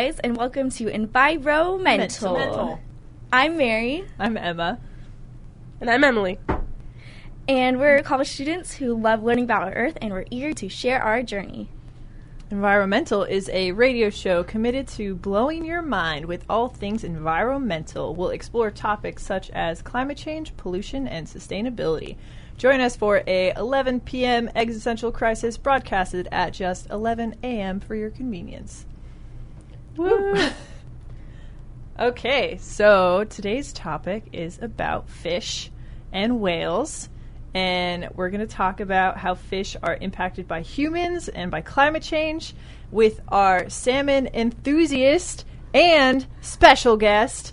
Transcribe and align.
guys, 0.00 0.18
and 0.20 0.34
welcome 0.34 0.70
to 0.70 0.88
Environmental. 0.88 2.32
Mental. 2.32 2.80
I'm 3.30 3.58
Mary, 3.58 4.06
I'm 4.18 4.38
Emma. 4.38 4.78
And 5.78 5.90
I'm 5.90 6.02
Emily. 6.02 6.38
and 7.46 7.78
we're 7.78 8.02
college 8.02 8.30
students 8.30 8.76
who 8.76 8.98
love 8.98 9.22
learning 9.22 9.44
about 9.44 9.64
our 9.64 9.74
Earth, 9.74 9.98
and 10.00 10.10
we're 10.10 10.24
eager 10.30 10.54
to 10.54 10.70
share 10.70 11.02
our 11.02 11.22
journey. 11.22 11.68
Environmental 12.50 13.24
is 13.24 13.50
a 13.50 13.72
radio 13.72 14.08
show 14.08 14.42
committed 14.42 14.88
to 14.88 15.16
blowing 15.16 15.66
your 15.66 15.82
mind 15.82 16.24
with 16.24 16.46
all 16.48 16.68
things 16.68 17.04
environmental. 17.04 18.14
We'll 18.14 18.30
explore 18.30 18.70
topics 18.70 19.22
such 19.22 19.50
as 19.50 19.82
climate 19.82 20.16
change, 20.16 20.56
pollution, 20.56 21.08
and 21.08 21.26
sustainability. 21.26 22.16
Join 22.56 22.80
us 22.80 22.96
for 22.96 23.22
a 23.26 23.52
11 23.54 24.00
p.m. 24.00 24.48
existential 24.54 25.12
crisis 25.12 25.58
broadcasted 25.58 26.26
at 26.32 26.54
just 26.54 26.88
11 26.88 27.34
a.m. 27.42 27.80
for 27.80 27.94
your 27.94 28.08
convenience. 28.08 28.86
Woo! 30.00 30.34
Okay, 31.98 32.56
so 32.56 33.24
today's 33.24 33.74
topic 33.74 34.24
is 34.32 34.58
about 34.62 35.10
fish 35.10 35.70
and 36.10 36.40
whales. 36.40 37.10
And 37.52 38.08
we're 38.14 38.30
going 38.30 38.40
to 38.40 38.46
talk 38.46 38.80
about 38.80 39.18
how 39.18 39.34
fish 39.34 39.76
are 39.82 39.98
impacted 40.00 40.48
by 40.48 40.62
humans 40.62 41.28
and 41.28 41.50
by 41.50 41.60
climate 41.60 42.02
change 42.02 42.54
with 42.90 43.20
our 43.28 43.68
salmon 43.68 44.30
enthusiast 44.32 45.44
and 45.74 46.26
special 46.40 46.96
guest, 46.96 47.52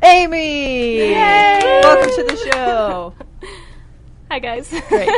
Amy. 0.00 1.10
Welcome 1.10 2.14
to 2.14 2.22
the 2.22 2.50
show. 2.52 3.14
Hi 4.30 4.38
guys. 4.38 4.72
Great. 4.88 5.10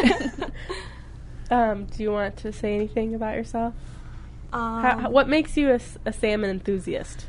um, 1.50 1.84
do 1.84 2.02
you 2.02 2.12
want 2.12 2.38
to 2.38 2.50
say 2.50 2.74
anything 2.74 3.14
about 3.14 3.34
yourself? 3.34 3.74
Um, 4.52 4.82
How, 4.82 4.98
how- 4.98 5.10
what 5.10 5.28
makes 5.28 5.56
you 5.56 5.70
a, 5.72 5.80
a 6.04 6.12
salmon 6.12 6.50
enthusiast? 6.50 7.26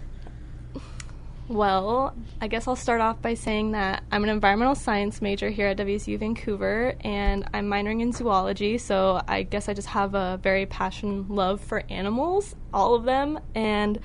well, 1.48 2.16
I 2.40 2.48
guess 2.48 2.66
I'll 2.66 2.78
start 2.78 3.02
off 3.02 3.22
by 3.22 3.34
saying 3.34 3.72
that 3.72 4.04
I'm 4.10 4.24
an 4.24 4.30
environmental 4.30 4.74
science 4.76 5.22
major 5.22 5.50
here 5.50 5.68
at 5.68 5.78
WSU 5.78 6.18
Vancouver, 6.18 6.96
and 7.02 7.46
I'm 7.54 7.68
minoring 7.68 8.02
in 8.02 8.14
zoology. 8.14 8.78
So 8.78 9.22
I 9.28 9.44
guess 9.44 9.68
I 9.68 9.74
just 9.74 9.90
have 9.90 10.16
a 10.16 10.40
very 10.42 10.66
passion 10.66 11.26
love 11.28 11.60
for 11.60 11.84
animals, 11.90 12.56
all 12.74 12.96
of 12.96 13.04
them, 13.04 13.38
and 13.54 14.00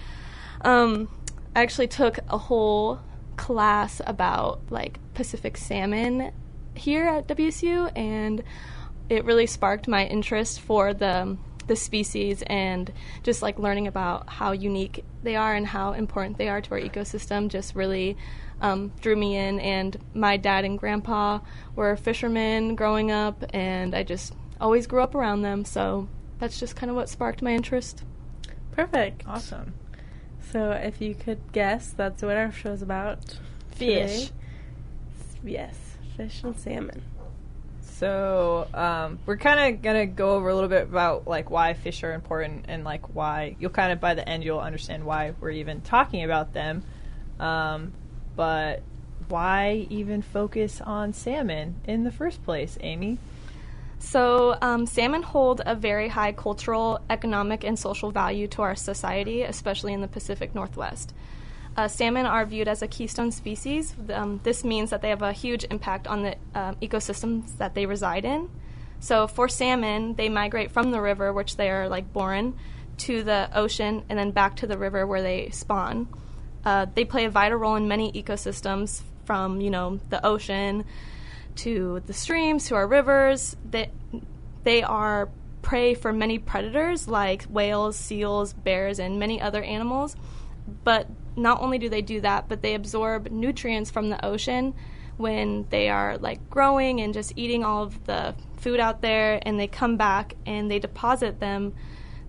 um, 0.62 1.08
I 1.54 1.62
actually 1.62 1.86
took 1.86 2.18
a 2.28 2.36
whole 2.38 2.98
class 3.36 4.00
about 4.04 4.60
like 4.70 4.98
Pacific 5.14 5.56
salmon 5.56 6.32
here 6.74 7.04
at 7.06 7.28
WSU, 7.28 7.92
and 7.96 8.42
it 9.08 9.24
really 9.24 9.46
sparked 9.46 9.86
my 9.86 10.04
interest 10.06 10.60
for 10.62 10.92
the 10.92 11.36
the 11.66 11.76
species 11.76 12.42
and 12.46 12.92
just 13.22 13.42
like 13.42 13.58
learning 13.58 13.86
about 13.86 14.28
how 14.28 14.52
unique 14.52 15.04
they 15.22 15.36
are 15.36 15.54
and 15.54 15.66
how 15.66 15.92
important 15.92 16.38
they 16.38 16.48
are 16.48 16.60
to 16.60 16.70
our 16.72 16.80
ecosystem 16.80 17.48
just 17.48 17.74
really 17.74 18.16
um, 18.60 18.92
drew 19.00 19.16
me 19.16 19.36
in 19.36 19.60
and 19.60 19.98
my 20.14 20.36
dad 20.36 20.64
and 20.64 20.78
grandpa 20.78 21.38
were 21.74 21.96
fishermen 21.96 22.74
growing 22.74 23.10
up 23.10 23.44
and 23.52 23.94
i 23.94 24.02
just 24.02 24.34
always 24.60 24.86
grew 24.86 25.02
up 25.02 25.14
around 25.14 25.42
them 25.42 25.64
so 25.64 26.08
that's 26.38 26.58
just 26.58 26.76
kind 26.76 26.88
of 26.90 26.96
what 26.96 27.08
sparked 27.08 27.42
my 27.42 27.52
interest 27.52 28.02
Perfect. 28.76 29.22
awesome. 29.26 29.72
So, 30.52 30.70
if 30.70 31.00
you 31.00 31.14
could 31.14 31.40
guess, 31.52 31.90
that's 31.90 32.22
what 32.22 32.36
our 32.36 32.52
show's 32.52 32.82
about. 32.82 33.38
Fish. 33.70 34.26
today. 34.26 34.32
Yes, 35.44 35.96
fish 36.16 36.42
and 36.44 36.54
salmon. 36.56 37.02
So 37.98 38.68
um, 38.74 39.18
we're 39.24 39.38
kind 39.38 39.74
of 39.74 39.80
gonna 39.80 40.04
go 40.04 40.32
over 40.32 40.50
a 40.50 40.54
little 40.54 40.68
bit 40.68 40.82
about 40.82 41.26
like 41.26 41.48
why 41.48 41.72
fish 41.72 42.04
are 42.04 42.12
important 42.12 42.66
and 42.68 42.84
like 42.84 43.14
why 43.14 43.56
you'll 43.58 43.70
kind 43.70 43.90
of 43.90 44.00
by 44.00 44.12
the 44.12 44.28
end 44.28 44.44
you'll 44.44 44.60
understand 44.60 45.04
why 45.04 45.32
we're 45.40 45.52
even 45.52 45.80
talking 45.80 46.22
about 46.22 46.52
them. 46.52 46.82
Um, 47.40 47.94
but 48.36 48.82
why 49.28 49.86
even 49.88 50.20
focus 50.20 50.82
on 50.82 51.14
salmon 51.14 51.76
in 51.86 52.04
the 52.04 52.12
first 52.12 52.44
place, 52.44 52.76
Amy? 52.82 53.16
So, 53.98 54.58
um, 54.60 54.84
salmon 54.84 55.22
hold 55.22 55.62
a 55.64 55.74
very 55.74 56.08
high 56.08 56.32
cultural, 56.32 57.00
economic, 57.08 57.64
and 57.64 57.78
social 57.78 58.10
value 58.10 58.46
to 58.48 58.60
our 58.60 58.76
society, 58.76 59.40
especially 59.40 59.94
in 59.94 60.02
the 60.02 60.08
Pacific 60.08 60.54
Northwest. 60.54 61.14
Uh, 61.76 61.86
salmon 61.86 62.24
are 62.24 62.46
viewed 62.46 62.68
as 62.68 62.80
a 62.80 62.88
keystone 62.88 63.30
species. 63.30 63.94
Um, 64.12 64.40
this 64.42 64.64
means 64.64 64.90
that 64.90 65.02
they 65.02 65.10
have 65.10 65.22
a 65.22 65.32
huge 65.32 65.64
impact 65.70 66.06
on 66.06 66.22
the 66.22 66.36
um, 66.54 66.76
ecosystems 66.76 67.58
that 67.58 67.74
they 67.74 67.84
reside 67.84 68.24
in. 68.24 68.48
So, 68.98 69.26
for 69.26 69.46
salmon, 69.46 70.14
they 70.14 70.30
migrate 70.30 70.70
from 70.70 70.90
the 70.90 71.02
river, 71.02 71.34
which 71.34 71.56
they 71.56 71.68
are 71.68 71.86
like 71.88 72.12
born, 72.14 72.56
to 72.98 73.22
the 73.22 73.50
ocean, 73.54 74.04
and 74.08 74.18
then 74.18 74.30
back 74.30 74.56
to 74.56 74.66
the 74.66 74.78
river 74.78 75.06
where 75.06 75.20
they 75.20 75.50
spawn. 75.50 76.08
Uh, 76.64 76.86
they 76.94 77.04
play 77.04 77.26
a 77.26 77.30
vital 77.30 77.58
role 77.58 77.76
in 77.76 77.86
many 77.88 78.10
ecosystems, 78.12 79.02
from 79.26 79.60
you 79.60 79.70
know 79.70 80.00
the 80.08 80.24
ocean 80.24 80.84
to 81.56 82.00
the 82.06 82.14
streams 82.14 82.68
to 82.68 82.74
our 82.74 82.86
rivers. 82.86 83.54
They, 83.68 83.90
they 84.64 84.82
are 84.82 85.28
prey 85.60 85.94
for 85.94 86.12
many 86.12 86.38
predators 86.38 87.06
like 87.08 87.42
whales, 87.44 87.96
seals, 87.96 88.52
bears, 88.52 88.98
and 88.98 89.18
many 89.18 89.40
other 89.40 89.62
animals. 89.62 90.16
But 90.84 91.08
not 91.36 91.60
only 91.60 91.78
do 91.78 91.88
they 91.88 92.02
do 92.02 92.20
that, 92.22 92.48
but 92.48 92.62
they 92.62 92.74
absorb 92.74 93.30
nutrients 93.30 93.90
from 93.90 94.08
the 94.08 94.24
ocean 94.24 94.74
when 95.16 95.66
they 95.70 95.88
are 95.88 96.18
like 96.18 96.50
growing 96.50 97.00
and 97.00 97.14
just 97.14 97.32
eating 97.36 97.64
all 97.64 97.82
of 97.82 98.04
the 98.04 98.34
food 98.56 98.80
out 98.80 99.00
there 99.00 99.40
and 99.42 99.58
they 99.58 99.66
come 99.66 99.96
back 99.96 100.34
and 100.44 100.70
they 100.70 100.78
deposit 100.78 101.40
them 101.40 101.74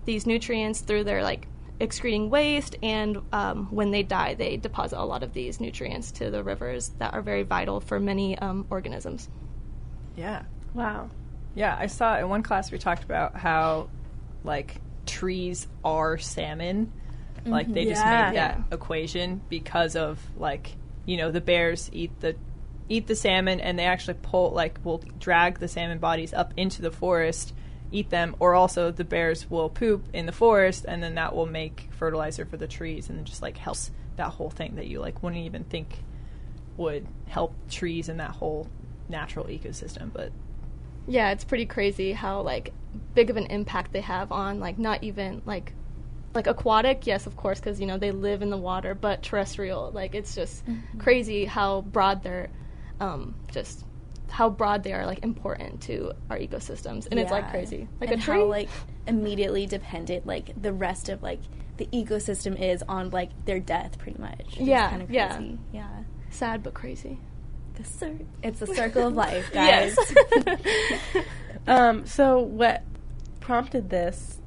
these 0.06 0.26
nutrients 0.26 0.80
through 0.80 1.04
their 1.04 1.22
like 1.22 1.46
excreting 1.80 2.30
waste 2.30 2.76
and 2.82 3.18
um, 3.32 3.66
when 3.70 3.90
they 3.90 4.02
die 4.02 4.32
they 4.34 4.56
deposit 4.56 4.98
a 4.98 5.04
lot 5.04 5.22
of 5.22 5.34
these 5.34 5.60
nutrients 5.60 6.10
to 6.12 6.30
the 6.30 6.42
rivers 6.42 6.88
that 6.98 7.12
are 7.12 7.20
very 7.20 7.42
vital 7.42 7.78
for 7.78 8.00
many 8.00 8.38
um, 8.38 8.66
organisms 8.70 9.28
Yeah, 10.16 10.42
Wow. 10.74 11.10
yeah. 11.54 11.76
I 11.78 11.86
saw 11.86 12.18
in 12.18 12.28
one 12.28 12.42
class 12.42 12.72
we 12.72 12.78
talked 12.78 13.04
about 13.04 13.36
how 13.36 13.90
like 14.44 14.80
trees 15.06 15.66
are 15.84 16.16
salmon. 16.18 16.90
Like 17.46 17.72
they 17.72 17.84
just 17.84 18.04
made 18.04 18.34
that 18.34 18.60
equation 18.72 19.40
because 19.48 19.96
of 19.96 20.20
like 20.36 20.76
you 21.06 21.16
know 21.16 21.30
the 21.30 21.40
bears 21.40 21.88
eat 21.92 22.18
the 22.20 22.36
eat 22.88 23.06
the 23.06 23.14
salmon 23.14 23.60
and 23.60 23.78
they 23.78 23.84
actually 23.84 24.16
pull 24.22 24.50
like 24.50 24.78
will 24.84 25.02
drag 25.18 25.58
the 25.58 25.68
salmon 25.68 25.98
bodies 25.98 26.32
up 26.32 26.52
into 26.56 26.82
the 26.82 26.90
forest 26.90 27.54
eat 27.90 28.10
them 28.10 28.36
or 28.38 28.54
also 28.54 28.90
the 28.90 29.04
bears 29.04 29.50
will 29.50 29.68
poop 29.68 30.04
in 30.12 30.26
the 30.26 30.32
forest 30.32 30.84
and 30.86 31.02
then 31.02 31.14
that 31.14 31.34
will 31.34 31.46
make 31.46 31.88
fertilizer 31.90 32.44
for 32.44 32.56
the 32.56 32.66
trees 32.66 33.08
and 33.08 33.24
just 33.24 33.40
like 33.40 33.56
helps 33.56 33.90
that 34.16 34.30
whole 34.30 34.50
thing 34.50 34.76
that 34.76 34.86
you 34.86 35.00
like 35.00 35.22
wouldn't 35.22 35.42
even 35.42 35.64
think 35.64 36.04
would 36.76 37.06
help 37.26 37.54
trees 37.70 38.08
and 38.08 38.20
that 38.20 38.30
whole 38.30 38.68
natural 39.08 39.46
ecosystem 39.46 40.12
but 40.12 40.30
yeah 41.06 41.30
it's 41.30 41.44
pretty 41.44 41.66
crazy 41.66 42.12
how 42.12 42.40
like 42.42 42.72
big 43.14 43.30
of 43.30 43.36
an 43.36 43.46
impact 43.46 43.92
they 43.92 44.00
have 44.00 44.30
on 44.30 44.60
like 44.60 44.78
not 44.78 45.02
even 45.02 45.40
like 45.46 45.72
like 46.34 46.46
aquatic 46.46 47.06
yes 47.06 47.26
of 47.26 47.36
course 47.36 47.58
because 47.58 47.80
you 47.80 47.86
know 47.86 47.98
they 47.98 48.10
live 48.10 48.42
in 48.42 48.50
the 48.50 48.56
water 48.56 48.94
but 48.94 49.22
terrestrial 49.22 49.90
like 49.92 50.14
it's 50.14 50.34
just 50.34 50.62
crazy 50.98 51.44
how 51.44 51.80
broad 51.80 52.22
they're 52.22 52.48
um, 53.00 53.34
just 53.52 53.84
how 54.30 54.50
broad 54.50 54.82
they 54.82 54.92
are 54.92 55.06
like 55.06 55.24
important 55.24 55.80
to 55.82 56.12
our 56.30 56.38
ecosystems 56.38 57.08
and 57.10 57.18
it's 57.18 57.30
like 57.30 57.50
crazy. 57.50 57.88
Like 58.00 58.10
and 58.10 58.20
a 58.20 58.24
tree? 58.24 58.34
how 58.36 58.44
like 58.44 58.68
immediately 59.06 59.66
dependent 59.66 60.26
like 60.26 60.60
the 60.60 60.72
rest 60.72 61.08
of 61.08 61.22
like 61.22 61.40
the 61.78 61.86
ecosystem 61.86 62.60
is 62.60 62.82
on 62.88 63.10
like 63.10 63.30
their 63.46 63.60
death, 63.60 63.98
pretty 63.98 64.20
much. 64.20 64.40
It's 64.48 64.58
Yeah, 64.58 64.90
kind 64.90 65.02
of 65.02 65.10
yeah. 65.10 65.40
Yeah, 65.72 65.88
sad 66.30 66.62
but 66.62 66.74
crazy. 66.74 67.20
The 67.74 67.84
cir- 67.84 68.18
it's 68.42 68.58
the 68.58 68.66
circle 68.74 69.06
of 69.06 69.14
life, 69.14 69.50
guys. 69.52 69.96
Um, 71.66 72.06
so, 72.06 72.38
what 72.38 72.82
prompted 73.40 73.90
this 73.90 74.37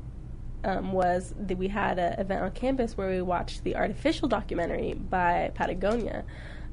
um, 0.64 0.92
was 0.92 1.34
that 1.38 1.58
we 1.58 1.68
had 1.68 2.00
an 2.00 2.20
event 2.20 2.44
on 2.44 2.52
campus 2.52 2.98
where 2.98 3.10
we 3.10 3.22
watched 3.22 3.64
the 3.64 3.76
artificial 3.76 4.28
documentary 4.28 4.94
by 4.94 5.52
Patagonia. 5.56 6.24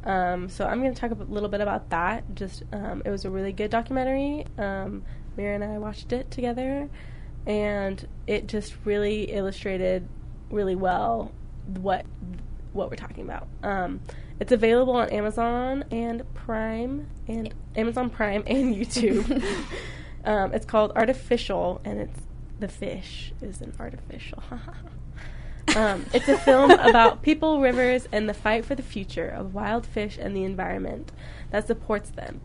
Um, 0.05 0.49
so, 0.49 0.67
I'm 0.67 0.81
going 0.81 0.95
to 0.95 1.01
talk 1.01 1.11
a 1.11 1.23
little 1.25 1.49
bit 1.49 1.61
about 1.61 1.91
that. 1.91 2.25
Just, 2.35 2.63
um, 2.73 3.03
it 3.05 3.11
was 3.11 3.25
a 3.25 3.31
really 3.31 3.53
good 3.53 3.71
documentary. 3.71 4.47
Um, 4.57 5.03
Mira 5.37 5.55
and 5.55 5.65
I 5.65 5.79
watched 5.79 6.13
it 6.13 6.31
together, 6.31 6.89
and 7.47 8.07
it 8.27 8.47
just 8.47 8.75
really 8.85 9.25
illustrated 9.25 10.09
really 10.51 10.75
well 10.75 11.33
what 11.67 12.05
what 12.73 12.91
we're 12.91 12.97
talking 12.97 13.25
about. 13.25 13.49
Um, 13.63 14.01
it's 14.41 14.53
available 14.53 14.95
on 14.95 15.09
Amazon 15.11 15.85
and 15.91 16.23
Prime 16.35 17.09
and 17.27 17.53
Amazon 17.77 18.11
Prime 18.11 18.43
and 18.47 18.75
YouTube. 18.77 19.43
um, 20.25 20.53
it's 20.53 20.67
called 20.67 20.93
Artificial, 20.95 21.81
and 21.85 22.01
it's 22.01 22.21
the 22.59 22.69
fish 22.69 23.33
is 23.41 23.61
an 23.61 23.73
artificial. 23.79 24.43
um, 25.77 26.07
it's 26.13 26.29
a 26.29 26.39
film 26.39 26.71
about 26.71 27.23
people, 27.29 27.61
rivers, 27.61 28.09
and 28.13 28.29
the 28.29 28.35
fight 28.35 28.65
for 28.65 28.75
the 28.75 28.83
future 28.83 29.29
of 29.29 29.55
wild 29.55 29.87
fish 29.87 30.19
and 30.21 30.35
the 30.37 30.45
environment 30.45 31.13
that 31.51 31.67
supports 31.67 32.11
them. 32.11 32.41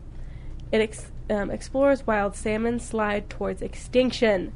It 0.72 0.80
ex- 0.80 1.12
um, 1.30 1.50
explores 1.50 2.06
wild 2.06 2.34
salmon 2.36 2.78
slide 2.80 3.30
towards 3.30 3.62
extinction. 3.62 4.52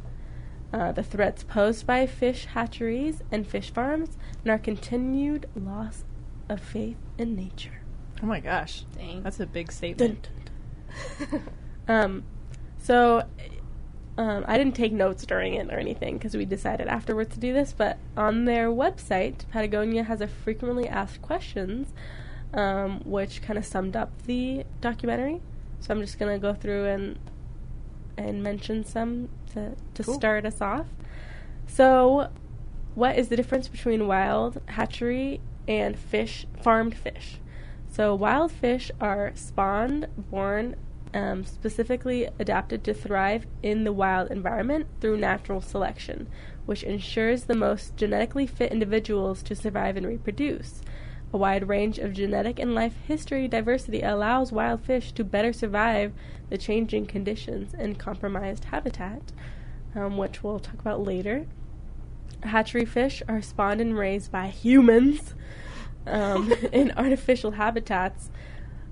uh, 0.72 0.92
the 0.92 1.02
threats 1.02 1.44
posed 1.44 1.86
by 1.86 2.06
fish 2.06 2.44
hatcheries 2.44 3.22
and 3.32 3.46
fish 3.46 3.70
farms, 3.72 4.18
and 4.42 4.50
our 4.50 4.58
continued 4.58 5.46
loss 5.56 6.04
of 6.48 6.60
faith 6.60 6.98
in 7.16 7.34
nature. 7.34 7.80
Oh 8.22 8.26
my 8.26 8.40
gosh. 8.40 8.84
Dang. 8.96 9.22
That's 9.22 9.40
a 9.40 9.46
big 9.46 9.68
Dun, 9.68 9.74
statement. 9.74 10.28
dun, 11.18 11.28
dun. 11.30 11.42
um, 11.88 12.24
so 12.78 13.22
um, 14.18 14.44
I 14.48 14.58
didn't 14.58 14.74
take 14.74 14.92
notes 14.92 15.24
during 15.24 15.54
it 15.54 15.72
or 15.72 15.78
anything 15.78 16.18
because 16.18 16.36
we 16.36 16.44
decided 16.44 16.88
afterwards 16.88 17.32
to 17.34 17.40
do 17.40 17.52
this. 17.52 17.72
But 17.72 17.98
on 18.16 18.44
their 18.46 18.68
website, 18.68 19.48
Patagonia 19.50 20.02
has 20.02 20.20
a 20.20 20.26
frequently 20.26 20.88
asked 20.88 21.22
questions, 21.22 21.92
um, 22.52 23.00
which 23.04 23.40
kind 23.42 23.56
of 23.56 23.64
summed 23.64 23.94
up 23.94 24.10
the 24.26 24.64
documentary. 24.80 25.40
So 25.80 25.94
I'm 25.94 26.00
just 26.00 26.18
gonna 26.18 26.38
go 26.38 26.52
through 26.52 26.86
and 26.86 27.18
and 28.16 28.42
mention 28.42 28.84
some 28.84 29.28
to 29.52 29.76
to 29.94 30.02
Cool. 30.02 30.14
start 30.14 30.44
us 30.44 30.60
off. 30.60 30.86
So, 31.68 32.30
what 32.96 33.16
is 33.16 33.28
the 33.28 33.36
difference 33.36 33.68
between 33.68 34.08
wild 34.08 34.60
hatchery 34.66 35.40
and 35.68 35.96
fish 35.96 36.44
farmed 36.60 36.96
fish? 36.96 37.38
So 37.90 38.14
wild 38.14 38.50
fish 38.52 38.90
are 39.00 39.32
spawned, 39.34 40.08
born, 40.30 40.76
um, 41.14 41.44
specifically 41.44 42.28
adapted 42.38 42.84
to 42.84 42.94
thrive 42.94 43.46
in 43.62 43.84
the 43.84 43.92
wild 43.92 44.30
environment 44.30 44.86
through 45.00 45.16
natural 45.16 45.60
selection, 45.60 46.28
which 46.66 46.82
ensures 46.82 47.44
the 47.44 47.54
most 47.54 47.96
genetically 47.96 48.46
fit 48.46 48.72
individuals 48.72 49.42
to 49.42 49.54
survive 49.54 49.96
and 49.96 50.06
reproduce. 50.06 50.82
A 51.32 51.36
wide 51.36 51.68
range 51.68 51.98
of 51.98 52.14
genetic 52.14 52.58
and 52.58 52.74
life 52.74 52.94
history 53.06 53.48
diversity 53.48 54.00
allows 54.00 54.50
wild 54.50 54.82
fish 54.82 55.12
to 55.12 55.24
better 55.24 55.52
survive 55.52 56.12
the 56.48 56.56
changing 56.56 57.06
conditions 57.06 57.74
and 57.74 57.98
compromised 57.98 58.64
habitat, 58.64 59.32
um, 59.94 60.16
which 60.16 60.42
we'll 60.42 60.58
talk 60.58 60.80
about 60.80 61.04
later. 61.04 61.46
Hatchery 62.44 62.86
fish 62.86 63.22
are 63.28 63.42
spawned 63.42 63.80
and 63.80 63.98
raised 63.98 64.32
by 64.32 64.46
humans 64.46 65.34
um, 66.06 66.52
in 66.72 66.92
artificial 66.96 67.52
habitats 67.52 68.30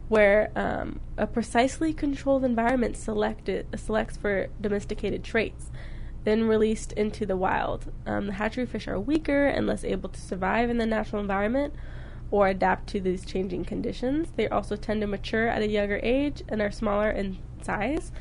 where 0.09 0.51
um, 0.55 1.01
a 1.17 1.27
precisely 1.27 1.93
controlled 1.93 2.45
environment 2.45 2.97
selected 2.97 3.67
selects 3.77 4.17
for 4.17 4.49
domesticated 4.61 5.25
traits, 5.25 5.71
then 6.25 6.45
released 6.45 6.93
into 6.93 7.27
the 7.27 7.37
wild. 7.37 7.93
Um, 8.07 8.27
the 8.27 8.33
hatchery 8.35 8.67
fish 8.67 8.89
are 8.89 8.99
weaker 8.99 9.47
and 9.47 9.67
less 9.67 9.85
able 9.85 10.09
to 10.09 10.21
survive 10.21 10.71
in 10.71 10.79
the 10.79 10.87
natural 10.87 11.21
environment 11.21 11.75
or 12.31 12.49
adapt 12.49 12.89
to 12.89 13.01
these 13.01 13.25
changing 13.25 13.65
conditions. 13.65 14.33
They 14.37 14.49
also 14.49 14.77
tend 14.77 15.01
to 15.01 15.07
mature 15.07 15.49
at 15.49 15.63
a 15.63 15.69
younger 15.69 16.01
age 16.03 16.43
and 16.49 16.61
are 16.61 16.71
smaller 16.71 17.11
in 17.11 17.39
size. 17.63 18.13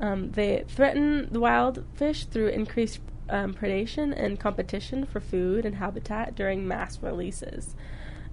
Um, 0.00 0.32
they 0.32 0.64
threaten 0.68 1.28
the 1.32 1.40
wild 1.40 1.84
fish 1.94 2.26
through 2.26 2.48
increased 2.48 3.00
um, 3.28 3.54
predation 3.54 4.12
and 4.16 4.38
competition 4.38 5.06
for 5.06 5.20
food 5.20 5.64
and 5.64 5.76
habitat 5.76 6.34
during 6.34 6.66
mass 6.66 7.02
releases, 7.02 7.74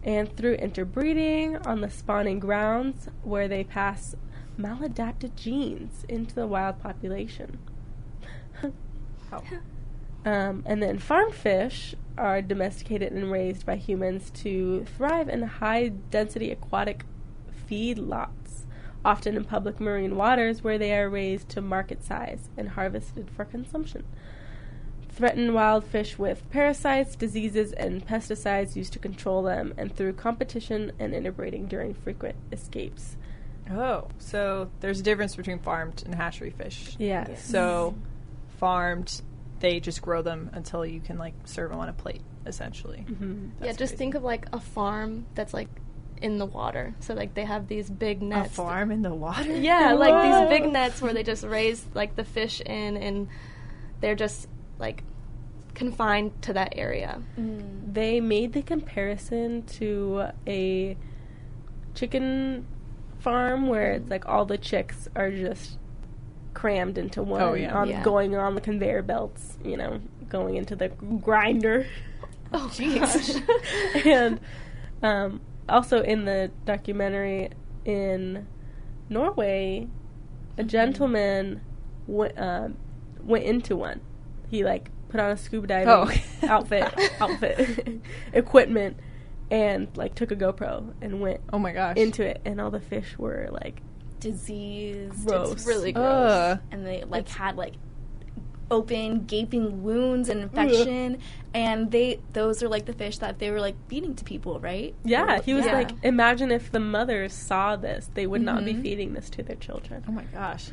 and 0.03 0.35
through 0.35 0.55
interbreeding 0.55 1.57
on 1.65 1.81
the 1.81 1.89
spawning 1.89 2.39
grounds 2.39 3.07
where 3.23 3.47
they 3.47 3.63
pass 3.63 4.15
maladapted 4.57 5.35
genes 5.35 6.05
into 6.07 6.35
the 6.35 6.47
wild 6.47 6.79
population. 6.79 7.59
Um, 10.25 10.63
and 10.65 10.81
then 10.81 10.99
farm 10.99 11.31
fish 11.31 11.95
are 12.17 12.41
domesticated 12.41 13.11
and 13.11 13.31
raised 13.31 13.65
by 13.65 13.75
humans 13.75 14.29
to 14.35 14.85
thrive 14.85 15.27
in 15.27 15.41
high 15.41 15.89
density 15.89 16.51
aquatic 16.51 17.03
feed 17.65 17.97
lots, 17.97 18.65
often 19.03 19.35
in 19.35 19.43
public 19.43 19.79
marine 19.79 20.15
waters 20.15 20.63
where 20.63 20.77
they 20.77 20.95
are 20.95 21.09
raised 21.09 21.49
to 21.49 21.61
market 21.61 22.03
size 22.03 22.49
and 22.55 22.69
harvested 22.69 23.29
for 23.35 23.43
consumption. 23.43 24.05
Threaten 25.15 25.53
wild 25.53 25.83
fish 25.83 26.17
with 26.17 26.49
parasites, 26.49 27.15
diseases, 27.15 27.71
and 27.71 28.05
pesticides 28.05 28.75
used 28.75 28.93
to 28.93 28.99
control 28.99 29.43
them, 29.43 29.73
and 29.77 29.95
through 29.95 30.13
competition 30.13 30.91
and 30.97 31.13
interbreeding 31.13 31.67
during 31.67 31.93
frequent 31.93 32.35
escapes. 32.51 33.15
Oh, 33.69 34.07
so 34.17 34.69
there's 34.79 34.99
a 34.99 35.03
difference 35.03 35.35
between 35.35 35.59
farmed 35.59 36.01
and 36.05 36.15
hatchery 36.15 36.49
fish. 36.49 36.95
Yes. 36.97 37.45
So, 37.45 37.95
farmed, 38.57 39.21
they 39.59 39.79
just 39.79 40.01
grow 40.01 40.21
them 40.21 40.49
until 40.53 40.85
you 40.85 40.99
can 40.99 41.17
like 41.17 41.33
serve 41.45 41.69
them 41.69 41.79
on 41.79 41.89
a 41.89 41.93
plate, 41.93 42.21
essentially. 42.45 43.01
hmm 43.01 43.49
yeah, 43.61 43.67
just 43.67 43.77
crazy. 43.77 43.95
think 43.95 44.15
of 44.15 44.23
like 44.23 44.47
a 44.51 44.59
farm 44.59 45.25
that's 45.35 45.53
like 45.53 45.69
in 46.21 46.37
the 46.37 46.45
water. 46.45 46.95
So 47.01 47.13
like 47.13 47.33
they 47.33 47.45
have 47.45 47.67
these 47.67 47.89
big 47.89 48.21
nets. 48.21 48.51
A 48.51 48.55
farm 48.55 48.91
in 48.91 49.01
the 49.01 49.13
water. 49.13 49.55
Yeah, 49.55 49.93
like 49.93 50.49
these 50.49 50.49
big 50.49 50.71
nets 50.71 51.01
where 51.01 51.13
they 51.13 51.23
just 51.23 51.43
raise 51.43 51.85
like 51.93 52.15
the 52.15 52.23
fish 52.23 52.61
in, 52.61 52.97
and 52.97 53.27
they're 54.01 54.15
just 54.15 54.47
like 54.83 55.03
confined 55.73 56.31
to 56.43 56.53
that 56.53 56.73
area. 56.75 57.21
Mm. 57.39 57.93
they 57.93 58.19
made 58.21 58.53
the 58.53 58.61
comparison 58.61 59.63
to 59.79 60.27
a 60.45 60.95
chicken 61.95 62.65
farm 63.19 63.67
where 63.67 63.93
it's 63.93 64.09
like 64.09 64.27
all 64.27 64.45
the 64.45 64.57
chicks 64.57 65.07
are 65.15 65.31
just 65.31 65.77
crammed 66.53 66.97
into 66.97 67.23
one 67.23 67.41
Oh, 67.41 67.53
yeah. 67.53 67.73
on 67.73 67.87
Yeah. 67.89 68.03
going 68.03 68.35
on 68.35 68.55
the 68.55 68.61
conveyor 68.61 69.01
belts, 69.03 69.57
you 69.63 69.77
know, 69.77 69.99
going 70.29 70.55
into 70.55 70.75
the 70.75 70.89
grinder. 70.89 71.85
Oh, 72.53 72.69
jeez. 72.73 73.41
and 74.05 74.39
um, 75.01 75.41
also 75.69 76.01
in 76.03 76.25
the 76.25 76.51
documentary 76.65 77.49
in 77.85 78.45
Norway, 79.09 79.87
a 80.57 80.63
gentleman 80.63 81.61
went 82.07 82.37
um 82.37 82.77
went 83.23 83.43
into 83.45 83.75
one. 83.75 84.01
He 84.53 84.63
like 84.63 84.91
put 85.09 85.19
on 85.19 85.31
a 85.31 85.35
scuba 85.37 85.65
diving 85.65 85.89
Oh. 85.89 86.11
outfit, 86.47 86.83
outfit, 87.19 88.01
equipment, 88.33 88.97
and 89.49 89.87
like 89.97 90.13
took 90.13 90.29
a 90.29 90.35
GoPro 90.35 90.93
and 91.01 91.19
went 91.21 91.41
Oh 91.51 91.57
my 91.57 91.71
gosh. 91.71 91.97
into 91.97 92.21
it, 92.23 92.39
and 92.45 92.61
all 92.61 92.69
the 92.69 92.79
fish 92.79 93.17
were 93.17 93.49
like 93.51 93.81
Diseased. 94.19 95.25
Gross. 95.25 95.53
It's 95.53 95.65
really 95.65 95.91
gross. 95.91 96.05
Ugh. 96.31 96.59
and 96.71 96.85
they 96.85 97.03
like 97.03 97.27
had 97.29 97.55
like 97.57 97.73
open 98.69 99.25
gaping 99.25 99.81
wounds 99.81 100.29
and 100.29 100.41
infection 100.41 101.17
and 101.53 101.91
they 101.91 102.19
those 102.33 102.61
are 102.63 102.69
like 102.69 102.85
the 102.85 102.93
fish 102.93 103.17
that 103.17 103.37
they 103.39 103.49
were 103.51 103.59
like 103.59 103.75
feeding 103.87 104.15
to 104.15 104.23
people 104.23 104.59
right 104.59 104.93
Yeah, 105.03 105.41
he 105.41 105.53
was 105.55 105.65
Yeah. 105.65 105.73
like, 105.73 105.91
imagine 106.03 106.51
if 106.51 106.71
the 106.71 106.79
mothers 106.79 107.33
saw 107.33 107.75
this, 107.75 108.09
they 108.13 108.27
would 108.27 108.41
not 108.43 108.63
be 108.63 108.73
Mhm. 108.75 108.81
feeding 108.83 109.13
this 109.13 109.31
to 109.31 109.41
their 109.43 109.55
children. 109.57 110.03
Oh 110.07 110.11
my 110.11 110.23
gosh. 110.25 110.69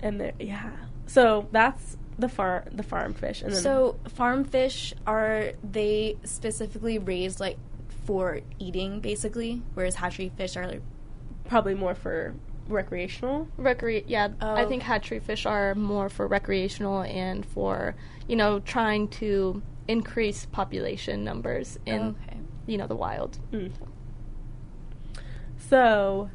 And 0.00 0.20
they're, 0.20 0.32
yeah, 0.38 0.70
so 1.06 1.48
that's 1.52 1.96
the 2.22 2.28
farm, 2.28 2.64
the 2.72 2.82
farm 2.82 3.12
fish, 3.12 3.42
and 3.42 3.52
then 3.52 3.60
so 3.60 3.96
farm 4.08 4.44
fish 4.44 4.94
are 5.06 5.52
they 5.62 6.16
specifically 6.24 6.98
raised 6.98 7.38
like 7.40 7.58
for 8.06 8.40
eating 8.58 8.98
basically 9.00 9.62
whereas 9.74 9.94
hatchery 9.96 10.32
fish 10.36 10.56
are 10.56 10.66
like 10.66 10.82
probably 11.44 11.74
more 11.74 11.94
for 11.94 12.34
recreational. 12.68 13.46
Recre- 13.58 14.04
yeah, 14.06 14.28
Oh, 14.40 14.54
I 14.54 14.64
think 14.64 14.82
okay. 14.82 14.88
hatchery 14.92 15.20
fish 15.20 15.44
are 15.46 15.74
more 15.74 16.08
for 16.08 16.26
recreational 16.26 17.02
and 17.02 17.44
for 17.44 17.94
you 18.26 18.36
know 18.36 18.60
trying 18.60 19.08
to 19.08 19.62
increase 19.88 20.46
population 20.46 21.24
numbers 21.24 21.78
in 21.86 22.00
okay 22.00 22.38
you 22.66 22.78
know 22.78 22.86
the 22.86 22.96
wild. 22.96 23.38
Mm. 23.52 23.72
So 25.58 26.30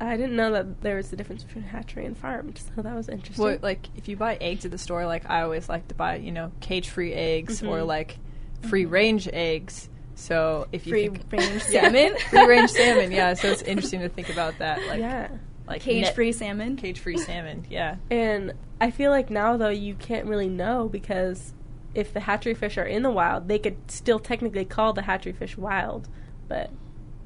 I 0.00 0.16
didn't 0.16 0.36
know 0.36 0.52
that 0.52 0.82
there 0.82 0.96
was 0.96 1.12
a 1.12 1.16
difference 1.16 1.42
between 1.44 1.64
hatchery 1.64 2.04
and 2.04 2.16
farmed, 2.16 2.58
so 2.76 2.82
that 2.82 2.94
was 2.94 3.08
interesting. 3.08 3.42
Well, 3.44 3.58
like 3.62 3.88
if 3.96 4.08
you 4.08 4.16
buy 4.16 4.36
eggs 4.40 4.64
at 4.64 4.70
the 4.70 4.78
store, 4.78 5.06
like 5.06 5.28
I 5.30 5.42
always 5.42 5.68
like 5.68 5.88
to 5.88 5.94
buy, 5.94 6.16
you 6.16 6.32
know, 6.32 6.52
cage-free 6.60 7.12
eggs 7.14 7.62
or 7.62 7.78
Mhm. 7.78 7.86
like 7.86 8.18
free-range 8.62 9.28
eggs. 9.32 9.88
So 10.14 10.66
if 10.72 10.86
you 10.86 10.92
free 10.92 11.08
think, 11.08 11.32
range 11.32 11.62
Yeah. 11.70 11.82
salmon 11.92 12.16
free-range 12.30 12.70
salmon, 12.70 13.12
yeah. 13.12 13.34
So 13.34 13.48
it's 13.48 13.62
interesting 13.62 14.00
to 14.00 14.08
think 14.08 14.28
about 14.30 14.58
that, 14.58 14.86
like 14.88 15.00
yeah. 15.00 15.28
like 15.66 15.82
cage 15.82 16.10
free 16.10 16.32
salmon 16.32 16.76
cage-free 16.76 17.18
salmon. 17.18 17.66
Yeah. 17.70 17.96
And 18.10 18.52
I 18.80 18.90
feel 18.90 19.10
like 19.10 19.30
now 19.30 19.56
though 19.56 19.68
you 19.70 19.94
can't 19.94 20.26
really 20.26 20.48
know 20.48 20.88
because 20.88 21.52
if 21.94 22.12
the 22.12 22.20
hatchery 22.20 22.54
fish 22.54 22.76
are 22.76 22.84
in 22.84 23.02
the 23.02 23.10
wild, 23.10 23.48
they 23.48 23.58
could 23.58 23.76
still 23.90 24.18
technically 24.18 24.64
call 24.66 24.92
the 24.92 25.02
hatchery 25.02 25.32
fish 25.32 25.56
wild, 25.56 26.08
but 26.48 26.70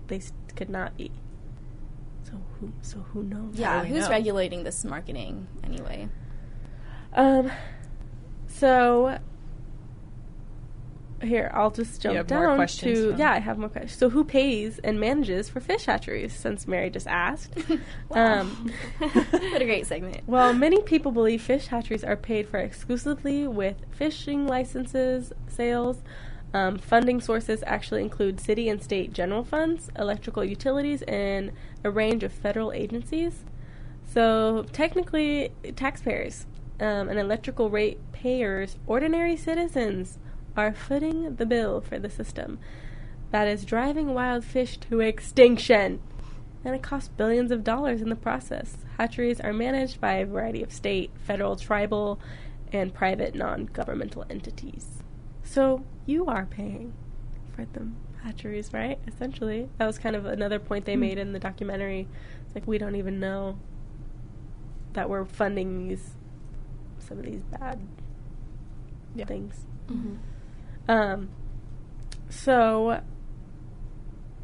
they 0.07 0.17
s- 0.19 0.33
could 0.55 0.71
not 0.71 0.97
be. 0.97 1.11
So 2.61 2.67
who? 2.67 2.73
So 2.83 2.99
who 3.13 3.23
knows? 3.25 3.55
yeah 3.57 3.85
who's 3.85 4.05
know? 4.05 4.11
regulating 4.11 4.65
this 4.65 4.85
marketing 4.85 5.47
anyway 5.65 6.09
Um. 7.15 7.51
So 8.49 9.19
here, 11.23 11.51
I'll 11.53 11.71
just 11.71 12.01
jump 12.01 12.13
You 12.15 12.19
have 12.19 12.31
more 12.31 12.47
down 12.47 12.57
questions 12.57 12.99
to 12.99 13.11
from- 13.11 13.21
yeah. 13.21 13.33
I 13.33 13.39
have 13.41 13.59
more 13.59 13.69
questions. 13.69 13.99
So 13.99 14.09
who 14.09 14.25
pays 14.25 14.79
and 14.79 14.99
manages 14.99 15.49
for 15.51 15.61
fish 15.61 15.85
hatcheries? 15.85 16.33
Since 16.33 16.67
Mary 16.67 16.91
just 16.91 17.07
asked. 17.07 17.59
Wow. 18.09 18.41
Um, 18.41 18.73
what 18.99 19.63
a 19.63 19.65
great 19.65 19.87
segment 19.87 20.23
Well, 20.27 20.53
many 20.53 20.81
people 20.83 21.13
believe 21.13 21.43
fish 21.43 21.67
hatcheries 21.69 22.03
are 22.03 22.17
paid 22.17 22.49
for 22.49 22.59
exclusively 22.59 23.47
with 23.47 23.77
fishing 23.91 24.47
licenses, 24.49 25.33
sales. 25.49 26.03
Um, 26.53 26.79
funding 26.79 27.21
sources 27.21 27.63
actually 27.67 28.03
include 28.03 28.41
city 28.41 28.69
and 28.69 28.83
state 28.83 29.13
general 29.13 29.45
funds, 29.45 29.91
electrical 29.97 30.45
utilities, 30.45 31.03
and 31.03 31.53
a 31.85 31.91
range 31.91 32.25
of 32.25 32.33
federal 32.33 32.73
agencies. 32.73 33.45
So, 34.05 34.67
technically, 34.73 35.53
taxpayers 35.77 36.47
um, 36.81 37.09
and 37.09 37.19
electrical 37.19 37.71
rate 37.71 37.99
payers, 38.13 38.77
ordinary 38.87 39.37
citizens, 39.37 40.19
are 40.57 40.73
footing 40.73 41.37
the 41.37 41.47
bill 41.47 41.81
for 41.81 41.99
the 41.99 42.11
system 42.11 42.59
that 43.31 43.47
is 43.47 43.65
driving 43.65 44.13
wild 44.13 44.45
fish 44.45 44.77
to 44.77 45.01
extinction. 45.01 46.01
And 46.65 46.75
it 46.75 46.83
costs 46.83 47.09
billions 47.09 47.51
of 47.51 47.65
dollars 47.65 48.03
in 48.03 48.09
the 48.09 48.17
process. 48.17 48.79
Hatcheries 48.99 49.41
are 49.41 49.53
managed 49.53 50.01
by 50.01 50.15
a 50.15 50.27
variety 50.27 50.63
of 50.63 50.73
state, 50.73 51.11
federal, 51.25 51.57
tribal, 51.57 52.21
and 52.73 52.93
private 52.93 53.35
non 53.35 53.67
governmental 53.67 54.27
entities. 54.29 55.03
So 55.43 55.85
you 56.11 56.27
are 56.27 56.47
paying 56.47 56.93
for 57.55 57.65
the 57.73 57.89
hatcheries, 58.23 58.73
right? 58.73 58.99
Essentially. 59.07 59.69
That 59.79 59.87
was 59.87 59.99
kind 59.99 60.17
of 60.17 60.27
another 60.27 60.59
point 60.59 60.85
they 60.85 60.97
made 60.97 61.19
in 61.19 61.33
the 61.33 61.39
documentary. 61.39 62.07
It's 62.47 62.55
like 62.55 62.67
we 62.67 62.79
don't 62.79 62.97
even 62.97 63.21
know 63.21 63.59
that 64.93 65.09
we're 65.09 65.25
funding 65.25 65.89
these 65.89 66.15
some 66.99 67.19
of 67.19 67.25
these 67.25 67.43
bad 67.45 67.81
Yeah. 69.15 69.25
things. 69.25 69.67
Mhm. 69.89 70.17
Um 70.89 71.29
so 72.29 73.01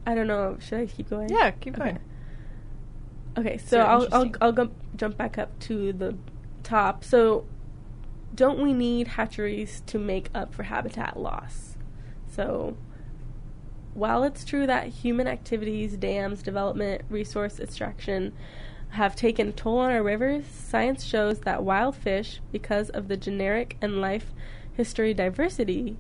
I 0.06 0.14
don't 0.14 0.26
know, 0.28 0.56
should 0.61 0.78
I 0.80 0.87
keep 0.87 1.11
going? 1.11 1.28
Yeah, 1.30 1.50
keep 1.50 1.75
going. 1.75 1.96
Okay. 1.96 3.49
Okay, 3.49 3.58
so 3.58 3.66
So 3.66 3.80
I'll 3.80 4.08
I'll. 4.12 4.30
I'll 4.40 4.52
go, 4.52 4.70
jump 4.96 5.16
back 5.18 5.37
up 5.37 5.58
to 5.61 5.92
the 5.92 6.16
top. 6.62 7.04
So, 7.04 7.44
don't 8.37 8.62
we 8.62 8.73
need 8.73 9.09
hatcheries 9.09 9.83
to 9.87 9.99
make 9.99 10.28
up 10.35 10.55
for 10.55 10.64
habitat 10.64 11.19
loss? 11.19 11.76
So, 12.28 12.76
while 13.95 14.25
it's 14.25 14.45
true 14.45 14.66
that 14.66 14.88
human 14.88 15.26
activities, 15.26 15.97
dams, 15.97 16.43
development, 16.43 17.02
resource 17.09 17.59
extraction 17.59 18.35
have 18.90 19.16
taken 19.16 19.49
a 19.49 19.52
toll 19.52 19.78
on 19.78 19.90
our 19.90 20.02
rivers, 20.02 20.45
science 20.47 21.02
shows 21.02 21.40
that 21.40 21.64
wild 21.64 21.97
fish, 21.97 22.40
because 22.52 22.90
of 22.90 23.09
the 23.09 23.16
generic 23.16 23.76
and 23.81 24.00
life 24.00 24.35
history 24.75 25.14
diversity, 25.14 25.97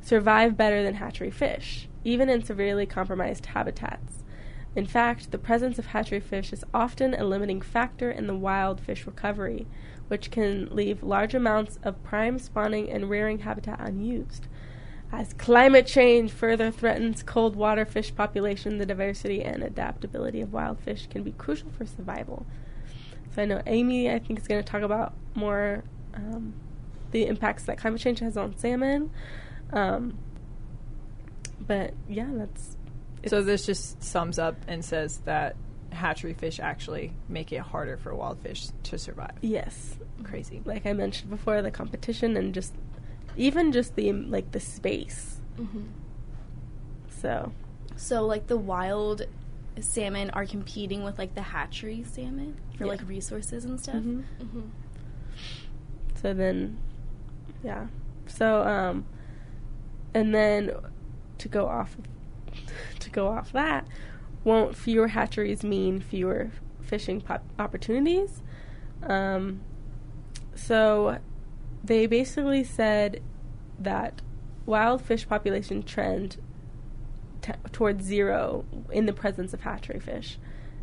survive 0.00 0.56
better 0.56 0.82
than 0.82 0.94
hatchery 0.94 1.30
fish, 1.30 1.88
even 2.04 2.28
in 2.28 2.42
severely 2.42 2.86
compromised 2.86 3.46
habitats. 3.46 4.22
In 4.76 4.86
fact, 4.86 5.32
the 5.32 5.38
presence 5.38 5.78
of 5.78 5.86
hatchery 5.86 6.20
fish 6.20 6.52
is 6.52 6.64
often 6.72 7.14
a 7.14 7.24
limiting 7.24 7.60
factor 7.60 8.10
in 8.10 8.28
the 8.28 8.36
wild 8.36 8.80
fish 8.80 9.06
recovery, 9.06 9.66
which 10.08 10.30
can 10.30 10.68
leave 10.74 11.02
large 11.02 11.34
amounts 11.34 11.78
of 11.82 12.02
prime 12.02 12.38
spawning 12.38 12.90
and 12.90 13.08
rearing 13.08 13.40
habitat 13.40 13.80
unused. 13.80 14.48
As 15.10 15.32
climate 15.32 15.86
change 15.86 16.30
further 16.30 16.70
threatens 16.70 17.22
cold 17.22 17.56
water 17.56 17.86
fish 17.86 18.14
population, 18.14 18.78
the 18.78 18.84
diversity 18.84 19.42
and 19.42 19.62
adaptability 19.62 20.40
of 20.40 20.52
wild 20.52 20.80
fish 20.80 21.06
can 21.06 21.22
be 21.22 21.32
crucial 21.32 21.70
for 21.70 21.86
survival. 21.86 22.46
So 23.34 23.42
I 23.42 23.44
know 23.46 23.62
Amy, 23.66 24.10
I 24.10 24.18
think, 24.18 24.38
is 24.38 24.46
going 24.46 24.62
to 24.62 24.68
talk 24.70 24.82
about 24.82 25.14
more 25.34 25.84
um, 26.14 26.52
the 27.10 27.26
impacts 27.26 27.64
that 27.64 27.78
climate 27.78 28.00
change 28.00 28.18
has 28.18 28.36
on 28.36 28.56
salmon. 28.56 29.10
Um, 29.72 30.18
but 31.60 31.94
yeah, 32.08 32.28
that's 32.32 32.76
So 33.26 33.42
this 33.42 33.66
just 33.66 34.02
sums 34.02 34.38
up 34.38 34.56
and 34.68 34.84
says 34.84 35.18
that 35.24 35.56
hatchery 35.98 36.32
fish 36.34 36.58
actually 36.60 37.12
make 37.28 37.52
it 37.52 37.60
harder 37.60 37.96
for 37.96 38.14
wild 38.14 38.40
fish 38.40 38.68
to 38.84 38.98
survive. 38.98 39.32
yes. 39.40 39.96
Crazy. 40.24 40.60
Like 40.64 40.84
I 40.86 40.92
mentioned 40.94 41.30
before, 41.30 41.62
the 41.62 41.70
competition 41.70 42.36
and 42.36 42.52
just 42.52 42.74
even 43.36 43.70
just 43.72 43.94
the 43.94 44.12
like 44.12 44.50
the 44.52 44.60
space. 44.60 45.40
Mhm. 45.56 45.86
So 47.08 47.52
So 47.96 48.26
like 48.26 48.46
the 48.48 48.56
wild 48.56 49.22
salmon 49.80 50.30
are 50.30 50.44
competing 50.44 51.04
with 51.04 51.18
like 51.18 51.34
the 51.36 51.42
hatchery 51.42 52.02
salmon 52.04 52.56
for 52.76 52.84
Yeah. 52.84 52.90
like 52.90 53.08
resources 53.08 53.64
and 53.64 53.78
stuff. 53.80 53.96
mhm. 53.96 54.24
Mhm. 54.40 54.70
so 56.20 56.34
then 56.34 56.78
yeah. 57.62 57.86
So 58.26 58.62
um 58.62 59.04
and 60.14 60.34
then 60.34 60.72
to 61.38 61.48
go 61.48 61.66
off 61.68 61.96
to 62.98 63.10
go 63.10 63.28
off 63.28 63.52
that, 63.52 63.86
won't 64.48 64.76
fewer 64.76 65.08
hatcheries 65.08 65.62
mean 65.62 66.00
fewer 66.00 66.50
fishing 66.80 67.20
pop- 67.20 67.44
opportunities? 67.58 68.42
Um 69.02 69.60
so 70.54 71.18
they 71.84 72.06
basically 72.06 72.64
said 72.64 73.22
that 73.78 74.22
wild 74.66 75.00
fish 75.00 75.28
population 75.28 75.82
trend 75.82 76.36
t- 77.40 77.52
towards 77.72 78.04
zero 78.04 78.64
in 78.90 79.06
the 79.06 79.12
presence 79.12 79.54
of 79.54 79.60
hatchery 79.60 80.00
fish. 80.00 80.38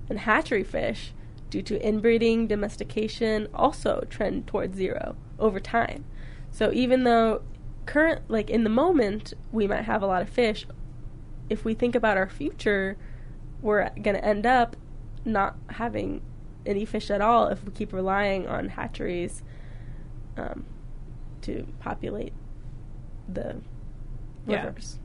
And 0.09 0.19
hatchery 0.19 0.63
fish, 0.63 1.13
due 1.49 1.61
to 1.63 1.79
inbreeding, 1.87 2.47
domestication, 2.47 3.47
also 3.53 4.05
trend 4.09 4.47
towards 4.47 4.75
zero 4.77 5.15
over 5.39 5.59
time. 5.59 6.05
So 6.51 6.71
even 6.73 7.03
though 7.03 7.41
current 7.85 8.21
like 8.29 8.49
in 8.49 8.63
the 8.63 8.69
moment 8.69 9.33
we 9.51 9.67
might 9.67 9.83
have 9.83 10.01
a 10.01 10.07
lot 10.07 10.21
of 10.21 10.29
fish, 10.29 10.65
if 11.49 11.65
we 11.65 11.73
think 11.73 11.95
about 11.95 12.17
our 12.17 12.29
future, 12.29 12.97
we're 13.61 13.89
going 13.89 14.15
to 14.15 14.23
end 14.23 14.45
up 14.45 14.75
not 15.23 15.55
having 15.69 16.21
any 16.65 16.85
fish 16.85 17.09
at 17.11 17.21
all 17.21 17.47
if 17.47 17.63
we 17.63 17.71
keep 17.71 17.93
relying 17.93 18.47
on 18.47 18.69
hatcheries 18.69 19.43
um, 20.37 20.65
to 21.41 21.65
populate 21.79 22.33
the 23.27 23.61
Yeah. 24.47 24.65
rivers. 24.65 24.99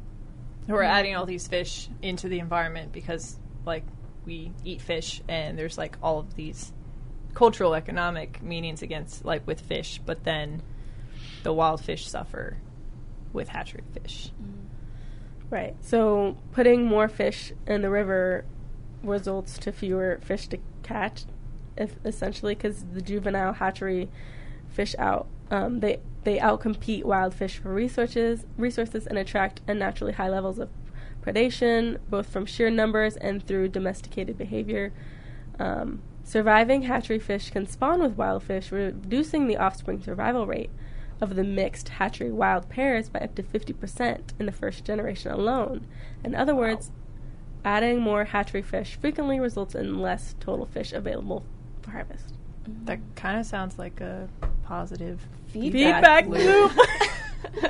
We're 0.68 0.82
adding 0.82 1.16
all 1.16 1.26
these 1.26 1.48
fish 1.48 1.88
into 2.02 2.28
the 2.28 2.38
environment 2.38 2.92
because, 2.92 3.38
like, 3.64 3.84
we 4.26 4.52
eat 4.64 4.80
fish, 4.82 5.22
and 5.28 5.58
there's 5.58 5.76
like 5.78 5.96
all 6.02 6.18
of 6.18 6.34
these 6.36 6.72
cultural, 7.34 7.74
economic 7.74 8.42
meanings 8.42 8.82
against, 8.82 9.24
like, 9.24 9.46
with 9.46 9.60
fish. 9.60 10.00
But 10.04 10.24
then 10.24 10.62
the 11.42 11.52
wild 11.52 11.80
fish 11.80 12.06
suffer 12.06 12.58
with 13.32 13.48
hatchery 13.48 13.82
fish. 13.94 14.30
Right. 15.50 15.74
So 15.80 16.36
putting 16.52 16.86
more 16.86 17.08
fish 17.08 17.52
in 17.66 17.82
the 17.82 17.90
river 17.90 18.44
results 19.02 19.58
to 19.58 19.72
fewer 19.72 20.20
fish 20.22 20.46
to 20.48 20.58
catch, 20.82 21.24
if, 21.76 21.96
essentially, 22.04 22.54
because 22.54 22.84
the 22.92 23.02
juvenile 23.02 23.54
hatchery 23.54 24.08
fish 24.68 24.94
out 24.98 25.26
um, 25.50 25.80
they 25.80 26.00
they 26.22 26.38
outcompete 26.38 27.04
wild 27.04 27.34
fish 27.34 27.58
for 27.58 27.72
resources 27.72 28.44
resources 28.56 29.06
and 29.06 29.18
attract 29.18 29.60
unnaturally 29.66 30.12
high 30.12 30.28
levels 30.28 30.58
of 30.58 30.68
predation, 31.22 31.98
both 32.08 32.28
from 32.28 32.46
sheer 32.46 32.70
numbers 32.70 33.16
and 33.16 33.46
through 33.46 33.68
domesticated 33.68 34.38
behavior. 34.38 34.92
Um, 35.58 36.00
surviving 36.24 36.82
hatchery 36.82 37.18
fish 37.18 37.50
can 37.50 37.66
spawn 37.66 38.00
with 38.00 38.16
wild 38.16 38.42
fish, 38.42 38.70
reducing 38.72 39.46
the 39.46 39.56
offspring 39.56 40.02
survival 40.02 40.46
rate 40.46 40.70
of 41.20 41.36
the 41.36 41.44
mixed 41.44 41.88
hatchery 41.90 42.30
wild 42.30 42.68
pairs 42.68 43.08
by 43.08 43.20
up 43.20 43.34
to 43.34 43.42
50% 43.42 44.20
in 44.38 44.46
the 44.46 44.52
first 44.52 44.84
generation 44.84 45.30
alone. 45.32 45.86
In 46.24 46.34
other 46.34 46.54
words, 46.54 46.90
adding 47.64 48.00
more 48.00 48.24
hatchery 48.24 48.62
fish 48.62 48.96
frequently 49.00 49.38
results 49.38 49.74
in 49.74 50.00
less 50.00 50.34
total 50.40 50.66
fish 50.66 50.92
available 50.92 51.44
for 51.82 51.90
harvest. 51.90 52.34
That 52.84 53.00
kind 53.16 53.38
of 53.38 53.46
sounds 53.46 53.78
like 53.78 54.00
a 54.00 54.28
positive 54.64 55.20
Feedback 55.48 56.26
loop. 56.26 56.72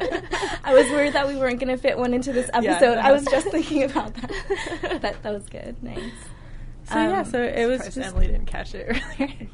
I 0.65 0.75
was 0.75 0.91
worried 0.91 1.13
that 1.15 1.27
we 1.29 1.37
weren't 1.37 1.59
going 1.61 1.75
to 1.75 1.77
fit 1.81 1.97
one 1.97 2.13
into 2.13 2.33
this 2.33 2.51
Yeah, 2.61 2.73
episode. 2.73 2.99
I 2.99 3.13
was 3.13 3.25
just 3.25 3.49
thinking 3.49 3.85
about 3.85 4.13
that. 4.15 4.31
that 5.03 5.23
that 5.23 5.33
was 5.33 5.49
good. 5.49 5.81
Nice. 5.83 6.01
So 6.85 6.95
yeah, 6.97 7.21
Um, 7.21 7.25
so 7.25 7.43
it 7.43 7.67
was 7.67 7.79
Surprised 7.79 7.97
just 7.97 8.09
Emily 8.11 8.27
didn't 8.27 8.47
catch 8.47 8.75
it 8.75 9.01
earlier. 9.21 9.49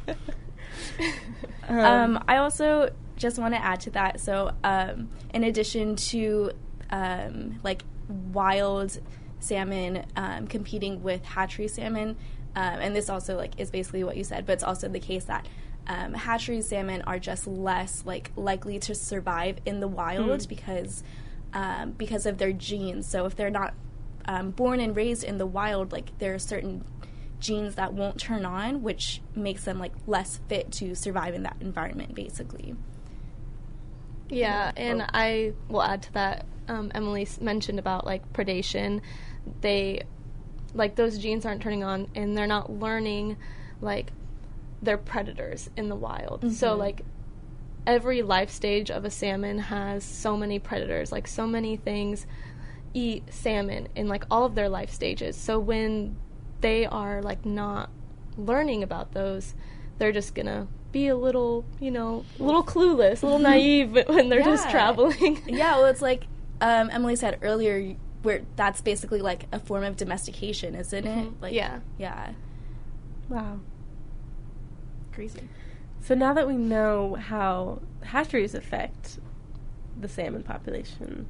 um, 1.68 1.78
Um, 2.16 2.24
I 2.28 2.38
also 2.38 2.90
just 3.16 3.38
want 3.38 3.54
to 3.54 3.62
add 3.62 3.80
to 3.80 3.90
that. 3.90 4.20
So, 4.20 4.52
um, 4.62 5.10
in 5.32 5.44
addition 5.44 5.96
to 5.96 6.52
um, 6.90 7.58
like 7.62 7.82
wild 8.08 8.98
salmon 9.40 10.04
um, 10.16 10.46
competing 10.46 11.02
with 11.02 11.24
hatchery 11.24 11.68
salmon, 11.68 12.16
um, 12.54 12.80
and 12.80 12.96
this 12.96 13.10
also 13.10 13.36
like 13.36 13.58
is 13.58 13.70
basically 13.70 14.04
what 14.04 14.16
you 14.16 14.24
said, 14.24 14.46
but 14.46 14.54
it's 14.54 14.64
also 14.64 14.88
the 14.88 15.00
case 15.00 15.24
that 15.24 15.46
um, 15.86 16.14
hatchery 16.14 16.62
salmon 16.62 17.02
are 17.02 17.18
just 17.18 17.46
less 17.46 18.02
like 18.04 18.32
likely 18.36 18.78
to 18.80 18.94
survive 18.94 19.58
in 19.64 19.80
the 19.80 19.88
wild 19.88 20.48
because 20.48 21.04
um, 21.52 21.92
because 21.92 22.26
of 22.26 22.38
their 22.38 22.52
genes. 22.52 23.08
So 23.08 23.24
if 23.26 23.36
they're 23.36 23.50
not 23.50 23.74
um, 24.26 24.50
born 24.50 24.80
and 24.80 24.94
raised 24.96 25.24
in 25.24 25.38
the 25.38 25.46
wild, 25.46 25.92
like 25.92 26.18
there 26.18 26.34
are 26.34 26.38
certain 26.38 26.84
genes 27.38 27.76
that 27.76 27.92
won't 27.92 28.18
turn 28.18 28.44
on, 28.44 28.82
which 28.82 29.20
makes 29.34 29.64
them 29.64 29.78
like 29.78 29.92
less 30.06 30.40
fit 30.48 30.72
to 30.72 30.94
survive 30.94 31.34
in 31.34 31.42
that 31.44 31.56
environment, 31.60 32.14
basically. 32.14 32.74
Yeah, 34.28 34.72
and 34.76 35.02
I 35.12 35.52
will 35.68 35.82
add 35.82 36.02
to 36.02 36.12
that. 36.14 36.46
Um, 36.68 36.90
Emily 36.94 37.28
mentioned 37.40 37.78
about 37.78 38.04
like 38.04 38.32
predation. 38.32 39.00
They, 39.60 40.02
like, 40.74 40.96
those 40.96 41.18
genes 41.18 41.46
aren't 41.46 41.62
turning 41.62 41.84
on, 41.84 42.08
and 42.14 42.36
they're 42.36 42.48
not 42.48 42.72
learning, 42.72 43.36
like, 43.80 44.10
they're 44.82 44.98
predators 44.98 45.70
in 45.76 45.88
the 45.88 45.94
wild. 45.94 46.52
So, 46.52 46.74
like, 46.74 47.02
every 47.86 48.22
life 48.22 48.50
stage 48.50 48.90
of 48.90 49.04
a 49.04 49.10
salmon 49.10 49.58
has 49.58 50.02
so 50.02 50.36
many 50.36 50.58
predators. 50.58 51.12
Like, 51.12 51.28
so 51.28 51.46
many 51.46 51.76
things 51.76 52.26
eat 52.96 53.22
salmon 53.30 53.88
in 53.94 54.08
like 54.08 54.24
all 54.30 54.44
of 54.44 54.54
their 54.54 54.70
life 54.70 54.90
stages. 54.90 55.36
So 55.36 55.58
when 55.58 56.16
they 56.62 56.86
are 56.86 57.20
like 57.20 57.44
not 57.44 57.90
learning 58.38 58.82
about 58.82 59.12
those, 59.12 59.54
they're 59.98 60.12
just 60.12 60.34
gonna 60.34 60.66
be 60.96 61.08
a 61.08 61.16
little, 61.16 61.64
you 61.78 61.90
know, 61.90 62.24
a 62.40 62.42
little 62.42 62.64
clueless, 62.64 63.22
a 63.22 63.26
little 63.26 63.38
naive 63.38 63.92
when 64.06 64.30
they're 64.30 64.42
just 64.42 64.70
traveling. 64.70 65.42
Yeah, 65.46 65.76
well, 65.76 65.86
it's 65.86 66.00
like 66.00 66.24
um, 66.62 66.88
Emily 66.90 67.16
said 67.16 67.38
earlier, 67.42 67.94
where 68.22 68.42
that's 68.56 68.80
basically 68.80 69.20
like 69.20 69.46
a 69.52 69.58
form 69.58 69.84
of 69.84 69.96
domestication, 69.96 70.74
isn't 70.74 71.06
it? 71.06 71.32
Like, 71.40 71.52
Yeah. 71.52 71.80
yeah, 71.98 72.32
Wow. 73.28 73.60
Crazy. 75.12 75.48
So 76.00 76.14
now 76.14 76.32
that 76.32 76.46
we 76.46 76.54
know 76.56 77.14
how 77.14 77.82
hatcheries 78.02 78.54
affect 78.54 79.18
the 80.00 80.08
salmon 80.08 80.42
population, 80.42 81.26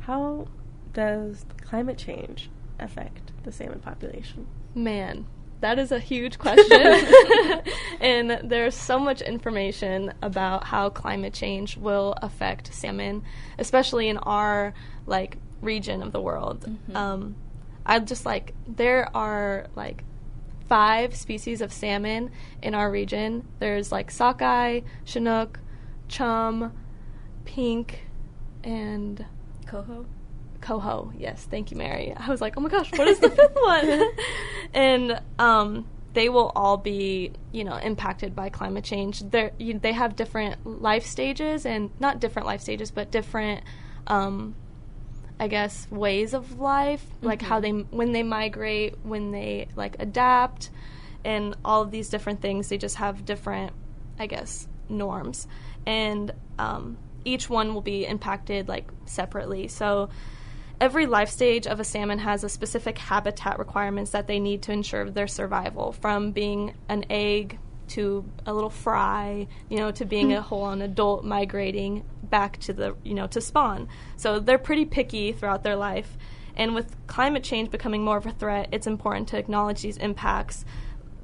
how 0.00 0.46
does 0.92 1.44
climate 1.62 1.98
change 1.98 2.50
affect 2.78 3.32
the 3.42 3.50
salmon 3.50 3.80
population? 3.80 4.46
Man, 4.74 5.26
that 5.60 5.78
is 5.78 5.92
a 5.92 5.98
huge 5.98 6.38
question. 6.38 7.06
and 8.00 8.40
there's 8.44 8.74
so 8.74 8.98
much 8.98 9.20
information 9.20 10.12
about 10.22 10.64
how 10.64 10.90
climate 10.90 11.34
change 11.34 11.76
will 11.76 12.14
affect 12.22 12.72
salmon, 12.72 13.24
especially 13.58 14.08
in 14.08 14.18
our 14.18 14.74
like 15.06 15.38
region 15.60 16.02
of 16.02 16.12
the 16.12 16.20
world. 16.20 16.70
Um, 16.94 17.36
I 17.84 17.98
just 17.98 18.24
like 18.26 18.54
there 18.66 19.14
are 19.16 19.66
like 19.74 20.04
five 20.68 21.16
species 21.16 21.60
of 21.60 21.72
salmon 21.72 22.30
in 22.62 22.74
our 22.74 22.90
region. 22.90 23.48
There's 23.58 23.90
like 23.90 24.10
sockeye, 24.10 24.80
chinook, 25.04 25.58
chum, 26.08 26.72
pink, 27.44 28.06
and 28.62 29.24
coho. 29.66 30.06
Coho. 30.60 31.12
Yes, 31.16 31.46
thank 31.50 31.70
you, 31.70 31.76
Mary. 31.76 32.14
I 32.16 32.28
was 32.28 32.40
like, 32.40 32.56
oh 32.56 32.60
my 32.60 32.68
gosh, 32.68 32.90
what 32.92 33.08
is 33.08 33.18
the 33.18 33.30
fifth 33.30 33.54
one? 33.54 34.02
and 34.74 35.20
um, 35.38 35.86
they 36.14 36.28
will 36.28 36.52
all 36.56 36.76
be, 36.76 37.32
you 37.52 37.64
know, 37.64 37.76
impacted 37.76 38.34
by 38.34 38.48
climate 38.48 38.84
change. 38.84 39.20
They 39.20 39.50
you, 39.58 39.78
they 39.78 39.92
have 39.92 40.16
different 40.16 40.66
life 40.66 41.06
stages, 41.06 41.66
and 41.66 41.90
not 42.00 42.20
different 42.20 42.46
life 42.46 42.60
stages, 42.60 42.90
but 42.90 43.10
different. 43.10 43.62
Um, 44.06 44.54
I 45.40 45.46
guess 45.46 45.88
ways 45.90 46.34
of 46.34 46.58
life, 46.58 47.04
like 47.22 47.42
how 47.42 47.60
they 47.60 47.70
when 47.70 48.12
they 48.12 48.24
migrate, 48.24 48.96
when 49.04 49.30
they 49.30 49.68
like 49.76 49.96
adapt, 50.00 50.70
and 51.24 51.56
all 51.64 51.82
of 51.82 51.90
these 51.90 52.08
different 52.08 52.40
things. 52.40 52.68
They 52.68 52.78
just 52.78 52.96
have 52.96 53.24
different, 53.24 53.72
I 54.18 54.26
guess, 54.26 54.66
norms, 54.88 55.46
and 55.86 56.32
um, 56.58 56.98
each 57.24 57.48
one 57.48 57.74
will 57.74 57.82
be 57.82 58.06
impacted 58.06 58.68
like 58.68 58.90
separately. 59.04 59.68
So 59.68 60.08
every 60.80 61.06
life 61.06 61.30
stage 61.30 61.66
of 61.66 61.80
a 61.80 61.84
salmon 61.84 62.18
has 62.20 62.44
a 62.44 62.48
specific 62.48 62.98
habitat 62.98 63.58
requirements 63.58 64.12
that 64.12 64.26
they 64.26 64.38
need 64.38 64.62
to 64.62 64.72
ensure 64.72 65.10
their 65.10 65.26
survival, 65.26 65.92
from 65.92 66.32
being 66.32 66.74
an 66.88 67.04
egg 67.10 67.58
to 67.88 68.24
a 68.46 68.52
little 68.52 68.70
fry, 68.70 69.46
you 69.68 69.78
know, 69.78 69.90
to 69.90 70.04
being 70.04 70.32
a 70.32 70.42
whole 70.42 70.62
on 70.62 70.82
adult 70.82 71.24
migrating 71.24 72.04
back 72.22 72.58
to 72.58 72.72
the, 72.72 72.94
you 73.02 73.14
know, 73.14 73.26
to 73.26 73.40
spawn. 73.40 73.88
So 74.16 74.40
they're 74.40 74.58
pretty 74.58 74.84
picky 74.84 75.32
throughout 75.32 75.62
their 75.62 75.76
life. 75.76 76.18
And 76.54 76.74
with 76.74 76.94
climate 77.06 77.44
change 77.44 77.70
becoming 77.70 78.04
more 78.04 78.18
of 78.18 78.26
a 78.26 78.32
threat, 78.32 78.68
it's 78.72 78.86
important 78.86 79.28
to 79.28 79.38
acknowledge 79.38 79.80
these 79.80 79.96
impacts 79.96 80.64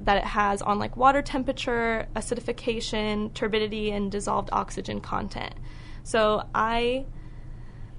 that 0.01 0.17
it 0.17 0.23
has 0.23 0.61
on 0.61 0.79
like 0.79 0.97
water 0.97 1.21
temperature, 1.21 2.07
acidification, 2.15 3.33
turbidity, 3.33 3.91
and 3.91 4.11
dissolved 4.11 4.49
oxygen 4.51 5.01
content. 5.01 5.53
So 6.03 6.47
I 6.53 7.05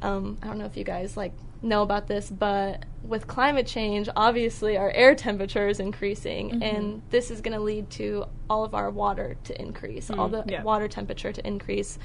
um, 0.03 0.39
I 0.43 0.47
don't 0.47 0.59
know 0.59 0.67
if 0.67 0.77
you 0.77 0.85
guys 0.85 1.17
like 1.17 1.33
know 1.63 1.83
about 1.83 2.07
this, 2.07 2.31
but 2.31 2.85
with 3.03 3.27
climate 3.27 3.67
change, 3.67 4.09
obviously 4.17 4.77
our 4.77 4.91
air 4.91 5.15
temperature 5.15 5.69
is 5.69 5.81
increasing, 5.81 6.63
and 6.63 7.03
this 7.11 7.31
is 7.31 7.41
going 7.41 7.57
to 7.57 7.63
lead 7.63 7.89
to 7.91 8.27
all 8.51 8.65
of 8.65 8.75
our 8.75 8.91
water 8.91 9.37
to 9.45 9.61
increase, 9.61 10.11
all 10.11 10.29
the 10.29 10.45
yeah. 10.47 10.63
water 10.63 10.89
temperature 10.89 11.33
to 11.33 11.47
increase, 11.47 11.99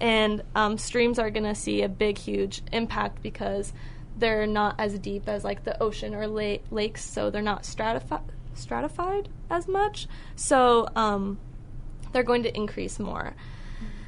and 0.00 0.42
um, 0.54 0.78
streams 0.78 1.18
are 1.18 1.30
going 1.30 1.44
to 1.44 1.54
see 1.54 1.82
a 1.82 1.88
big, 1.88 2.18
huge 2.18 2.62
impact 2.72 3.22
because 3.22 3.72
they're 4.18 4.46
not 4.46 4.74
as 4.78 4.98
deep 4.98 5.28
as 5.28 5.44
like 5.44 5.64
the 5.64 5.80
ocean 5.82 6.14
or 6.14 6.26
la- 6.26 6.58
lakes, 6.70 7.04
so 7.04 7.30
they're 7.30 7.42
not 7.42 7.62
stratifi- 7.62 8.22
stratified 8.54 9.28
as 9.50 9.68
much. 9.68 10.08
So 10.34 10.88
um, 10.96 11.38
they're 12.12 12.22
going 12.22 12.44
to 12.44 12.56
increase 12.56 12.98
more. 12.98 13.34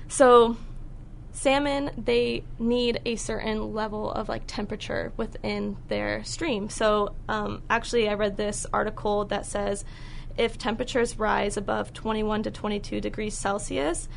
So 0.09 0.57
salmon 1.33 1.91
they 1.97 2.43
need 2.59 3.01
a 3.05 3.17
certain 3.17 3.73
level 3.73 4.11
of 4.11 4.29
like 4.29 4.43
temperature 4.47 5.13
within 5.17 5.77
their 5.89 6.25
stream. 6.25 6.69
So 6.69 7.15
um, 7.29 7.63
actually 7.71 8.09
i 8.09 8.15
read 8.15 8.37
this 8.37 8.67
article 8.73 9.25
that 9.27 9.47
says 9.47 9.85
if 10.37 10.57
temperatures 10.59 11.19
rise 11.19 11.57
above 11.57 11.93
21 11.93 12.45
to 12.45 12.51
22 12.51 13.01
degrees 13.01 13.37
celsius 13.37 14.09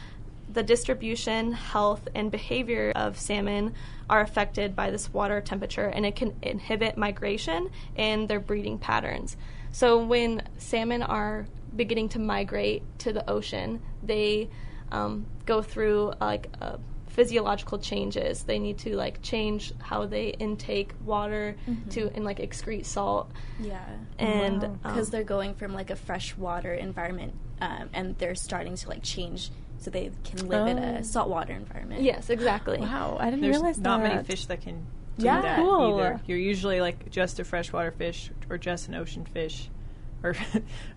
the 0.53 0.63
distribution 0.63 1.53
health 1.53 2.07
and 2.13 2.31
behavior 2.31 2.91
of 2.95 3.17
salmon 3.17 3.73
are 4.09 4.21
affected 4.21 4.75
by 4.75 4.91
this 4.91 5.13
water 5.13 5.39
temperature 5.41 5.87
and 5.87 6.05
it 6.05 6.15
can 6.15 6.35
inhibit 6.41 6.97
migration 6.97 7.69
and 7.95 8.27
their 8.27 8.39
breeding 8.39 8.77
patterns. 8.77 9.37
So 9.71 10.03
when 10.03 10.43
salmon 10.57 11.03
are 11.03 11.45
beginning 11.73 12.09
to 12.09 12.19
migrate 12.19 12.83
to 12.99 13.13
the 13.13 13.29
ocean 13.29 13.81
they 14.03 14.49
um, 14.91 15.25
go 15.45 15.61
through 15.61 16.13
like 16.19 16.49
uh, 16.61 16.77
physiological 17.11 17.77
changes. 17.77 18.43
They 18.43 18.57
need 18.59 18.77
to 18.79 18.95
like 18.95 19.21
change 19.21 19.73
how 19.79 20.05
they 20.05 20.29
intake 20.29 20.93
water 21.03 21.55
to 21.91 22.09
and 22.15 22.23
like 22.23 22.39
excrete 22.39 22.85
salt. 22.85 23.31
Yeah, 23.59 23.83
And 24.17 24.61
Wow. 24.63 24.79
because 24.83 25.07
um, 25.07 25.11
they're 25.11 25.23
going 25.23 25.53
from 25.55 25.73
like 25.73 25.89
a 25.89 25.95
freshwater 25.95 26.73
environment, 26.73 27.33
um, 27.59 27.89
and 27.93 28.17
they're 28.17 28.35
starting 28.35 28.75
to 28.75 28.89
like 28.89 29.03
change 29.03 29.51
so 29.77 29.89
they 29.91 30.11
can 30.23 30.47
live 30.47 30.67
in 30.67 30.79
Oh. 30.79 30.83
a 30.99 31.03
saltwater 31.03 31.53
environment. 31.53 32.01
yes, 32.03 32.29
exactly. 32.29 32.77
Wow, 32.79 33.17
I 33.19 33.25
didn't 33.29 33.41
There's 33.41 33.57
realize 33.57 33.77
not 33.79 34.01
that. 34.01 34.09
many 34.13 34.23
fish 34.23 34.45
that 34.45 34.61
can 34.61 34.85
do 35.17 35.25
Yeah. 35.25 35.41
that 35.41 35.57
Cool. 35.57 35.99
either. 35.99 36.21
You're 36.27 36.37
usually 36.37 36.79
like 36.81 37.09
just 37.09 37.39
a 37.39 37.43
freshwater 37.43 37.91
fish 37.91 38.31
or 38.49 38.57
just 38.57 38.87
an 38.87 38.95
ocean 38.95 39.25
fish. 39.25 39.69
Or 40.23 40.35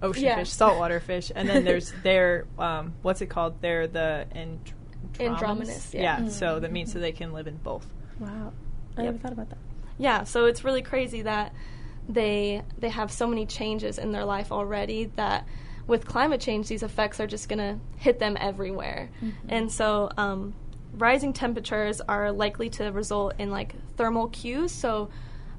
ocean 0.02 0.22
Yeah. 0.24 0.36
fish, 0.36 0.50
saltwater 0.50 1.00
fish, 1.00 1.32
and 1.34 1.48
then 1.48 1.64
there's 1.64 1.92
their 2.02 2.44
um, 2.58 2.92
what's 3.00 3.22
it 3.22 3.30
called? 3.30 3.58
They're 3.62 3.86
the 3.86 4.26
and 4.32 4.58
Anadromous, 5.18 5.94
yeah. 5.94 6.26
so 6.28 6.60
that 6.60 6.72
means 6.72 6.92
that 6.94 7.00
they 7.00 7.12
can 7.12 7.32
live 7.32 7.46
in 7.46 7.56
both. 7.56 7.86
Wow, 8.18 8.52
I 8.96 9.02
Yep. 9.02 9.12
never 9.12 9.18
thought 9.18 9.32
about 9.32 9.48
that. 9.50 9.58
Yeah, 9.98 10.24
so 10.24 10.46
it's 10.46 10.64
really 10.64 10.82
crazy 10.82 11.22
that 11.22 11.52
they 12.08 12.62
they 12.78 12.90
have 12.90 13.10
so 13.10 13.26
many 13.26 13.46
changes 13.46 13.98
in 13.98 14.12
their 14.12 14.24
life 14.24 14.52
already 14.52 15.06
that 15.16 15.46
with 15.86 16.06
climate 16.06 16.40
change 16.40 16.68
these 16.68 16.82
effects 16.82 17.20
are 17.20 17.26
just 17.26 17.48
going 17.48 17.58
to 17.58 17.78
hit 17.96 18.18
them 18.18 18.36
everywhere. 18.40 19.10
And 19.48 19.70
so 19.70 20.10
um, 20.16 20.54
rising 20.94 21.32
temperatures 21.32 22.00
are 22.00 22.32
likely 22.32 22.70
to 22.70 22.90
result 22.90 23.34
in 23.38 23.50
like 23.50 23.74
thermal 23.96 24.28
cues. 24.28 24.72
So 24.72 25.10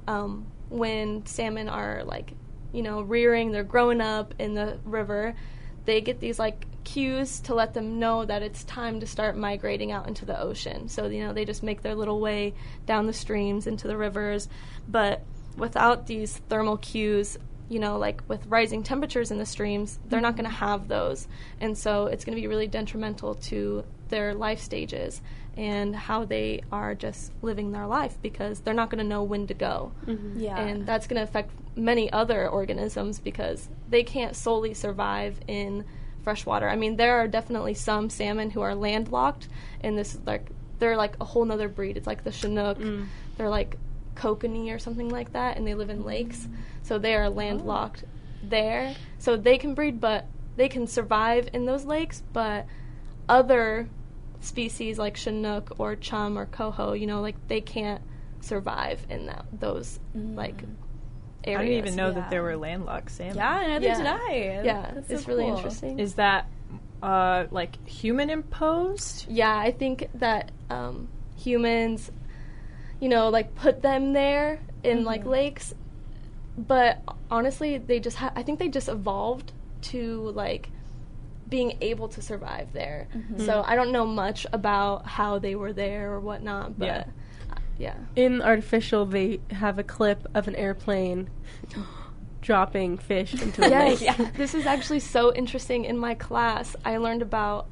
um, 0.08 0.46
when 0.68 1.24
salmon 1.26 1.68
are 1.68 2.02
like 2.04 2.32
you 2.72 2.82
know 2.82 3.02
rearing, 3.02 3.52
they're 3.52 3.64
growing 3.64 4.00
up 4.00 4.34
in 4.38 4.54
the 4.54 4.78
river, 4.84 5.34
they 5.84 6.00
get 6.00 6.20
these 6.20 6.38
like 6.38 6.66
cues 6.86 7.40
to 7.40 7.54
let 7.54 7.74
them 7.74 7.98
know 7.98 8.24
that 8.24 8.42
it's 8.42 8.64
time 8.64 9.00
to 9.00 9.06
start 9.06 9.36
migrating 9.36 9.90
out 9.90 10.06
into 10.06 10.24
the 10.24 10.40
ocean. 10.40 10.88
So, 10.88 11.06
you 11.06 11.24
know, 11.24 11.32
they 11.32 11.44
just 11.44 11.62
make 11.62 11.82
their 11.82 11.96
little 11.96 12.20
way 12.20 12.54
down 12.86 13.06
the 13.06 13.12
streams 13.12 13.66
into 13.66 13.88
the 13.88 13.96
rivers. 13.96 14.48
But 14.88 15.22
without 15.56 16.06
these 16.06 16.38
thermal 16.48 16.76
cues, 16.76 17.36
you 17.68 17.80
know, 17.80 17.98
like 17.98 18.22
with 18.28 18.46
rising 18.46 18.84
temperatures 18.84 19.32
in 19.32 19.38
the 19.38 19.44
streams, 19.44 19.98
they're 20.06 20.20
not 20.20 20.36
going 20.36 20.48
to 20.48 20.56
have 20.56 20.86
those. 20.86 21.26
And 21.60 21.76
so 21.76 22.06
it's 22.06 22.24
going 22.24 22.36
to 22.36 22.40
be 22.40 22.46
really 22.46 22.68
detrimental 22.68 23.34
to 23.34 23.84
their 24.08 24.32
life 24.32 24.60
stages 24.60 25.20
and 25.56 25.96
how 25.96 26.24
they 26.24 26.62
are 26.70 26.94
just 26.94 27.32
living 27.42 27.72
their 27.72 27.88
life 27.88 28.16
because 28.22 28.60
they're 28.60 28.74
not 28.74 28.90
going 28.90 29.02
to 29.02 29.08
know 29.08 29.24
when 29.24 29.48
to 29.48 29.54
go. 29.54 29.90
Mm-hmm. 30.06 30.38
yeah, 30.38 30.56
And 30.56 30.86
that's 30.86 31.08
going 31.08 31.16
to 31.16 31.24
affect 31.24 31.50
many 31.76 32.12
other 32.12 32.48
organisms 32.48 33.18
because 33.18 33.68
they 33.88 34.04
can't 34.04 34.36
solely 34.36 34.72
survive 34.72 35.40
in 35.48 35.84
freshwater. 36.26 36.68
I 36.68 36.74
mean, 36.74 36.96
there 36.96 37.20
are 37.20 37.28
definitely 37.28 37.74
some 37.74 38.10
salmon 38.10 38.50
who 38.50 38.60
are 38.60 38.74
landlocked, 38.74 39.46
and 39.80 39.96
this 39.96 40.16
is 40.16 40.20
like 40.26 40.50
they're 40.80 40.96
like 40.96 41.14
a 41.20 41.24
whole 41.24 41.44
nother 41.44 41.68
breed. 41.68 41.96
It's 41.96 42.08
like 42.08 42.24
the 42.24 42.32
Chinook. 42.32 42.80
Mm. 42.80 43.06
They're 43.36 43.48
like 43.48 43.78
kokanee 44.16 44.74
or 44.74 44.80
something 44.80 45.08
like 45.08 45.34
that, 45.34 45.56
and 45.56 45.64
they 45.64 45.74
live 45.74 45.88
in 45.88 46.04
lakes, 46.04 46.48
so 46.82 46.98
they 46.98 47.14
are 47.14 47.30
landlocked 47.30 48.02
oh. 48.04 48.08
there. 48.42 48.96
So 49.18 49.36
they 49.36 49.56
can 49.56 49.74
breed, 49.74 50.00
but 50.00 50.26
they 50.56 50.68
can 50.68 50.88
survive 50.88 51.48
in 51.52 51.64
those 51.64 51.84
lakes. 51.84 52.24
But 52.32 52.66
other 53.28 53.88
species 54.40 54.98
like 54.98 55.16
Chinook 55.16 55.76
or 55.78 55.94
chum 55.94 56.36
or 56.36 56.46
coho, 56.46 56.92
you 56.92 57.06
know, 57.06 57.20
like 57.20 57.36
they 57.46 57.60
can't 57.60 58.02
survive 58.40 59.06
in 59.08 59.26
that 59.26 59.46
those 59.52 60.00
like 60.12 60.58
mm. 60.58 60.74
Areas. 61.44 61.60
I 61.60 61.64
didn't 61.64 61.78
even 61.78 61.96
know 61.96 62.12
that 62.12 62.30
there 62.30 62.42
were 62.42 62.56
landlocked 62.56 63.10
salmon. 63.10 63.36
yeah, 63.36 63.66
neither 63.66 63.86
Yeah. 63.86 63.96
did 63.96 64.06
I. 64.06 64.34
Yeah, 64.64 64.90
That's 64.94 65.08
so 65.08 65.14
it's 65.14 65.28
really 65.28 65.44
cool. 65.44 65.56
interesting. 65.56 65.98
Is 65.98 66.14
that 66.14 66.48
uh, 67.02 67.46
like 67.50 67.86
human 67.88 68.30
imposed? 68.30 69.26
yeah, 69.28 69.56
I 69.56 69.70
think 69.72 70.08
that 70.14 70.50
um, 70.70 71.08
humans, 71.36 72.10
you 73.00 73.08
know, 73.08 73.28
like 73.28 73.54
put 73.54 73.82
them 73.82 74.12
there 74.12 74.60
in 74.82 75.04
like 75.04 75.24
lakes, 75.26 75.74
but 76.56 77.00
honestly, 77.30 77.78
they 77.78 78.00
just 78.00 78.16
ha- 78.16 78.32
I 78.34 78.42
think 78.42 78.58
they 78.58 78.68
just 78.68 78.88
evolved 78.88 79.52
to 79.82 80.30
like 80.30 80.70
being 81.48 81.76
able 81.80 82.08
to 82.08 82.20
survive 82.22 82.72
there. 82.72 83.06
So 83.38 83.62
I 83.64 83.76
don't 83.76 83.92
know 83.92 84.04
much 84.06 84.46
about 84.52 85.06
how 85.06 85.38
they 85.38 85.54
were 85.54 85.72
there 85.72 86.12
or 86.14 86.18
whatnot, 86.20 86.76
but 86.78 86.86
Yeah. 86.86 87.04
Yeah. 87.78 87.94
In 88.14 88.40
artificial, 88.42 89.06
they 89.06 89.40
have 89.50 89.78
a 89.78 89.82
clip 89.84 90.26
of 90.34 90.48
an 90.48 90.54
airplane 90.56 91.28
dropping 92.40 92.98
fish 92.98 93.34
into 93.40 93.64
a 93.64 93.68
Yes, 93.70 94.00
lake. 94.00 94.32
this 94.36 94.54
is 94.54 94.66
actually 94.66 95.00
so 95.00 95.34
interesting. 95.34 95.84
In 95.84 95.98
my 95.98 96.14
class, 96.14 96.76
I 96.84 96.98
learned 96.98 97.22
about 97.22 97.66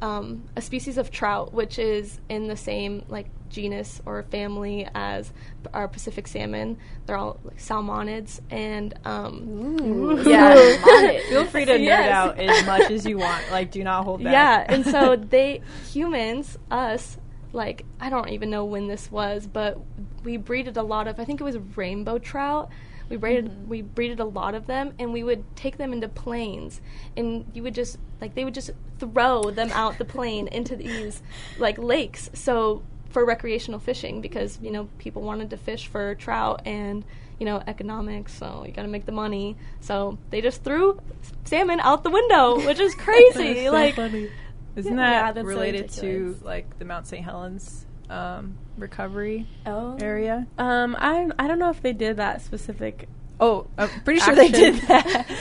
um, 0.00 0.44
a 0.56 0.60
species 0.62 0.98
of 0.98 1.10
trout, 1.10 1.52
which 1.52 1.78
is 1.78 2.20
in 2.28 2.48
the 2.48 2.56
same 2.56 3.04
like 3.08 3.26
genus 3.50 4.00
or 4.06 4.22
family 4.24 4.88
as 4.94 5.32
our 5.74 5.86
Pacific 5.86 6.26
salmon. 6.26 6.76
They're 7.06 7.16
all 7.16 7.38
like 7.44 7.58
salmonids, 7.58 8.40
and 8.50 8.94
um, 9.04 10.22
Yeah. 10.26 10.54
Feel 11.28 11.44
free 11.46 11.64
to 11.66 11.72
nerd 11.72 11.84
Yes. 11.84 12.10
out 12.12 12.38
as 12.40 12.66
much 12.66 12.90
as 12.90 13.06
you 13.06 13.18
want. 13.18 13.50
Like, 13.50 13.70
do 13.70 13.84
not 13.84 14.04
hold 14.04 14.22
back. 14.24 14.32
yeah, 14.32 14.64
and 14.74 14.84
so 14.86 15.16
they 15.16 15.60
humans, 15.92 16.58
us, 16.70 17.16
like 17.52 17.84
I 18.00 18.10
don't 18.10 18.28
even 18.30 18.50
know 18.50 18.64
when 18.64 18.88
this 18.88 19.10
was, 19.10 19.46
but 19.46 19.78
we 20.24 20.36
breeded 20.36 20.76
a 20.76 20.82
lot 20.82 21.06
of. 21.06 21.20
I 21.20 21.24
think 21.24 21.40
it 21.40 21.44
was 21.44 21.58
rainbow 21.76 22.18
trout. 22.18 22.70
We 23.08 23.16
breeded 23.16 23.46
mm-hmm. 23.46 23.68
we 23.68 23.82
breeded 23.82 24.20
a 24.20 24.24
lot 24.24 24.54
of 24.54 24.66
them, 24.66 24.94
and 24.98 25.12
we 25.12 25.22
would 25.22 25.44
take 25.56 25.76
them 25.76 25.92
into 25.92 26.08
planes, 26.08 26.80
and 27.16 27.44
you 27.52 27.62
would 27.62 27.74
just 27.74 27.98
like 28.20 28.34
they 28.34 28.44
would 28.44 28.54
just 28.54 28.70
throw 28.98 29.50
them 29.50 29.70
out 29.72 29.98
the 29.98 30.04
plane 30.04 30.48
into 30.48 30.76
these 30.76 31.22
like 31.58 31.78
lakes. 31.78 32.30
So 32.32 32.82
for 33.10 33.24
recreational 33.26 33.80
fishing, 33.80 34.20
because 34.20 34.58
you 34.62 34.70
know 34.70 34.88
people 34.98 35.22
wanted 35.22 35.50
to 35.50 35.56
fish 35.56 35.86
for 35.88 36.14
trout 36.14 36.62
and 36.64 37.04
you 37.38 37.44
know 37.44 37.62
economics, 37.66 38.32
so 38.32 38.64
you 38.66 38.72
got 38.72 38.82
to 38.82 38.88
make 38.88 39.04
the 39.04 39.12
money. 39.12 39.56
So 39.80 40.18
they 40.30 40.40
just 40.40 40.64
threw 40.64 40.98
salmon 41.44 41.80
out 41.80 42.04
the 42.04 42.10
window, 42.10 42.64
which 42.64 42.80
is 42.80 42.94
crazy. 42.96 43.66
So 43.66 43.72
like 43.72 43.94
funny. 43.94 44.30
Isn't 44.76 44.96
Yeah, 44.96 45.32
that 45.32 45.42
so 45.42 45.46
related 45.46 45.90
to 45.90 46.38
like 46.42 46.78
the 46.78 46.84
Mount 46.84 47.06
St. 47.06 47.24
Helens 47.24 47.86
um, 48.10 48.56
recovery 48.76 49.46
Oh. 49.66 49.96
area? 50.00 50.46
Um, 50.58 50.96
I 50.98 51.28
I 51.38 51.46
don't 51.48 51.58
know 51.58 51.70
if 51.70 51.82
they 51.82 51.92
did 51.92 52.16
that 52.18 52.42
specific. 52.42 53.08
Oh, 53.40 53.66
I'm 53.76 53.88
pretty 54.04 54.20
sure 54.20 54.34
they 54.34 54.48
did 54.50 54.74
that. 54.88 55.26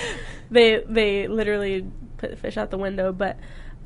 They 0.51 0.83
they 0.85 1.27
literally 1.29 1.85
put 2.17 2.29
the 2.31 2.35
fish 2.35 2.57
out 2.57 2.71
the 2.71 2.77
window, 2.77 3.13
but 3.13 3.37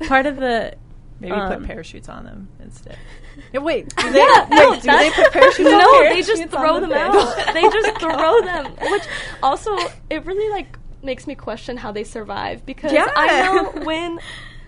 part 0.08 0.26
of 0.26 0.36
the 0.36 0.74
Maybe 1.20 1.32
um, 1.32 1.48
put 1.60 1.64
parachutes 1.66 2.08
on 2.08 2.24
them 2.24 2.48
instead. 2.60 2.98
Yeah, 3.52 3.60
wait, 3.60 3.94
do 3.94 4.10
they, 4.10 4.18
Yeah, 4.18 4.46
no, 4.50 4.70
wait, 4.70 4.82
do 4.82 4.90
they 4.90 5.10
put 5.10 5.32
parachutes 5.32 5.58
on 5.60 5.64
them? 5.66 5.78
no, 5.78 6.02
they 6.12 6.22
just 6.22 6.48
throw 6.50 6.80
the 6.80 6.86
them 6.88 6.92
out. 6.98 7.54
they 7.54 7.62
just 7.62 8.00
throw 8.00 8.40
them, 8.40 8.72
which 8.90 9.02
also 9.42 9.76
it 10.10 10.24
really 10.26 10.50
like 10.50 10.76
makes 11.02 11.26
me 11.28 11.34
question 11.36 11.76
how 11.76 11.92
they 11.92 12.02
survive 12.02 12.64
because 12.66 12.92
Yeah. 12.92 13.06
I 13.14 13.42
know 13.42 13.84
when. 13.84 14.18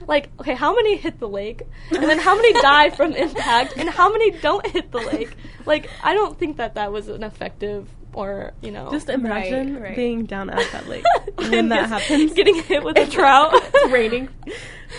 Like, 0.08 0.30
okay, 0.40 0.54
how 0.54 0.74
many 0.74 0.96
hit 0.96 1.20
the 1.20 1.28
lake? 1.28 1.62
And 1.90 2.02
then 2.02 2.18
how 2.18 2.34
many 2.34 2.54
die 2.54 2.88
from 2.96 3.12
impact? 3.12 3.74
And 3.76 3.90
how 3.90 4.10
many 4.10 4.30
don't 4.40 4.66
hit 4.66 4.90
the 4.90 4.98
lake? 4.98 5.36
Like, 5.66 5.90
I 6.02 6.14
don't 6.14 6.36
think 6.36 6.56
that 6.56 6.74
that 6.76 6.90
was 6.90 7.08
an 7.08 7.22
effective 7.22 7.88
or, 8.14 8.54
you 8.62 8.70
know. 8.70 8.90
just 8.90 9.10
imagine 9.10 9.80
right. 9.80 9.94
being 9.94 10.24
down 10.24 10.48
at 10.48 10.72
that 10.72 10.88
lake 10.88 11.04
when 11.36 11.68
that 11.68 11.90
happens. 11.90 12.32
Getting 12.32 12.60
hit 12.62 12.82
with 12.82 12.96
a 12.96 13.06
trout. 13.06 13.50
it's 13.54 13.92
raining 13.92 14.30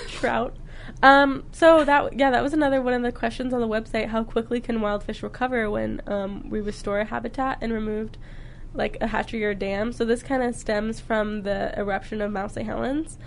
trout. 0.10 0.56
Um, 1.02 1.46
so 1.52 1.84
that 1.86 2.18
yeah, 2.18 2.30
that 2.30 2.44
was 2.44 2.54
another 2.54 2.82
one 2.82 2.94
of 2.94 3.02
the 3.02 3.12
questions 3.12 3.52
on 3.52 3.62
the 3.62 3.68
website. 3.68 4.10
How 4.10 4.24
quickly 4.24 4.62
can 4.62 4.80
wild 4.80 5.04
fish 5.04 5.24
recover 5.24 5.72
when 5.72 6.02
um, 6.08 6.50
we 6.50 6.62
restore 6.62 7.00
a 7.00 7.06
habitat 7.06 7.58
and 7.62 7.74
removed 7.74 8.18
like 8.74 8.98
a 9.02 9.08
hatchery 9.08 9.44
or 9.44 9.52
a 9.52 9.56
dam? 9.56 9.92
So 9.92 10.06
this 10.06 10.22
kind 10.22 10.44
of 10.44 10.56
stems 10.56 11.00
from 11.00 11.44
the 11.44 11.74
eruption 11.78 12.22
of 12.22 12.32
Mount 12.32 12.52
St. 12.52 12.68
Helens 12.68 13.18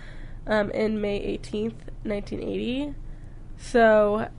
um, 0.47 0.71
in 0.71 1.01
May 1.01 1.17
eighteenth, 1.17 1.89
nineteen 2.03 2.41
eighty. 2.41 2.95
So 3.57 4.29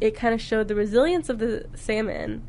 it 0.00 0.16
kind 0.16 0.34
of 0.34 0.40
showed 0.40 0.68
the 0.68 0.74
resilience 0.74 1.28
of 1.28 1.38
the 1.38 1.66
salmon. 1.74 2.46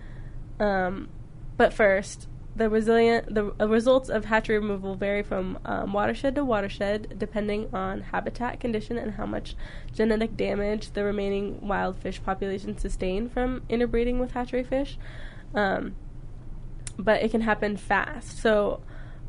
Um, 0.59 1.09
but 1.57 1.73
first, 1.73 2.27
the 2.55 2.69
resilient 2.69 3.33
the 3.33 3.53
uh, 3.59 3.67
results 3.67 4.09
of 4.09 4.25
hatchery 4.25 4.59
removal 4.59 4.95
vary 4.95 5.23
from 5.23 5.57
um, 5.65 5.93
watershed 5.93 6.35
to 6.35 6.45
watershed, 6.45 7.15
depending 7.17 7.69
on 7.73 8.01
habitat 8.01 8.59
condition 8.59 8.97
and 8.97 9.13
how 9.13 9.25
much 9.25 9.55
genetic 9.93 10.37
damage 10.37 10.91
the 10.93 11.03
remaining 11.03 11.67
wild 11.67 11.97
fish 11.97 12.21
population 12.23 12.77
sustain 12.77 13.29
from 13.29 13.63
interbreeding 13.69 14.19
with 14.19 14.31
hatchery 14.31 14.63
fish. 14.63 14.97
Um, 15.55 15.95
but 16.97 17.23
it 17.23 17.31
can 17.31 17.41
happen 17.41 17.75
fast. 17.75 18.39
So, 18.39 18.81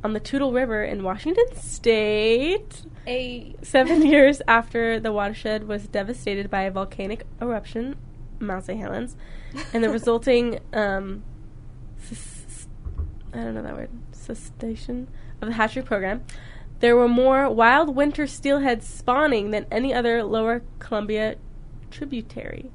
on 0.03 0.13
the 0.13 0.21
Toutle 0.21 0.53
River 0.53 0.85
in 0.85 1.03
Washington 1.03 1.47
State, 1.57 2.85
a 3.07 3.55
Seven 3.63 4.03
years 4.07 4.41
after 4.47 4.99
the 5.01 5.13
watershed 5.13 5.67
was 5.69 5.87
devastated 5.89 6.51
by 6.51 6.63
a 6.63 6.71
volcanic 6.71 7.27
eruption, 7.41 7.97
Mount 8.39 8.65
St. 8.65 8.79
Helens, 8.81 9.17
and 9.73 9.83
the 9.83 9.89
resulting, 9.91 10.61
um, 10.73 11.23
I 13.33 13.37
don't 13.39 13.55
know 13.55 13.63
that 13.63 13.75
word, 13.75 13.91
cessation 14.13 15.09
of 15.41 15.49
the 15.49 15.55
hatchery 15.55 15.83
program, 15.83 16.25
there 16.81 16.97
were 16.97 17.09
more 17.09 17.49
wild 17.49 17.95
winter 17.95 18.27
steelhead 18.27 18.83
spawning 18.83 19.51
than 19.51 19.67
any 19.71 19.95
other 19.95 20.23
lower 20.23 20.63
Columbia 20.79 21.37
tributary. 21.91 22.71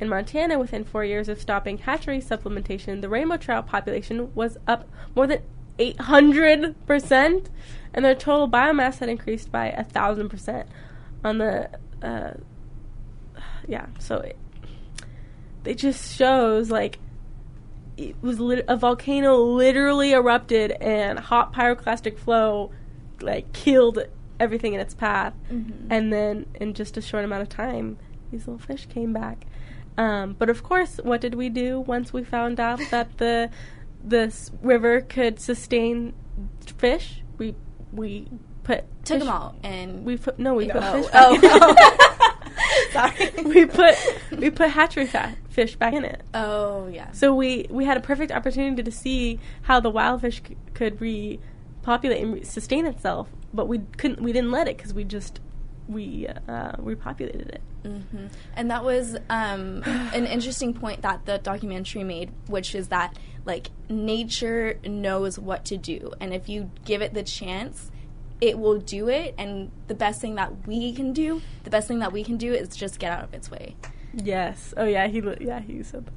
In 0.00 0.08
Montana, 0.08 0.58
within 0.58 0.84
four 0.84 1.04
years 1.04 1.28
of 1.28 1.40
stopping 1.40 1.78
hatchery 1.78 2.20
supplementation, 2.20 3.02
the 3.02 3.08
rainbow 3.08 3.36
trout 3.36 3.66
population 3.68 4.34
was 4.34 4.58
up 4.66 4.88
more 5.14 5.28
than 5.28 5.42
800%, 5.78 7.46
and 7.94 8.04
their 8.04 8.14
total 8.14 8.48
biomass 8.48 8.98
had 8.98 9.08
increased 9.08 9.50
by 9.50 9.66
a 9.68 9.84
1,000% 9.84 10.66
on 11.24 11.38
the, 11.38 11.70
uh, 12.02 12.32
yeah, 13.68 13.86
so 13.98 14.16
it, 14.16 14.36
it 15.64 15.78
just 15.78 16.16
shows, 16.16 16.70
like, 16.70 16.98
it 17.96 18.16
was 18.22 18.40
lit- 18.40 18.64
a 18.68 18.76
volcano 18.76 19.36
literally 19.36 20.12
erupted 20.12 20.72
and 20.72 21.18
hot 21.18 21.52
pyroclastic 21.52 22.18
flow, 22.18 22.70
like, 23.20 23.52
killed 23.52 23.98
everything 24.40 24.74
in 24.74 24.80
its 24.80 24.94
path. 24.94 25.34
And 25.90 26.12
then, 26.12 26.46
in 26.54 26.74
just 26.74 26.96
a 26.96 27.02
short 27.02 27.24
amount 27.24 27.42
of 27.42 27.48
time, 27.48 27.98
these 28.30 28.46
little 28.48 28.58
fish 28.58 28.86
came 28.86 29.12
back. 29.12 29.44
Um, 29.96 30.34
but 30.38 30.48
of 30.48 30.62
course, 30.62 30.98
what 31.02 31.20
did 31.20 31.34
we 31.34 31.48
do 31.50 31.78
once 31.78 32.12
we 32.12 32.24
found 32.24 32.58
out 32.58 32.80
that 32.90 33.18
the 33.18 33.50
this 34.02 34.50
river 34.62 35.02
could 35.02 35.38
sustain 35.38 36.14
fish? 36.78 37.22
We 37.36 37.54
we 37.92 38.28
put 38.64 38.84
Took 39.04 39.18
them 39.20 39.28
out 39.28 39.54
and 39.62 40.04
We 40.04 40.16
put 40.16 40.38
no, 40.38 40.54
we 40.54 40.68
put 40.68 40.82
Oh, 40.82 41.02
fish. 41.02 41.10
oh, 41.14 41.74
back 42.92 43.16
sorry. 43.18 43.32
in. 43.38 43.48
we 43.48 43.66
put 43.66 43.94
we 44.38 44.50
put 44.50 44.70
hatchery 44.70 45.08
fish 45.50 45.76
back 45.76 45.94
in 45.94 46.04
it. 46.04 46.22
Oh 46.34 46.88
yeah. 46.88 47.10
So 47.12 47.34
we 47.34 47.66
we 47.70 47.84
had 47.84 47.96
a 47.96 48.00
perfect 48.00 48.32
opportunity 48.32 48.82
to 48.82 48.90
see 48.92 49.38
how 49.62 49.80
the 49.80 49.90
wild 49.90 50.20
fish 50.20 50.42
c- 50.46 50.56
could 50.74 51.00
repopulate 51.00 52.22
and 52.22 52.34
re- 52.34 52.44
sustain 52.44 52.86
itself, 52.86 53.28
but 53.52 53.66
we 53.68 53.80
couldn't. 53.98 54.20
We 54.22 54.32
didn't 54.32 54.50
let 54.50 54.68
it 54.68 54.76
because 54.76 54.94
we 54.94 55.04
just 55.04 55.40
we 55.88 56.26
uh, 56.28 56.72
repopulated 56.76 57.48
it. 57.48 57.60
hmm 57.84 58.26
And 58.56 58.70
that 58.70 58.84
was 58.84 59.16
um, 59.28 59.82
an 59.84 60.26
interesting 60.26 60.72
point 60.74 61.02
that 61.02 61.26
the 61.26 61.38
documentary 61.38 62.04
made, 62.04 62.30
which 62.46 62.74
is 62.74 62.88
that 62.88 63.18
like 63.44 63.70
nature 63.88 64.78
knows 64.84 65.38
what 65.38 65.64
to 65.66 65.76
do, 65.76 66.12
and 66.20 66.32
if 66.32 66.48
you 66.48 66.70
give 66.84 67.02
it 67.02 67.14
the 67.14 67.22
chance, 67.22 67.90
it 68.40 68.58
will 68.58 68.78
do 68.78 69.08
it. 69.08 69.34
And 69.38 69.70
the 69.86 69.94
best 69.94 70.20
thing 70.20 70.34
that 70.34 70.66
we 70.66 70.92
can 70.92 71.12
do, 71.12 71.40
the 71.64 71.70
best 71.70 71.88
thing 71.88 72.00
that 72.00 72.12
we 72.12 72.24
can 72.24 72.36
do, 72.36 72.52
is 72.52 72.76
just 72.76 72.98
get 72.98 73.12
out 73.12 73.24
of 73.24 73.32
its 73.32 73.50
way. 73.50 73.76
Yes. 74.12 74.74
Oh 74.76 74.84
yeah. 74.84 75.06
He 75.06 75.22
yeah 75.40 75.60
he 75.60 75.82
said. 75.82 76.10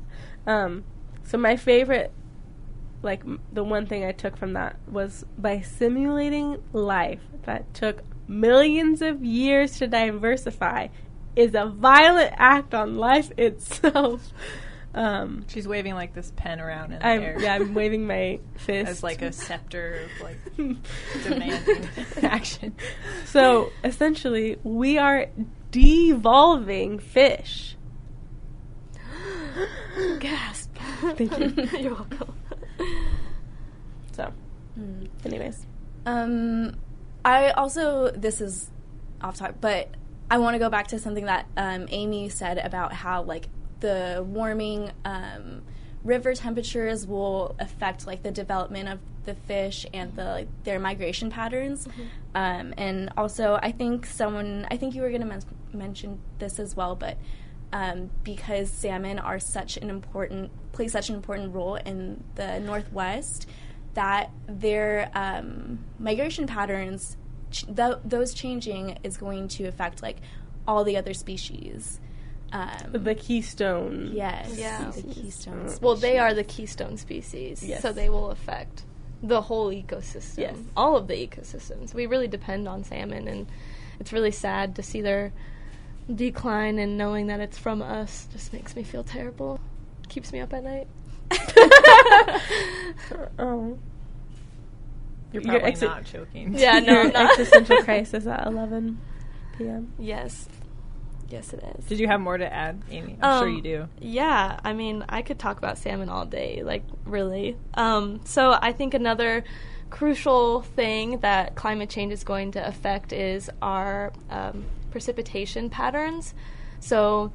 That. 0.45 0.51
Um. 0.51 0.83
So 1.23 1.37
my 1.37 1.55
favorite, 1.55 2.11
like 3.01 3.23
the 3.53 3.63
one 3.63 3.85
thing 3.85 4.03
I 4.03 4.11
took 4.11 4.37
from 4.37 4.53
that 4.53 4.77
was 4.87 5.25
by 5.37 5.61
simulating 5.61 6.61
life 6.73 7.21
that 7.43 7.73
took 7.73 8.03
millions 8.27 9.01
of 9.01 9.23
years 9.23 9.77
to 9.77 9.87
diversify, 9.87 10.87
is 11.35 11.53
a 11.55 11.65
violent 11.65 12.33
act 12.37 12.73
on 12.73 12.97
life 12.97 13.31
itself. 13.37 14.31
Um. 14.95 15.45
She's 15.49 15.67
waving 15.67 15.93
like 15.93 16.13
this 16.15 16.31
pen 16.35 16.59
around 16.61 16.93
in 16.93 16.99
the 16.99 17.05
I'm 17.05 17.21
air 17.21 17.37
yeah. 17.39 17.55
I'm 17.55 17.73
waving 17.73 18.07
my 18.07 18.39
fist 18.55 18.89
as 18.89 19.03
like 19.03 19.21
a 19.21 19.31
scepter 19.31 20.05
of 20.05 20.21
like 20.23 20.37
demanding 21.23 21.87
action. 22.23 22.75
So 23.25 23.71
essentially, 23.83 24.57
we 24.63 24.97
are 24.97 25.27
devolving 25.71 26.99
fish. 26.99 27.75
gasp. 30.19 30.75
Thank 31.17 31.37
you. 31.39 31.79
You're 31.79 31.93
welcome. 31.93 32.33
So, 34.13 34.31
anyways, 35.25 35.65
Um, 36.05 36.77
I 37.25 37.49
also 37.51 38.11
this 38.11 38.39
is 38.39 38.69
off 39.21 39.35
topic, 39.37 39.57
but 39.59 39.89
I 40.31 40.37
want 40.37 40.55
to 40.55 40.59
go 40.59 40.69
back 40.69 40.87
to 40.87 40.99
something 40.99 41.25
that 41.25 41.47
um, 41.57 41.87
Amy 41.89 42.29
said 42.29 42.57
about 42.57 42.93
how 42.93 43.23
like 43.23 43.47
the 43.79 44.25
warming 44.27 44.91
um, 45.03 45.61
river 46.03 46.33
temperatures 46.33 47.05
will 47.07 47.55
affect 47.59 48.05
like 48.05 48.23
the 48.23 48.31
development 48.31 48.89
of 48.89 48.99
the 49.25 49.33
fish 49.33 49.85
and 49.93 50.15
the 50.15 50.23
like, 50.23 50.47
their 50.63 50.79
migration 50.79 51.29
patterns. 51.29 51.87
Um, 52.33 52.73
and 52.77 53.11
also, 53.17 53.59
I 53.61 53.71
think 53.71 54.05
someone, 54.05 54.67
I 54.69 54.77
think 54.77 54.93
you 54.95 55.01
were 55.01 55.09
going 55.09 55.21
to 55.21 55.27
men- 55.27 55.41
mention 55.73 56.19
this 56.39 56.59
as 56.59 56.75
well, 56.75 56.95
but 56.95 57.17
um, 57.73 58.09
because 58.23 58.69
salmon 58.69 59.19
are 59.19 59.39
such 59.39 59.77
an 59.77 59.89
important 59.89 60.51
play 60.71 60.87
such 60.87 61.09
an 61.09 61.15
important 61.15 61.53
role 61.53 61.75
in 61.75 62.23
the 62.35 62.59
northwest, 62.59 63.47
that 63.93 64.29
their 64.47 65.09
um, 65.15 65.79
migration 65.97 66.45
patterns, 66.45 67.17
ch- 67.49 67.65
th- 67.65 67.97
those 68.03 68.33
changing, 68.33 68.97
is 69.03 69.17
going 69.17 69.47
to 69.47 69.63
affect 69.65 70.03
like 70.03 70.17
all 70.67 70.83
the 70.83 70.97
other 70.97 71.13
species. 71.13 71.99
Um, 72.51 72.91
The 72.93 73.15
keystone. 73.15 74.11
yes, 74.13 74.55
Yeah. 74.57 74.91
the 74.91 75.01
keystone. 75.03 75.69
Well, 75.81 75.95
they 75.95 76.17
are 76.19 76.33
the 76.33 76.43
keystone 76.43 76.97
species, 76.97 77.61
Yes. 77.63 77.81
so 77.81 77.91
they 77.91 78.09
will 78.09 78.31
affect 78.31 78.83
the 79.23 79.41
whole 79.41 79.71
ecosystem. 79.71 80.37
Yes. 80.37 80.55
All 80.77 80.95
of 80.95 81.07
the 81.07 81.15
ecosystems. 81.15 81.93
We 81.93 82.05
really 82.05 82.27
depend 82.27 82.67
on 82.67 82.83
salmon, 82.83 83.27
and 83.27 83.47
it's 83.99 84.13
really 84.13 84.31
sad 84.31 84.75
to 84.75 84.83
see 84.83 85.01
their 85.01 85.33
decline 86.13 86.77
and 86.79 86.97
knowing 86.97 87.27
that 87.27 87.39
it's 87.39 87.57
from 87.57 87.81
us 87.81 88.27
just 88.31 88.53
makes 88.53 88.75
me 88.75 88.83
feel 88.83 89.03
terrible. 89.03 89.59
Keeps 90.07 90.31
me 90.31 90.39
up 90.39 90.53
at 90.53 90.63
night. 90.63 90.87
Oh. 93.39 93.77
You're 95.33 95.41
Your 95.43 95.51
probably 95.53 95.67
exit- 95.71 95.89
not 95.89 96.03
joking. 96.05 96.53
Yeah, 96.55 96.79
no, 96.79 96.93
Your 96.93 97.01
I'm 97.03 97.11
not. 97.13 97.31
existential 97.39 97.83
crisis 97.83 98.25
at 98.27 98.47
11 98.47 98.99
p.m. 99.57 99.91
Yes. 99.99 100.47
Yes, 101.29 101.53
it 101.53 101.63
is. 101.77 101.85
Did 101.85 101.99
you 101.99 102.07
have 102.07 102.21
more 102.21 102.37
to 102.37 102.53
add, 102.53 102.81
Amy? 102.91 103.17
I'm 103.21 103.39
sure 103.39 103.47
Um, 103.47 103.55
you 103.55 103.61
do. 103.61 103.87
Yeah, 103.99 104.59
I 104.63 104.73
mean, 104.73 105.03
I 105.09 105.21
could 105.21 105.39
talk 105.39 105.57
about 105.57 105.77
salmon 105.77 106.09
all 106.09 106.25
day, 106.25 106.61
like 106.63 106.83
really. 107.05 107.57
Um, 107.73 108.21
so 108.25 108.57
I 108.61 108.71
think 108.73 108.93
another 108.93 109.43
crucial 109.89 110.61
thing 110.61 111.19
that 111.19 111.55
climate 111.55 111.89
change 111.89 112.11
is 112.13 112.23
going 112.23 112.51
to 112.51 112.67
affect 112.67 113.13
is 113.13 113.49
our 113.61 114.13
um, 114.29 114.65
precipitation 114.91 115.69
patterns. 115.69 116.33
So 116.79 117.31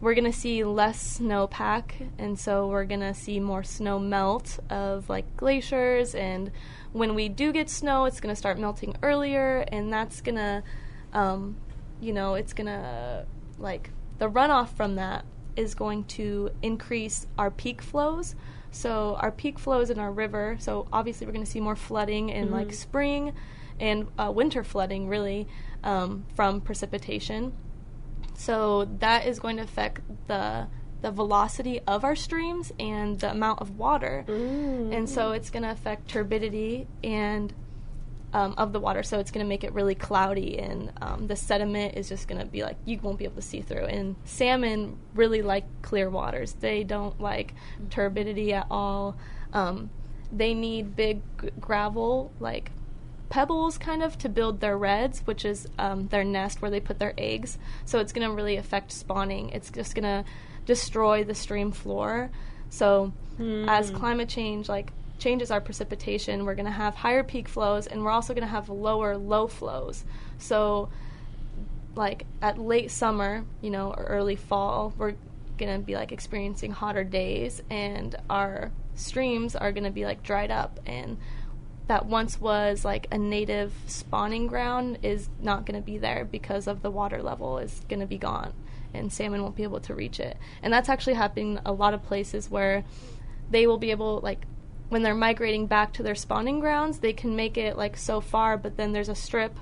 we're 0.00 0.14
going 0.14 0.30
to 0.30 0.36
see 0.36 0.64
less 0.64 1.18
snowpack, 1.18 1.92
and 2.18 2.38
so 2.38 2.68
we're 2.68 2.84
going 2.84 3.00
to 3.00 3.14
see 3.14 3.40
more 3.40 3.62
snow 3.62 3.98
melt 3.98 4.58
of 4.70 5.08
like 5.08 5.36
glaciers. 5.36 6.14
And 6.14 6.50
when 6.92 7.14
we 7.14 7.28
do 7.28 7.52
get 7.52 7.68
snow, 7.70 8.04
it's 8.04 8.20
going 8.20 8.32
to 8.32 8.38
start 8.38 8.58
melting 8.58 8.96
earlier, 9.02 9.64
and 9.68 9.92
that's 9.92 10.20
going 10.20 10.36
to, 10.36 10.62
um, 11.12 11.56
you 12.00 12.12
know, 12.12 12.34
it's 12.34 12.52
going 12.52 12.66
to 12.66 13.26
like 13.58 13.90
the 14.18 14.30
runoff 14.30 14.68
from 14.70 14.96
that 14.96 15.24
is 15.56 15.74
going 15.74 16.04
to 16.04 16.50
increase 16.62 17.26
our 17.36 17.50
peak 17.50 17.82
flows. 17.82 18.34
So 18.70 19.16
our 19.20 19.32
peak 19.32 19.58
flows 19.58 19.90
in 19.90 19.98
our 19.98 20.12
river. 20.12 20.56
So 20.60 20.86
obviously 20.92 21.26
we're 21.26 21.32
going 21.32 21.44
to 21.44 21.50
see 21.50 21.60
more 21.60 21.76
flooding 21.76 22.28
in 22.28 22.50
like 22.50 22.72
spring 22.72 23.32
and 23.80 24.08
uh, 24.18 24.30
winter 24.34 24.62
flooding, 24.62 25.08
really, 25.08 25.48
um, 25.82 26.26
from 26.34 26.60
precipitation. 26.60 27.52
So 28.34 28.84
that 29.00 29.26
is 29.26 29.38
going 29.40 29.56
to 29.56 29.62
affect 29.62 30.02
the 30.28 30.68
the 31.00 31.10
velocity 31.12 31.80
of 31.86 32.04
our 32.04 32.16
streams 32.16 32.72
and 32.78 33.20
the 33.20 33.30
amount 33.30 33.60
of 33.60 33.78
water, 33.78 34.24
and 34.92 35.08
so 35.08 35.30
it's 35.30 35.48
going 35.48 35.62
to 35.62 35.70
affect 35.70 36.08
turbidity 36.08 36.88
and 37.04 37.52
um, 38.32 38.54
of 38.58 38.72
the 38.72 38.80
water. 38.80 39.02
So 39.02 39.18
it's 39.18 39.30
going 39.30 39.44
to 39.44 39.48
make 39.48 39.64
it 39.64 39.72
really 39.72 39.94
cloudy, 39.94 40.58
and 40.58 40.92
um, 41.00 41.26
the 41.26 41.36
sediment 41.36 41.96
is 41.96 42.08
just 42.08 42.28
going 42.28 42.40
to 42.40 42.46
be 42.46 42.62
like 42.62 42.76
you 42.84 42.98
won't 43.02 43.18
be 43.18 43.24
able 43.24 43.36
to 43.36 43.42
see 43.42 43.60
through. 43.60 43.86
And 43.86 44.16
salmon 44.24 44.98
really 45.14 45.42
like 45.42 45.64
clear 45.82 46.10
waters; 46.10 46.52
they 46.54 46.84
don't 46.84 47.20
like 47.20 47.54
turbidity 47.90 48.52
at 48.52 48.66
all. 48.70 49.16
Um, 49.52 49.90
they 50.30 50.52
need 50.54 50.94
big 50.94 51.22
g- 51.40 51.50
gravel, 51.58 52.32
like 52.38 52.70
pebbles 53.30 53.78
kind 53.78 54.02
of 54.02 54.16
to 54.18 54.28
build 54.28 54.60
their 54.60 54.76
redds, 54.76 55.20
which 55.20 55.44
is 55.44 55.66
um, 55.78 56.08
their 56.08 56.24
nest 56.24 56.60
where 56.62 56.70
they 56.70 56.80
put 56.80 56.98
their 56.98 57.14
eggs. 57.18 57.58
So 57.84 57.98
it's 57.98 58.12
going 58.12 58.28
to 58.28 58.34
really 58.34 58.56
affect 58.56 58.92
spawning. 58.92 59.50
It's 59.50 59.70
just 59.70 59.94
going 59.94 60.04
to 60.04 60.24
destroy 60.66 61.24
the 61.24 61.34
stream 61.34 61.72
floor. 61.72 62.30
So 62.70 63.12
as 63.68 63.90
climate 63.90 64.28
change 64.28 64.68
like 64.68 64.92
changes 65.18 65.50
our 65.50 65.60
precipitation, 65.60 66.44
we're 66.44 66.54
going 66.54 66.66
to 66.66 66.70
have 66.70 66.94
higher 66.94 67.22
peak 67.22 67.48
flows 67.48 67.86
and 67.86 68.02
we're 68.02 68.10
also 68.10 68.34
going 68.34 68.46
to 68.46 68.50
have 68.50 68.68
lower 68.68 69.16
low 69.16 69.46
flows. 69.46 70.04
So 70.38 70.88
like 71.98 72.24
at 72.40 72.58
late 72.58 72.90
summer, 72.90 73.44
you 73.60 73.70
know, 73.70 73.92
or 73.92 74.04
early 74.04 74.36
fall, 74.36 74.94
we're 74.96 75.14
gonna 75.58 75.80
be 75.80 75.96
like 75.96 76.12
experiencing 76.12 76.70
hotter 76.70 77.04
days, 77.04 77.60
and 77.68 78.14
our 78.30 78.70
streams 78.94 79.56
are 79.56 79.72
gonna 79.72 79.90
be 79.90 80.06
like 80.06 80.22
dried 80.22 80.50
up, 80.50 80.78
and 80.86 81.18
that 81.88 82.06
once 82.06 82.40
was 82.40 82.84
like 82.84 83.08
a 83.10 83.18
native 83.18 83.72
spawning 83.86 84.46
ground 84.46 84.98
is 85.02 85.28
not 85.40 85.66
gonna 85.66 85.80
be 85.80 85.98
there 85.98 86.24
because 86.24 86.66
of 86.66 86.82
the 86.82 86.90
water 86.90 87.22
level 87.22 87.58
is 87.58 87.82
gonna 87.88 88.06
be 88.06 88.18
gone, 88.18 88.52
and 88.94 89.12
salmon 89.12 89.42
won't 89.42 89.56
be 89.56 89.64
able 89.64 89.80
to 89.80 89.94
reach 89.94 90.20
it. 90.20 90.36
And 90.62 90.72
that's 90.72 90.88
actually 90.88 91.14
happening 91.14 91.58
a 91.66 91.72
lot 91.72 91.94
of 91.94 92.04
places 92.04 92.48
where 92.48 92.84
they 93.50 93.66
will 93.66 93.78
be 93.78 93.90
able 93.90 94.20
like 94.22 94.46
when 94.88 95.02
they're 95.02 95.14
migrating 95.14 95.66
back 95.66 95.92
to 95.94 96.02
their 96.02 96.14
spawning 96.14 96.60
grounds, 96.60 96.98
they 96.98 97.12
can 97.12 97.36
make 97.36 97.56
it 97.58 97.76
like 97.76 97.96
so 97.96 98.20
far, 98.20 98.56
but 98.56 98.76
then 98.76 98.92
there's 98.92 99.08
a 99.08 99.14
strip 99.14 99.58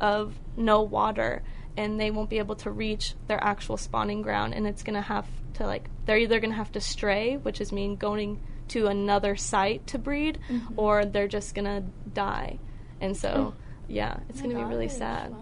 of 0.00 0.34
no 0.56 0.82
water 0.82 1.42
and 1.76 2.00
they 2.00 2.10
won't 2.10 2.30
be 2.30 2.38
able 2.38 2.56
to 2.56 2.70
reach 2.70 3.14
their 3.28 3.42
actual 3.42 3.76
spawning 3.76 4.22
ground 4.22 4.54
and 4.54 4.66
it's 4.66 4.82
going 4.82 4.94
to 4.94 5.00
have 5.00 5.26
to 5.54 5.66
like 5.66 5.88
they're 6.06 6.16
either 6.18 6.40
going 6.40 6.50
to 6.50 6.56
have 6.56 6.72
to 6.72 6.80
stray 6.80 7.36
which 7.36 7.60
is 7.60 7.70
mean 7.70 7.96
going 7.96 8.40
to 8.68 8.86
another 8.86 9.36
site 9.36 9.86
to 9.86 9.98
breed 9.98 10.38
or 10.76 11.04
they're 11.04 11.28
just 11.28 11.54
going 11.54 11.64
to 11.66 11.82
die 12.12 12.58
and 13.00 13.16
so 13.16 13.54
yeah 13.88 14.18
it's 14.28 14.40
going 14.40 14.50
to 14.50 14.56
be 14.56 14.64
really 14.64 14.88
sad 14.88 15.34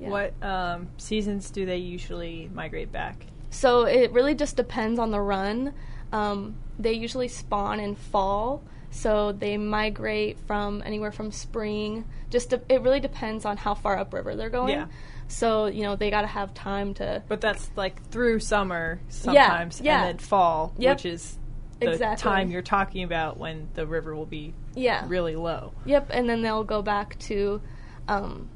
Yeah. 0.00 0.08
What 0.08 0.34
um, 0.42 0.88
seasons 0.96 1.50
do 1.50 1.64
they 1.64 1.76
usually 1.76 2.50
migrate 2.52 2.90
back? 2.90 3.24
So 3.50 3.84
it 3.84 4.10
really 4.12 4.34
just 4.34 4.56
depends 4.56 4.98
on 4.98 5.10
the 5.12 5.20
run. 5.20 5.74
Um, 6.12 6.56
they 6.78 6.92
usually 6.92 7.28
spawn 7.28 7.80
in 7.80 7.94
fall, 7.96 8.62
so 8.90 9.32
they 9.32 9.56
migrate 9.56 10.38
from 10.46 10.82
anywhere 10.84 11.12
from 11.12 11.32
spring. 11.32 12.04
Just 12.30 12.50
de- 12.50 12.60
it 12.68 12.82
really 12.82 13.00
depends 13.00 13.44
on 13.44 13.56
how 13.56 13.74
far 13.74 13.98
upriver 13.98 14.36
they're 14.36 14.50
going. 14.50 14.74
Yeah. 14.74 14.86
So 15.28 15.66
you 15.66 15.82
know 15.82 15.96
they 15.96 16.10
got 16.10 16.22
to 16.22 16.26
have 16.26 16.52
time 16.54 16.94
to. 16.94 17.22
But 17.28 17.40
that's 17.40 17.70
like 17.76 18.02
through 18.10 18.40
summer 18.40 19.00
sometimes, 19.08 19.80
yeah. 19.80 20.00
and 20.06 20.08
then 20.08 20.18
fall, 20.18 20.74
Yep. 20.78 20.96
which 20.96 21.06
is 21.06 21.38
the 21.80 21.90
Exactly. 21.92 22.22
time 22.30 22.50
you're 22.50 22.60
talking 22.62 23.02
about 23.02 23.38
when 23.38 23.68
the 23.74 23.86
river 23.86 24.14
will 24.14 24.26
be 24.26 24.52
Yeah. 24.74 25.04
really 25.08 25.34
low. 25.34 25.72
Yep, 25.86 26.08
and 26.10 26.28
then 26.28 26.42
they'll 26.42 26.64
go 26.64 26.82
back 26.82 27.18
to 27.20 27.60
um, 28.08 28.48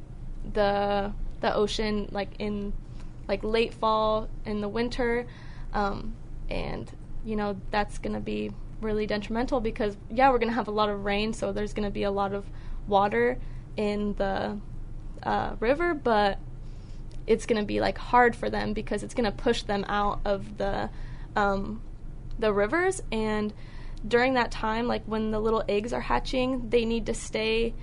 the 0.53 1.12
the 1.40 1.55
ocean 1.55 2.09
like 2.12 2.31
in 2.38 2.73
like 3.29 3.42
late 3.42 3.73
fall 3.75 4.29
in 4.45 4.61
the 4.61 4.69
winter, 4.69 5.27
um, 5.73 6.14
and 6.51 6.90
you 7.27 7.37
know 7.37 7.57
that's 7.71 7.99
gonna 7.99 8.21
be 8.21 8.51
really 8.81 9.07
detrimental 9.07 9.61
because 9.61 9.97
yeah 10.11 10.31
we're 10.31 10.39
gonna 10.39 10.53
have 10.53 10.69
a 10.69 10.73
lot 10.73 10.89
of 10.89 11.05
rain, 11.05 11.33
so 11.33 11.53
there's 11.53 11.75
gonna 11.75 11.91
be 11.91 12.05
a 12.05 12.11
lot 12.11 12.33
of 12.33 12.47
water 12.87 13.39
in 13.77 14.15
the 14.15 14.59
uh, 15.23 15.57
river, 15.61 15.93
but 15.93 16.39
it's 17.27 17.45
gonna 17.45 17.65
be 17.65 17.81
like 17.81 17.99
hard 17.99 18.35
for 18.35 18.49
them 18.49 18.73
because 18.73 19.03
it's 19.03 19.12
gonna 19.12 19.33
push 19.33 19.65
them 19.65 19.85
out 19.89 20.21
of 20.25 20.57
the 20.57 20.89
um, 21.35 21.83
the 22.39 22.53
rivers. 22.53 23.03
And 23.11 23.53
during 24.07 24.35
that 24.35 24.51
time 24.51 24.87
like 24.87 25.05
when 25.07 25.31
the 25.31 25.41
little 25.41 25.65
eggs 25.69 25.93
are 25.93 26.01
hatching 26.01 26.69
they 26.71 26.85
need 26.85 27.07
to 27.07 27.15
stay 27.15 27.75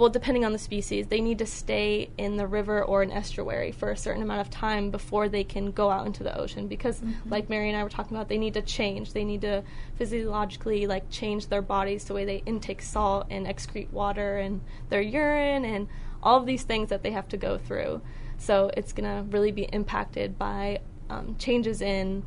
well 0.00 0.08
depending 0.10 0.44
on 0.44 0.52
the 0.52 0.58
species 0.58 1.06
they 1.06 1.20
need 1.20 1.38
to 1.38 1.46
stay 1.46 2.10
in 2.18 2.36
the 2.36 2.46
river 2.46 2.82
or 2.82 3.02
an 3.02 3.10
estuary 3.12 3.70
for 3.70 3.90
a 3.90 3.96
certain 3.96 4.22
amount 4.22 4.40
of 4.40 4.50
time 4.50 4.90
before 4.90 5.28
they 5.28 5.44
can 5.44 5.70
go 5.70 5.90
out 5.90 6.06
into 6.06 6.22
the 6.22 6.36
ocean 6.38 6.66
because 6.66 7.02
like 7.26 7.48
mary 7.48 7.68
and 7.68 7.78
i 7.78 7.82
were 7.82 7.88
talking 7.88 8.16
about 8.16 8.28
they 8.28 8.38
need 8.38 8.54
to 8.54 8.62
change 8.62 9.12
they 9.12 9.24
need 9.24 9.40
to 9.40 9.62
physiologically 9.96 10.86
like 10.86 11.08
change 11.10 11.48
their 11.48 11.62
bodies 11.62 12.04
the 12.04 12.14
way 12.14 12.24
they 12.24 12.42
intake 12.46 12.82
salt 12.82 13.26
and 13.30 13.46
excrete 13.46 13.90
water 13.92 14.38
and 14.38 14.60
their 14.88 15.02
urine 15.02 15.64
and 15.64 15.86
all 16.22 16.38
of 16.38 16.46
these 16.46 16.64
things 16.64 16.88
that 16.88 17.02
they 17.02 17.10
have 17.10 17.28
to 17.28 17.36
go 17.36 17.56
through 17.58 18.00
so 18.40 18.70
it's 18.74 18.94
going 18.94 19.04
to 19.04 19.30
really 19.30 19.52
be 19.52 19.64
impacted 19.64 20.38
by 20.38 20.80
um, 21.10 21.36
changes 21.38 21.82
in 21.82 22.24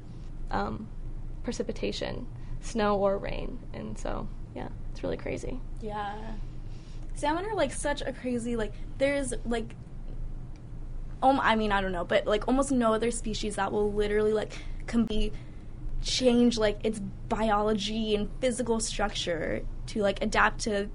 um, 0.52 0.88
precipitation, 1.44 2.28
snow 2.62 2.98
or 2.98 3.18
rain. 3.18 3.58
And 3.74 3.98
so, 3.98 4.28
yeah, 4.56 4.70
it's 4.92 5.04
really 5.04 5.18
crazy. 5.18 5.60
Yeah. 5.82 6.16
Salmon 7.16 7.46
are 7.46 7.56
like 7.56 7.72
such 7.72 8.02
a 8.02 8.12
crazy 8.12 8.56
like 8.56 8.74
there's 8.98 9.34
like 9.46 9.76
um 11.22 11.40
I 11.42 11.56
mean 11.56 11.72
I 11.72 11.82
don't 11.82 11.92
know, 11.92 12.04
but 12.06 12.26
like 12.26 12.48
almost 12.48 12.72
no 12.72 12.94
other 12.94 13.12
species 13.12 13.56
that 13.56 13.72
will 13.72 13.92
literally 13.92 14.34
like 14.34 14.54
can 14.88 15.06
be 15.06 15.32
change 16.02 16.58
like 16.58 16.80
its 16.84 17.00
biology 17.30 18.14
and 18.16 18.30
physical 18.42 18.80
structure 18.80 19.64
to 19.88 20.02
like 20.02 20.22
adapt 20.22 20.60
to 20.62 20.90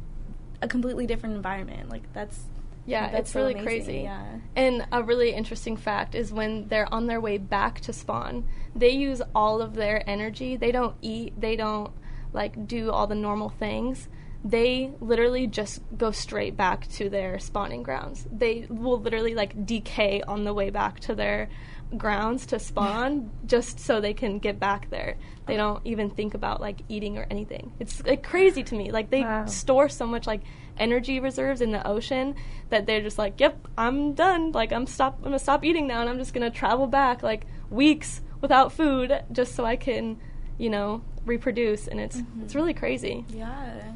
a 0.61 0.69
completely 0.69 1.07
different 1.07 1.35
environment. 1.37 1.89
Like 1.89 2.13
that's 2.13 2.45
Yeah, 2.85 3.11
that's 3.11 3.21
it's 3.21 3.33
so 3.33 3.41
really 3.41 3.55
amazing, 3.55 3.85
crazy. 3.85 4.01
Yeah. 4.03 4.39
And 4.57 4.87
a 4.93 5.03
really 5.03 5.33
interesting 5.33 5.77
fact 5.77 6.15
is 6.15 6.33
when 6.33 6.69
they're 6.69 6.93
on 6.93 7.07
their 7.07 7.21
way 7.21 7.39
back 7.39 7.81
to 7.83 7.93
spawn, 7.93 8.45
they 8.75 8.91
use 8.91 9.23
all 9.35 9.63
of 9.63 9.75
their 9.75 10.03
energy. 10.09 10.57
They 10.57 10.73
don't 10.73 10.97
eat, 11.01 11.41
they 11.41 11.57
don't 11.57 11.93
like 12.33 12.67
do 12.67 12.91
all 12.91 13.07
the 13.07 13.15
normal 13.15 13.49
things, 13.49 14.09
they 14.45 14.93
literally 15.01 15.47
just 15.47 15.81
go 15.97 16.11
straight 16.11 16.57
back 16.57 16.89
to 16.89 17.09
their 17.11 17.39
spawning 17.39 17.83
grounds. 17.83 18.27
They 18.31 18.67
will 18.69 19.01
literally 19.01 19.35
like 19.35 19.67
decay 19.67 20.23
on 20.23 20.45
the 20.45 20.55
way 20.55 20.71
back 20.71 21.01
to 21.01 21.15
their 21.15 21.49
grounds 21.97 22.47
to 22.47 22.59
spawn 22.59 23.31
just 23.47 23.81
so 23.81 24.01
they 24.01 24.15
can 24.15 24.39
get 24.39 24.61
back 24.61 24.91
there. 24.91 25.17
They 25.47 25.57
don't 25.57 25.85
even 25.85 26.11
think 26.11 26.35
about 26.35 26.61
like 26.61 26.83
eating 26.89 27.19
or 27.19 27.27
anything. 27.31 27.73
It's 27.81 28.05
like 28.05 28.23
crazy 28.23 28.63
to 28.65 28.75
me. 28.75 28.93
Like 28.93 29.11
they 29.11 29.23
Wow. 29.23 29.47
store 29.47 29.89
so 29.89 30.07
much 30.07 30.27
like 30.27 30.43
energy 30.79 31.19
reserves 31.19 31.61
in 31.61 31.73
the 31.73 31.85
ocean 31.87 32.37
that 32.69 32.87
they're 32.87 33.03
just 33.03 33.19
like, 33.19 33.41
"Yep, 33.41 33.67
I'm 33.77 34.13
done. 34.13 34.53
Like 34.53 34.73
I'm 34.73 34.87
stop 34.87 35.17
I'm 35.17 35.23
going 35.23 35.33
to 35.33 35.39
stop 35.39 35.65
eating 35.65 35.87
now 35.89 36.01
and 36.01 36.09
I'm 36.09 36.19
just 36.19 36.33
going 36.33 36.51
to 36.51 36.57
travel 36.57 36.87
back 36.87 37.23
like 37.23 37.47
weeks 37.71 38.21
without 38.41 38.73
food 38.73 39.21
just 39.33 39.57
so 39.57 39.65
I 39.65 39.77
can, 39.77 40.19
you 40.59 40.71
know, 40.71 41.03
reproduce." 41.25 41.89
And 41.89 41.99
it's 41.99 42.17
it's 42.17 42.25
mm-hmm. 42.25 42.59
really 42.59 42.75
crazy. 42.75 43.25
Yeah. 43.31 43.95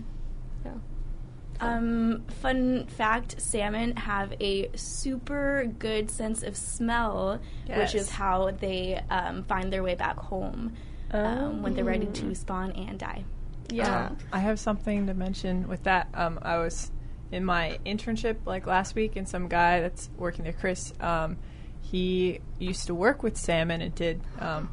Um, 1.62 2.24
fun 2.40 2.86
fact 2.86 3.40
salmon 3.40 3.96
have 3.96 4.32
a 4.40 4.70
super 4.74 5.66
good 5.78 6.10
sense 6.10 6.42
of 6.42 6.56
smell, 6.56 7.40
which 7.68 7.94
is 7.94 8.10
how 8.10 8.50
they 8.50 9.00
um, 9.10 9.44
find 9.44 9.72
their 9.72 9.82
way 9.82 9.94
back 9.94 10.18
home 10.18 10.72
um, 11.12 11.62
when 11.62 11.74
they're 11.74 11.84
ready 11.84 12.06
Oh. 12.08 12.12
to 12.14 12.34
spawn 12.34 12.72
and 12.72 12.98
die. 12.98 13.24
Yeah. 13.70 14.06
Um, 14.08 14.18
I 14.32 14.40
have 14.40 14.58
something 14.58 15.06
to 15.06 15.14
mention 15.14 15.68
with 15.68 15.84
that. 15.84 16.08
Um, 16.14 16.38
I 16.42 16.58
was 16.58 16.90
in 17.30 17.44
my 17.44 17.78
internship 17.86 18.36
like 18.44 18.66
last 18.66 18.94
week, 18.94 19.16
and 19.16 19.28
some 19.28 19.48
guy 19.48 19.80
that's 19.80 20.10
working 20.18 20.44
there, 20.44 20.52
Chris, 20.52 20.92
um, 21.00 21.38
he 21.80 22.40
used 22.58 22.86
to 22.88 22.94
work 22.94 23.22
with 23.22 23.36
salmon 23.36 23.80
and 23.80 23.94
did 23.94 24.20
um, 24.38 24.68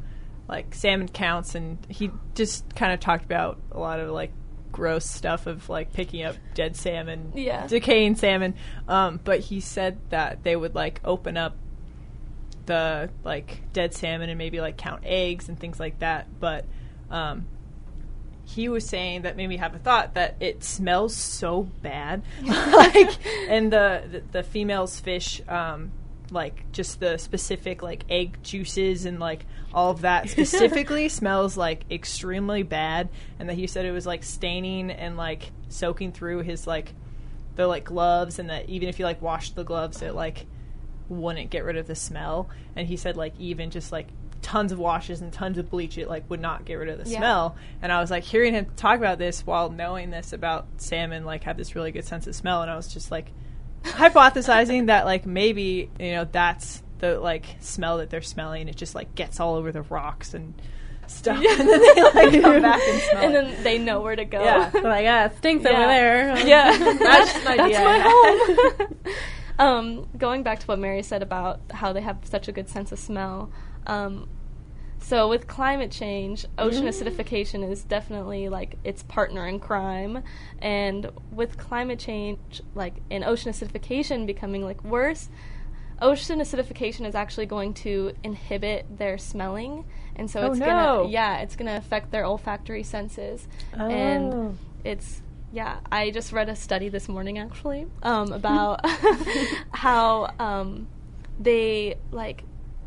like 0.48 0.74
salmon 0.74 1.08
counts, 1.08 1.54
and 1.54 1.78
he 1.88 2.10
just 2.34 2.74
kind 2.74 2.92
of 2.92 3.00
talked 3.00 3.24
about 3.24 3.58
a 3.72 3.78
lot 3.78 4.00
of 4.00 4.10
like 4.10 4.32
gross 4.80 5.04
stuff 5.04 5.46
of 5.46 5.68
like 5.68 5.92
picking 5.92 6.22
up 6.24 6.36
dead 6.54 6.74
salmon, 6.74 7.32
Yeah. 7.34 7.66
decaying 7.66 8.16
salmon. 8.16 8.54
Um, 8.88 9.20
but 9.22 9.40
he 9.40 9.60
said 9.60 9.98
that 10.08 10.42
they 10.42 10.56
would 10.56 10.74
like 10.74 11.02
open 11.04 11.36
up 11.36 11.54
the 12.64 13.10
like 13.22 13.60
dead 13.74 13.92
salmon 13.92 14.30
and 14.30 14.38
maybe 14.38 14.58
like 14.62 14.78
count 14.78 15.02
eggs 15.04 15.50
and 15.50 15.60
things 15.60 15.78
like 15.78 15.98
that. 15.98 16.28
But 16.40 16.64
um, 17.10 17.46
he 18.46 18.70
was 18.70 18.86
saying 18.88 19.22
that 19.22 19.36
made 19.36 19.48
me 19.48 19.58
have 19.58 19.74
a 19.74 19.78
thought 19.78 20.14
that 20.14 20.36
it 20.40 20.64
smells 20.64 21.14
so 21.14 21.64
bad, 21.82 22.22
like, 22.42 23.10
and 23.50 23.70
the, 23.70 24.02
the 24.10 24.22
the 24.32 24.42
female's 24.42 24.98
fish, 24.98 25.42
um, 25.46 25.92
like 26.32 26.70
just 26.72 27.00
the 27.00 27.18
specific 27.18 27.82
like 27.82 28.04
egg 28.08 28.38
juices 28.42 29.04
and 29.06 29.18
like 29.20 29.46
all 29.72 29.90
of 29.90 30.02
that 30.02 30.28
specifically 30.30 31.08
smells 31.08 31.56
like 31.56 31.84
extremely 31.90 32.62
bad, 32.62 33.08
and 33.38 33.48
that 33.48 33.54
he 33.54 33.66
said 33.66 33.84
it 33.84 33.92
was 33.92 34.06
like 34.06 34.22
staining 34.24 34.90
and 34.90 35.16
like 35.16 35.50
soaking 35.68 36.12
through 36.12 36.40
his 36.40 36.66
like 36.66 36.92
the 37.56 37.66
like 37.66 37.84
gloves, 37.84 38.38
and 38.38 38.50
that 38.50 38.68
even 38.68 38.88
if 38.88 38.98
you 38.98 39.04
like 39.04 39.20
washed 39.22 39.54
the 39.56 39.64
gloves, 39.64 40.02
it 40.02 40.14
like 40.14 40.46
wouldn't 41.08 41.50
get 41.50 41.64
rid 41.64 41.76
of 41.76 41.86
the 41.86 41.94
smell. 41.94 42.48
And 42.76 42.86
he 42.86 42.96
said 42.96 43.16
like 43.16 43.34
even 43.38 43.70
just 43.70 43.90
like 43.92 44.06
tons 44.42 44.72
of 44.72 44.78
washes 44.78 45.20
and 45.20 45.32
tons 45.32 45.58
of 45.58 45.68
bleach, 45.68 45.98
it 45.98 46.08
like 46.08 46.28
would 46.30 46.40
not 46.40 46.64
get 46.64 46.74
rid 46.74 46.88
of 46.88 47.02
the 47.04 47.10
Yeah. 47.10 47.18
smell. 47.18 47.56
And 47.82 47.92
I 47.92 48.00
was 48.00 48.10
like 48.10 48.24
hearing 48.24 48.54
him 48.54 48.66
talk 48.76 48.96
about 48.98 49.18
this 49.18 49.44
while 49.46 49.70
knowing 49.70 50.10
this 50.10 50.32
about 50.32 50.66
salmon, 50.78 51.24
like 51.24 51.44
have 51.44 51.56
this 51.56 51.74
really 51.74 51.92
good 51.92 52.04
sense 52.04 52.26
of 52.26 52.34
smell, 52.34 52.62
and 52.62 52.70
I 52.70 52.76
was 52.76 52.92
just 52.92 53.10
like 53.10 53.32
hypothesizing 53.84 54.86
that 54.86 55.04
like 55.06 55.26
maybe 55.26 55.90
you 55.98 56.12
know 56.12 56.24
that's 56.30 56.82
the 56.98 57.18
like 57.18 57.44
smell 57.60 57.98
that 57.98 58.10
they're 58.10 58.22
smelling. 58.22 58.68
It 58.68 58.76
just 58.76 58.94
like 58.94 59.14
gets 59.14 59.40
all 59.40 59.54
over 59.56 59.72
the 59.72 59.82
rocks 59.82 60.34
and 60.34 60.54
stuff, 61.06 61.42
yeah. 61.42 61.50
and 61.58 61.68
then 61.68 61.80
they 61.80 62.02
like 62.02 62.42
come 62.42 62.62
back 62.62 62.80
and 62.86 63.00
smell. 63.02 63.22
and 63.24 63.34
it. 63.34 63.54
then 63.54 63.62
they 63.64 63.78
know 63.78 64.00
where 64.00 64.14
to 64.16 64.24
go. 64.24 64.42
Yeah. 64.42 64.70
They're 64.70 64.82
like, 64.82 65.06
ah, 65.08 65.24
it 65.26 65.36
stinks 65.38 65.64
Yeah. 65.64 65.70
over 65.70 65.86
there. 65.86 66.38
Yeah, 66.46 66.78
That's 66.98 67.32
just 67.32 67.46
an 67.46 67.60
idea 67.60 67.80
I 67.80 67.98
my 67.98 68.78
home. 68.78 68.94
um, 69.98 70.08
going 70.16 70.42
back 70.42 70.60
to 70.60 70.66
what 70.66 70.78
Mary 70.78 71.02
said 71.02 71.22
about 71.22 71.60
how 71.70 71.92
they 71.92 72.00
have 72.00 72.18
such 72.24 72.48
a 72.48 72.52
good 72.52 72.68
sense 72.68 72.92
of 72.92 72.98
smell. 72.98 73.50
Um, 73.86 74.28
so 75.00 75.28
with 75.28 75.46
climate 75.46 75.90
change, 75.90 76.44
ocean 76.58 76.86
acidification 76.86 77.68
is 77.68 77.82
definitely 77.82 78.48
like 78.48 78.76
its 78.84 79.02
partner 79.02 79.46
in 79.46 79.58
crime, 79.58 80.22
and 80.60 81.10
with 81.32 81.56
climate 81.56 81.98
change, 81.98 82.62
like 82.74 82.94
in 83.10 83.24
ocean 83.24 83.52
acidification 83.52 84.26
becoming 84.26 84.62
like 84.64 84.82
worse, 84.84 85.28
ocean 86.02 86.38
acidification 86.40 87.06
is 87.06 87.14
actually 87.14 87.46
going 87.46 87.74
to 87.74 88.12
inhibit 88.22 88.86
their 88.98 89.18
smelling, 89.18 89.84
and 90.16 90.30
so 90.30 90.42
Oh, 90.42 90.50
it's 90.50 90.60
no. 90.60 90.66
gonna 90.66 91.08
yeah, 91.08 91.38
it's 91.38 91.56
gonna 91.56 91.76
affect 91.76 92.10
their 92.10 92.24
olfactory 92.24 92.82
senses, 92.82 93.48
Oh. 93.78 93.88
and 93.88 94.58
it's 94.84 95.22
yeah 95.52 95.80
i 95.90 96.10
just 96.12 96.32
read 96.32 96.48
a 96.48 96.54
study 96.54 96.88
this 96.88 97.08
morning 97.08 97.36
actually 97.38 97.84
um, 98.04 98.30
about 98.40 98.78
how 99.72 100.32
um, 100.38 100.86
they 101.40 101.96
like 102.12 102.44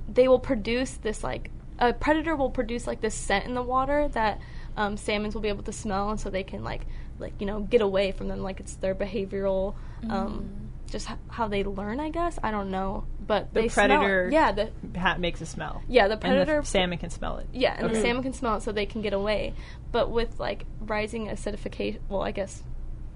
they 0.08 0.28
will 0.30 0.40
produce 0.40 0.94
this 0.94 1.24
like 1.26 1.52
a 1.90 1.94
predator 1.94 2.36
will 2.36 2.50
produce 2.50 2.88
like 2.88 3.02
this 3.02 3.16
scent 3.16 3.46
in 3.46 3.54
the 3.54 3.62
water 3.62 4.08
that 4.10 4.40
um, 4.78 4.98
salmons 4.98 5.34
will 5.34 5.42
be 5.42 5.50
able 5.50 5.64
to 5.64 5.72
smell 5.74 6.10
and 6.10 6.20
so 6.20 6.30
they 6.30 6.44
can 6.44 6.64
like 6.64 6.86
like 7.20 7.34
you 7.40 7.46
know 7.46 7.60
get 7.62 7.82
away 7.82 8.12
from 8.12 8.28
them 8.28 8.40
like 8.42 8.60
it's 8.60 8.76
their 8.76 8.96
behavioral 8.96 9.76
um, 10.10 10.50
just 10.90 11.10
h- 11.10 11.18
how 11.30 11.48
they 11.48 11.64
learn 11.64 12.00
i 12.00 12.10
guess 12.10 12.38
i 12.44 12.52
don't 12.52 12.70
know 12.72 13.06
but 13.26 13.54
The 13.54 13.62
they 13.62 13.68
smell- 13.70 13.88
predator 13.88 14.30
yeah 14.32 14.52
the 14.52 14.72
hat 14.98 15.20
makes 15.20 15.42
a 15.42 15.46
smell. 15.46 15.82
yeah 15.88 16.08
the 16.08 16.14
And 16.14 16.22
predator 16.22 16.62
the 16.62 16.68
salmon 16.68 16.98
can 16.98 17.10
smell 17.10 17.38
it. 17.38 17.48
yeah, 17.54 17.76
and 17.78 17.90
the 17.96 18.02
salmon 18.02 18.24
can 18.24 18.34
smell 18.34 18.56
it 18.58 18.64
so 18.64 18.72
they 18.72 18.86
can 18.86 19.02
get 19.02 19.14
away. 19.14 19.54
But 19.92 20.12
with 20.12 20.40
like 20.40 20.66
rising 20.82 21.28
acidification, 21.28 22.00
well, 22.10 22.22
I 22.22 22.32
guess, 22.32 22.62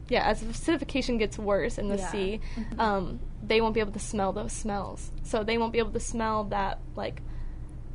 yeah, 0.08 0.23
as 0.25 0.41
acidification 0.43 1.19
gets 1.19 1.38
worse 1.38 1.77
in 1.77 1.89
the 1.89 1.97
Yeah. 1.97 2.12
sea, 2.12 2.39
um, 2.80 3.19
they 3.43 3.60
won't 3.62 3.73
be 3.73 3.82
able 3.82 3.91
to 3.93 3.99
smell 3.99 4.32
those 4.32 4.53
smells. 4.53 5.12
So 5.23 5.43
they 5.43 5.58
won't 5.58 5.73
be 5.73 5.80
able 5.80 5.91
to 5.91 5.99
smell 5.99 6.45
that 6.45 6.80
like 6.95 7.21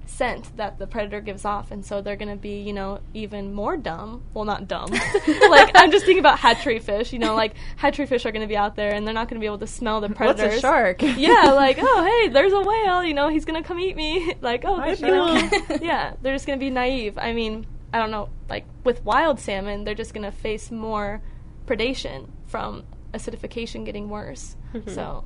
scent 0.07 0.57
that 0.57 0.79
the 0.79 0.87
predator 0.87 1.21
gives 1.21 1.45
off, 1.45 1.71
and 1.71 1.85
so 1.85 2.01
they're 2.01 2.17
gonna 2.17 2.37
be, 2.37 2.61
you 2.61 2.73
know, 2.73 3.01
even 3.15 3.53
more 3.53 3.77
dumb. 3.77 4.23
Well, 4.35 4.45
not 4.45 4.69
dumb. 4.69 4.91
like 5.51 5.73
I'm 5.75 5.91
just 5.91 6.05
thinking 6.05 6.21
about 6.21 6.39
hatchery 6.39 6.79
fish. 6.79 7.13
You 7.13 7.19
know, 7.19 7.35
like 7.35 7.55
hatchery 7.77 8.07
fish 8.07 8.27
are 8.27 8.33
gonna 8.33 8.47
be 8.47 8.57
out 8.57 8.77
there, 8.77 8.93
and 8.95 9.07
they're 9.07 9.15
not 9.15 9.29
gonna 9.29 9.41
be 9.41 9.47
able 9.47 9.59
to 9.59 9.67
smell 9.67 10.01
the 10.01 10.09
What's 10.09 10.41
a 10.41 10.61
shark? 10.61 11.03
yeah, 11.03 11.53
like 11.53 11.79
oh 11.81 12.05
hey, 12.05 12.29
there's 12.29 12.53
a 12.53 12.61
whale. 12.61 13.05
You 13.05 13.15
know, 13.15 13.29
he's 13.29 13.45
gonna 13.45 13.63
come 13.63 13.81
eat 13.81 13.97
me. 13.97 14.35
like 14.41 14.65
oh, 14.65 14.77
Hi, 14.77 14.95
good 14.95 15.07
deal. 15.07 15.39
shark. 15.39 15.83
yeah, 15.83 16.15
they're 16.23 16.35
just 16.35 16.47
gonna 16.47 16.59
be 16.59 16.71
naive. 16.71 17.19
I 17.19 17.33
mean, 17.33 17.67
I 17.93 17.99
don't 17.99 18.11
know. 18.11 18.29
Like 18.49 18.67
with 18.85 19.05
wild 19.05 19.41
salmon, 19.41 19.85
they're 19.85 19.95
just 19.95 20.15
gonna 20.15 20.33
face 20.33 20.71
more 20.71 21.23
predation 21.67 22.29
from 22.47 22.85
acidification 23.13 23.85
getting 23.85 24.09
worse. 24.09 24.57
Mm-hmm. 24.75 24.91
So 24.91 25.25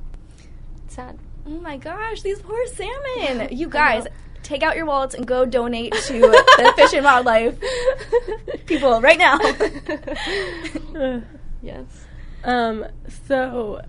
it's 0.85 0.95
sad. 0.95 1.19
Oh 1.45 1.61
my 1.61 1.77
gosh, 1.77 2.21
these 2.21 2.41
poor 2.41 2.65
salmon! 2.67 3.55
You 3.55 3.69
guys, 3.69 4.03
know. 4.03 4.11
Take 4.43 4.63
out 4.63 4.75
your 4.75 4.85
wallets 4.85 5.15
and 5.15 5.25
go 5.25 5.45
donate 5.45 5.93
to 5.93 6.19
the 6.19 6.73
Fish 6.75 6.93
and 6.93 7.03
Wildlife 7.03 7.57
people 8.65 9.01
right 9.01 9.17
now. 9.17 9.39
yes. 11.61 12.05
Um, 12.43 12.85
so, 13.27 13.81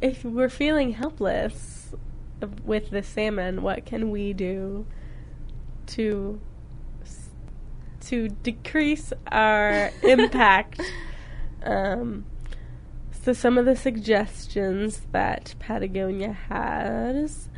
if 0.00 0.24
we're 0.24 0.48
feeling 0.48 0.92
helpless 0.92 1.94
with 2.64 2.90
the 2.90 3.02
salmon, 3.02 3.62
what 3.62 3.84
can 3.84 4.10
we 4.10 4.32
do 4.32 4.86
to 5.86 6.40
to 8.06 8.28
decrease 8.28 9.12
our 9.30 9.90
impact? 10.02 10.80
Um, 11.62 12.24
so, 13.22 13.32
some 13.32 13.58
of 13.58 13.66
the 13.66 13.76
suggestions 13.76 15.02
that 15.12 15.54
Patagonia 15.58 16.32
has 16.48 17.48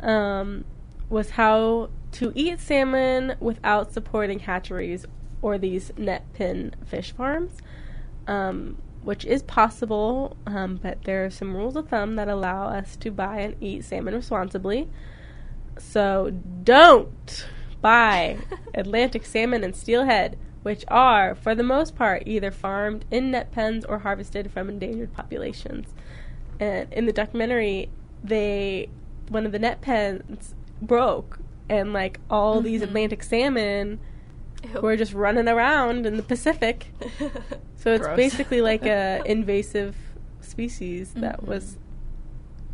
um, 0.00 0.64
was 1.10 1.30
how 1.30 1.90
to 2.12 2.32
eat 2.34 2.60
salmon 2.60 3.34
without 3.40 3.92
supporting 3.92 4.40
hatcheries 4.40 5.06
or 5.42 5.58
these 5.58 5.92
net 5.96 6.24
pen 6.34 6.74
fish 6.86 7.12
farms 7.12 7.58
um, 8.28 8.76
which 9.02 9.24
is 9.24 9.42
possible, 9.42 10.36
um, 10.46 10.78
but 10.80 11.02
there 11.04 11.24
are 11.24 11.30
some 11.30 11.56
rules 11.56 11.74
of 11.74 11.88
thumb 11.88 12.16
that 12.16 12.28
allow 12.28 12.68
us 12.68 12.94
to 12.96 13.10
buy 13.10 13.38
and 13.38 13.56
eat 13.60 13.84
salmon 13.84 14.14
responsibly. 14.14 14.88
So 15.78 16.30
don't 16.62 17.46
buy 17.80 18.38
Atlantic 18.74 19.24
salmon 19.24 19.64
and 19.64 19.74
steelhead, 19.74 20.38
which 20.62 20.84
are, 20.88 21.34
for 21.34 21.54
the 21.54 21.62
most 21.62 21.96
part, 21.96 22.24
either 22.26 22.50
farmed 22.50 23.06
in 23.10 23.30
net 23.30 23.50
pens 23.50 23.84
or 23.84 24.00
harvested 24.00 24.52
from 24.52 24.68
endangered 24.68 25.14
populations. 25.14 25.94
And 26.60 26.92
in 26.92 27.06
the 27.06 27.12
documentary, 27.12 27.88
they 28.22 28.90
one 29.28 29.46
of 29.46 29.52
the 29.52 29.58
net 29.58 29.80
pens 29.80 30.54
broke, 30.82 31.38
and 31.68 31.92
like 31.92 32.20
all 32.30 32.60
these 32.60 32.80
mm-hmm. 32.80 32.88
Atlantic 32.88 33.22
salmon 33.22 34.00
Ew. 34.64 34.80
were 34.80 34.96
just 34.96 35.12
running 35.12 35.48
around 35.48 36.06
in 36.06 36.16
the 36.16 36.22
Pacific. 36.22 36.92
So 37.78 37.92
it's 37.92 38.04
Gross. 38.04 38.16
basically 38.16 38.60
like 38.60 38.84
a 38.84 39.22
invasive 39.26 39.96
species 40.40 41.12
that 41.14 41.38
mm-hmm. 41.38 41.50
was 41.50 41.78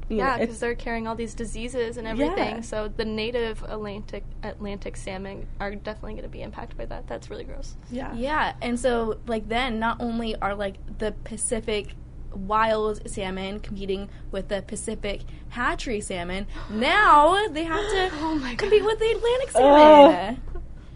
yeah, 0.09 0.38
because 0.38 0.61
they're 0.61 0.74
carrying 0.74 1.07
all 1.07 1.14
these 1.14 1.34
diseases 1.34 1.97
and 1.97 2.07
everything. 2.07 2.57
Yeah. 2.57 2.61
So 2.61 2.88
the 2.88 3.05
native 3.05 3.62
Atlantic 3.64 4.24
Atlantic 4.42 4.97
salmon 4.97 5.47
are 5.61 5.74
definitely 5.74 6.12
going 6.12 6.24
to 6.24 6.28
be 6.28 6.42
impacted 6.42 6.76
by 6.76 6.86
that. 6.86 7.07
That's 7.07 7.30
really 7.30 7.45
gross. 7.45 7.76
yeah 7.90 8.14
Yeah, 8.14 8.55
and 8.61 8.78
so 8.78 9.18
like 9.26 9.49
then 9.49 9.78
not 9.78 10.01
only 10.01 10.36
are 10.36 10.55
like 10.55 10.76
the 10.99 11.12
Pacific 11.24 11.95
wild 12.37 13.09
salmon 13.09 13.61
competing 13.61 14.09
with 14.30 14.49
the 14.49 14.62
Pacific 14.62 15.22
hatchery 15.51 16.01
salmon, 16.01 16.47
now 16.70 17.47
they 17.49 17.64
have 17.64 17.80
to 17.91 18.11
Oh 18.14 18.55
compete 18.57 18.85
with 18.85 18.99
the 18.99 19.11
Atlantic 19.11 19.51
Oh. 19.55 20.11
salmon. 20.11 20.43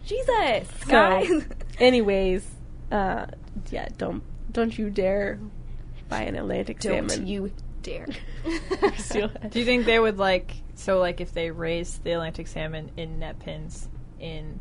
Jesus, 0.07 0.69
guys. 0.89 1.29
So, 1.29 1.43
anyways, 1.79 2.47
uh, 2.91 3.27
yeah, 3.71 3.89
don't 3.99 4.23
don't 4.53 4.77
you 4.79 4.89
dare 4.91 5.39
buy 6.09 6.23
an 6.23 6.35
Atlantic 6.37 6.81
Don't 6.81 7.09
salmon. 7.11 7.27
you 7.27 7.53
dare. 7.83 8.07
Do 9.13 9.59
you 9.59 9.65
think 9.65 9.85
they 9.85 9.99
would 9.99 10.19
like 10.19 10.55
so 10.75 10.99
like 10.99 11.21
if 11.21 11.33
they 11.33 11.51
raised 11.51 12.03
the 12.05 12.13
Atlantic 12.13 12.47
salmon 12.47 12.91
in 12.97 13.19
net 13.19 13.39
pens 13.41 13.89
in 14.19 14.59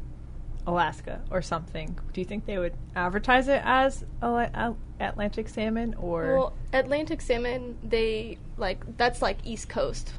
Alaska 0.68 1.22
or 1.32 1.42
something? 1.42 1.98
Do 2.14 2.22
you 2.22 2.26
think 2.26 2.46
they 2.46 2.58
would 2.60 2.74
advertise 2.96 3.48
it 3.48 3.62
as 3.64 4.04
Ala- 4.22 4.52
Al- 4.54 4.78
Atlantic 5.00 5.48
salmon 5.48 5.96
or 5.98 6.38
Well, 6.38 6.54
Atlantic 6.74 7.22
salmon, 7.22 7.78
they 7.84 8.38
like 8.58 8.98
that's 8.98 9.22
like 9.22 9.38
East 9.46 9.70
Coast. 9.70 10.14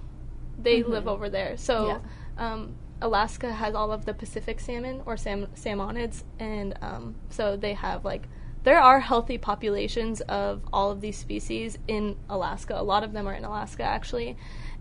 They 0.61 0.82
live 0.82 1.07
over 1.07 1.28
there. 1.28 1.57
So, 1.57 2.01
um, 2.38 2.74
Alaska 3.01 3.53
has 3.53 3.74
all 3.74 3.92
of 3.92 4.07
the 4.07 4.14
Pacific 4.14 4.59
salmon 4.59 5.03
or 5.07 5.16
sam- 5.16 5.46
salmonids, 5.55 6.24
and 6.40 6.74
um, 6.82 7.14
so 7.30 7.57
they 7.57 7.74
have 7.74 8.05
like 8.05 8.22
there 8.64 8.80
are 8.80 8.99
healthy 9.01 9.38
populations 9.38 10.20
of 10.22 10.62
all 10.72 10.90
of 10.90 11.01
these 11.01 11.16
species 11.16 11.78
in 11.86 12.16
Alaska. 12.28 12.74
A 12.76 12.82
lot 12.82 13.05
of 13.05 13.12
them 13.12 13.28
are 13.28 13.34
in 13.34 13.44
Alaska 13.44 13.82
actually, 13.84 14.36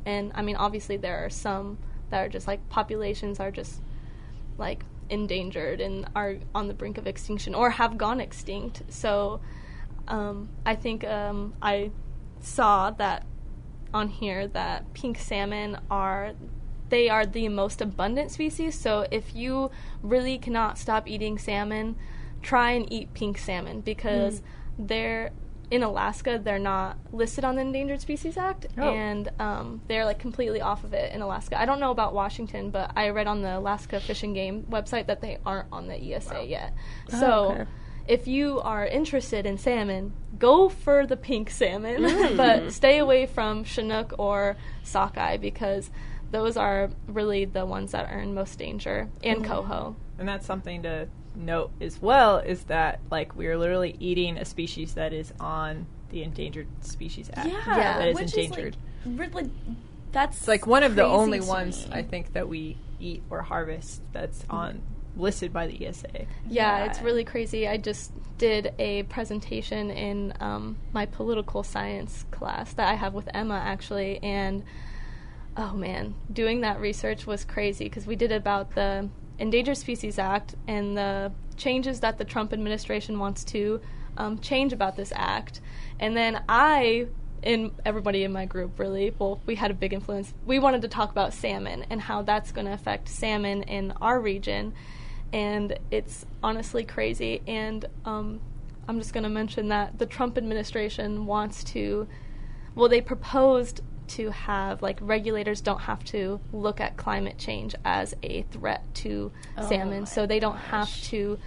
and 0.05 0.31
I 0.33 0.41
mean 0.41 0.55
obviously 0.55 0.97
there 0.97 1.23
are 1.25 1.29
some 1.29 1.77
that 2.09 2.25
are 2.25 2.29
just 2.29 2.47
like 2.47 2.67
populations 2.69 3.39
are 3.39 3.51
just 3.51 3.81
like 4.57 4.83
endangered 5.09 5.81
and 5.81 6.07
are 6.15 6.37
on 6.53 6.67
the 6.67 6.73
brink 6.73 6.97
of 6.97 7.07
extinction 7.07 7.55
or 7.55 7.71
have 7.71 7.97
gone 7.97 8.19
extinct. 8.19 8.83
So 8.89 9.41
um, 10.07 10.49
I 10.65 10.75
think 10.75 11.03
um, 11.03 11.53
I 11.61 11.91
saw 12.39 12.91
that 12.91 13.25
on 13.93 14.09
here 14.09 14.47
that 14.47 14.93
pink 14.93 15.17
salmon 15.17 15.79
are 15.89 16.33
they 16.89 17.09
are 17.09 17.25
the 17.25 17.49
most 17.49 17.81
abundant 17.81 18.31
species. 18.31 18.79
So 18.79 19.05
if 19.11 19.35
you 19.35 19.71
really 20.01 20.37
cannot 20.37 20.77
stop 20.77 21.07
eating 21.07 21.37
salmon, 21.37 21.97
try 22.41 22.71
and 22.71 22.91
eat 22.91 23.13
pink 23.13 23.37
salmon 23.37 23.81
because 23.81 24.41
they're 24.79 25.31
in 25.69 25.83
Alaska. 25.83 26.39
They're 26.43 26.59
not 26.59 26.97
listed 27.11 27.43
on 27.43 27.55
the 27.55 27.61
Endangered 27.61 27.99
Species 28.01 28.37
Act, 28.37 28.67
Oh. 28.77 28.89
and 28.89 29.29
um, 29.39 29.81
they're 29.87 30.05
like 30.05 30.19
completely 30.19 30.61
off 30.61 30.83
of 30.83 30.93
it 30.93 31.11
in 31.13 31.21
Alaska. 31.21 31.59
I 31.59 31.65
don't 31.65 31.79
know 31.79 31.91
about 31.91 32.13
Washington, 32.13 32.69
but 32.69 32.91
I 32.95 33.09
read 33.09 33.27
on 33.27 33.41
the 33.41 33.57
Alaska 33.57 33.99
Fish 33.99 34.23
and 34.23 34.33
Game 34.33 34.63
website 34.69 35.07
that 35.07 35.21
they 35.21 35.37
aren't 35.45 35.67
on 35.71 35.87
the 35.87 35.95
ESA 36.13 36.45
yet. 36.45 36.73
Oh, 37.13 37.19
So 37.19 37.51
okay. 37.51 37.65
if 38.07 38.27
you 38.27 38.61
are 38.61 38.85
interested 38.85 39.45
in 39.45 39.57
salmon, 39.57 40.13
go 40.39 40.69
for 40.69 41.05
the 41.05 41.17
pink 41.17 41.49
salmon, 41.49 42.35
but 42.37 42.71
stay 42.71 42.97
away 42.99 43.25
from 43.25 43.63
Chinook 43.65 44.13
or 44.17 44.55
sockeye 44.83 45.35
because 45.37 45.89
those 46.31 46.55
are 46.57 46.89
really 47.07 47.45
the 47.45 47.65
ones 47.65 47.91
that 47.91 48.09
are 48.09 48.19
in 48.19 48.33
most 48.33 48.57
danger, 48.59 49.09
and 49.23 49.43
coho. 49.45 49.95
and 50.19 50.27
that's 50.27 50.45
something 50.45 50.83
to 50.83 51.07
note 51.37 51.71
as 51.79 52.01
well 52.01 52.37
is 52.37 52.63
that 52.63 52.99
like 53.11 53.35
we 53.35 53.47
are 53.47 53.57
literally 53.57 53.95
eating 53.99 54.37
a 54.37 54.45
species 54.45 54.95
that 54.95 55.13
is 55.13 55.31
on 55.39 55.85
the 56.09 56.23
endangered 56.23 56.67
species 56.81 57.29
act 57.33 57.47
Yeah, 57.47 57.61
Yeah. 57.77 57.97
that 57.99 58.07
is 58.09 58.15
which 58.15 58.33
endangered 58.33 58.75
Is 59.05 59.11
like, 59.19 59.33
really, 59.35 59.51
that's 60.11 60.37
it's 60.39 60.47
like 60.47 60.65
one 60.65 60.83
of 60.83 60.95
the 60.95 61.05
only 61.05 61.39
ones 61.41 61.85
me. 61.87 61.93
i 61.93 62.01
think 62.01 62.33
that 62.33 62.47
we 62.49 62.77
eat 62.99 63.21
or 63.29 63.41
harvest 63.43 64.01
that's 64.13 64.43
on 64.49 64.81
listed 65.15 65.51
by 65.53 65.67
the 65.67 65.85
esa 65.85 66.07
Yeah, 66.11 66.25
Yeah. 66.47 66.85
it's 66.85 67.01
really 67.01 67.23
crazy. 67.23 67.67
I 67.67 67.77
just 67.77 68.11
did 68.37 68.71
a 68.77 69.01
presentation 69.03 69.89
in 69.89 70.31
um, 70.39 70.77
my 70.93 71.07
political 71.07 71.63
science 71.63 72.23
class 72.29 72.73
that 72.73 72.87
I 72.87 72.93
have 72.93 73.15
with 73.15 73.27
Emma 73.33 73.55
actually, 73.55 74.19
and 74.21 74.63
oh 75.55 75.73
man, 75.73 76.13
doing 76.31 76.61
that 76.61 76.79
research 76.79 77.25
was 77.25 77.43
crazy 77.43 77.85
because 77.85 78.05
we 78.05 78.15
did 78.15 78.31
about 78.31 78.75
the 78.75 79.09
Endangered 79.39 79.77
Species 79.77 80.19
Act 80.19 80.55
and 80.67 80.97
the 80.97 81.31
changes 81.55 81.99
that 82.01 82.17
the 82.17 82.25
Trump 82.25 82.53
administration 82.53 83.19
wants 83.19 83.43
to 83.45 83.81
um, 84.17 84.39
change 84.39 84.73
about 84.73 84.95
this 84.95 85.11
act, 85.15 85.61
and 85.99 86.15
then 86.15 86.43
I. 86.49 87.07
And 87.43 87.69
everybody 87.85 88.23
in 88.23 88.31
my 88.31 88.45
group 88.45 88.79
really, 88.79 89.13
well, 89.19 89.39
we 89.45 89.53
had 89.53 89.69
a 89.69 89.73
big 89.75 89.93
influence. 89.93 90.33
We 90.47 90.57
wanted 90.57 90.81
to 90.81 90.87
talk 90.87 91.11
about 91.11 91.35
salmon 91.35 91.85
and 91.91 92.01
how 92.01 92.23
that's 92.23 92.51
going 92.51 92.65
to 92.65 92.73
affect 92.73 93.07
salmon 93.07 93.61
in 93.61 93.93
our 94.01 94.19
region 94.19 94.73
and 95.33 95.77
it's 95.91 96.25
honestly 96.41 96.83
crazy. 96.83 97.41
And 97.47 97.85
um, 98.05 98.39
I'm 98.87 98.99
just 98.99 99.13
going 99.13 99.23
to 99.23 99.29
mention 99.29 99.69
that 99.69 99.99
the 99.99 100.05
Trump 100.05 100.37
administration 100.37 101.25
wants 101.25 101.63
to, 101.65 102.07
well, 102.75 102.89
they 102.89 103.01
proposed 103.01 103.81
to 104.07 104.31
have 104.31 104.81
like 104.81 104.97
regulators 105.01 105.61
don't 105.61 105.81
have 105.81 106.03
to 106.05 106.39
look 106.51 106.79
at 106.79 106.97
climate 106.97 107.37
change 107.37 107.75
as 107.85 108.15
a 108.23 108.43
threat 108.43 108.83
to 108.95 109.31
Oh 109.57 109.67
salmon, 109.67 110.05
so 110.05 110.25
they 110.25 110.39
don't 110.39 110.57
have 110.57 110.89
to 111.03 111.37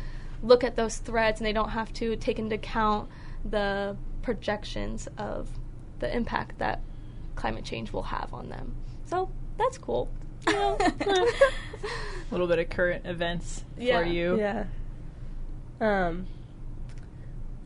look 0.43 0.65
at 0.65 0.77
those 0.77 0.97
threats 0.99 1.41
and 1.41 1.47
they 1.47 1.53
don't 1.53 1.71
have 1.71 1.93
to 1.95 2.17
take 2.17 2.39
into 2.39 2.55
account 2.57 3.09
the 3.45 3.97
projections 4.23 5.09
of 5.19 5.49
the 5.99 6.15
impact 6.15 6.59
that 6.59 6.81
climate 7.35 7.65
change 7.65 7.93
will 7.93 8.03
have 8.05 8.33
on 8.33 8.49
them. 8.49 8.75
So 9.07 9.31
that's 9.59 9.79
cool. 9.79 10.09
You 10.47 10.53
know? 10.55 10.79
a 11.01 11.27
little 12.31 12.47
bit 12.47 12.59
of 12.59 12.71
current 12.71 13.07
events 13.07 13.65
Yeah. 13.79 14.01
for 14.01 14.07
you 14.07 14.39
Yeah. 14.39 14.65
Um, 15.81 16.27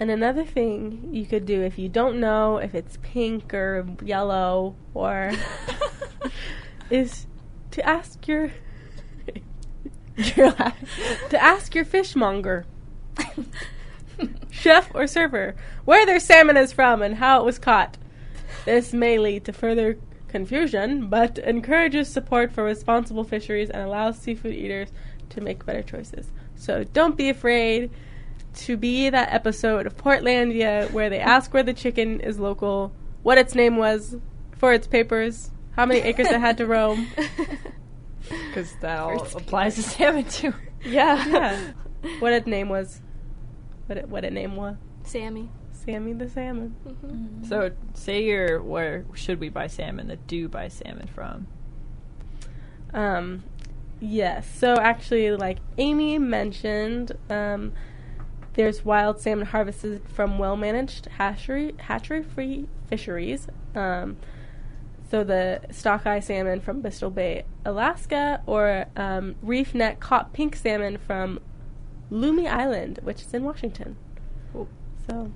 and 0.05 0.11
another 0.11 0.44
thing 0.44 1.09
you 1.12 1.24
could 1.24 1.46
do 1.46 1.62
if 1.62 1.78
you 1.78 1.88
don't 1.88 2.20
know 2.20 2.59
if 2.59 2.74
it's 2.74 2.98
pink 3.00 3.55
or 3.55 3.86
yellow 4.02 4.76
or 4.92 5.32
is 6.90 7.24
to 7.70 7.88
ask 7.88 8.28
your 8.28 8.50
to 10.18 11.38
ask 11.40 11.74
your 11.74 11.86
fishmonger, 11.86 12.66
chef 14.50 14.90
or 14.94 15.07
server, 15.07 15.55
where 15.86 16.05
their 16.05 16.20
salmon 16.20 16.59
is 16.59 16.70
from 16.70 17.00
and 17.00 17.14
how 17.14 17.40
it 17.40 17.46
was 17.46 17.59
caught. 17.59 17.96
This 18.66 18.92
may 18.92 19.18
lead 19.18 19.46
to 19.46 19.55
further 19.55 19.96
confusion, 20.28 21.09
but 21.09 21.38
encourages 21.38 22.09
support 22.09 22.52
for 22.52 22.62
responsible 22.62 23.24
fisheries 23.24 23.70
and 23.70 23.82
allows 23.82 24.18
seafood 24.18 24.52
eaters 24.52 24.92
to 25.30 25.40
make 25.40 25.64
better 25.64 25.82
choices. 25.82 26.30
So 26.57 26.84
don't 26.84 27.16
be 27.16 27.30
afraid 27.30 27.90
to 28.57 28.76
be 28.76 29.11
that 29.11 29.32
episode 29.32 29.86
of 29.86 29.96
Portlandia 29.96 30.90
where 30.92 31.11
they 31.11 31.20
ask 31.20 31.52
where 31.52 31.62
the 31.62 31.74
chicken 31.74 32.20
is 32.20 32.38
local, 32.38 32.92
what 33.22 33.38
its 33.38 33.55
name 33.55 33.76
was 33.76 34.16
for 34.52 34.72
its 34.72 34.86
papers, 34.86 35.50
how 35.72 35.86
many 35.86 36.00
acres 36.00 36.28
it 36.28 36.40
had 36.40 36.59
to 36.59 36.66
roam. 36.66 37.09
because 38.28 38.74
that 38.80 38.98
all 38.98 39.18
First 39.18 39.36
applies 39.36 39.74
to 39.74 39.82
salmon 39.82 40.24
too 40.24 40.55
yeah. 40.84 41.26
Yeah. 41.26 41.72
What 42.18 42.32
its 42.32 42.46
name 42.46 42.68
was. 42.68 43.00
What 43.86 43.98
it, 43.98 44.09
what 44.09 44.24
its 44.24 44.34
name 44.34 44.57
was. 44.57 44.76
Sammy. 45.05 45.48
Sammy 45.72 46.12
the 46.12 46.28
salmon. 46.28 46.70
hmm 46.70 47.46
so 47.46 47.70
say 47.92 48.24
you're 48.24 48.62
where 48.62 49.05
should 49.14 49.38
we 49.38 49.50
buy 49.50 49.66
salmon 49.66 50.09
that 50.09 50.26
do 50.26 50.48
buy 50.48 50.68
salmon 50.68 51.07
from 51.07 51.46
Um, 52.94 53.42
yes. 54.00 54.46
So 54.55 54.76
actually, 54.76 55.30
like 55.32 55.59
Aimee 55.76 56.18
mentioned, 56.18 57.12
um, 57.28 57.72
there's 58.55 58.84
wild 58.84 59.20
salmon 59.20 59.46
harvested 59.46 60.02
from 60.09 60.38
well-managed 60.38 61.07
hatchery 61.07 61.74
hatchery-free 61.78 62.68
fisheries. 62.88 63.48
Um, 63.74 64.16
so 65.11 65.22
the 65.22 65.61
sockeye 65.70 66.20
salmon 66.20 66.61
from 66.61 66.80
Bristol 66.80 67.11
Bay, 67.11 67.44
Alaska, 67.64 68.42
or 68.46 68.86
um, 68.96 69.34
reef 69.42 69.74
net 69.74 70.00
caught 70.00 70.32
pink 70.32 70.57
salmon 70.57 70.98
from 70.98 71.40
Lummi 72.11 72.46
Island, 72.46 73.00
which 73.02 73.22
is 73.22 73.34
in 73.34 73.44
Washington. 73.44 73.96
Cool. 74.52 74.68
So. 75.07 75.30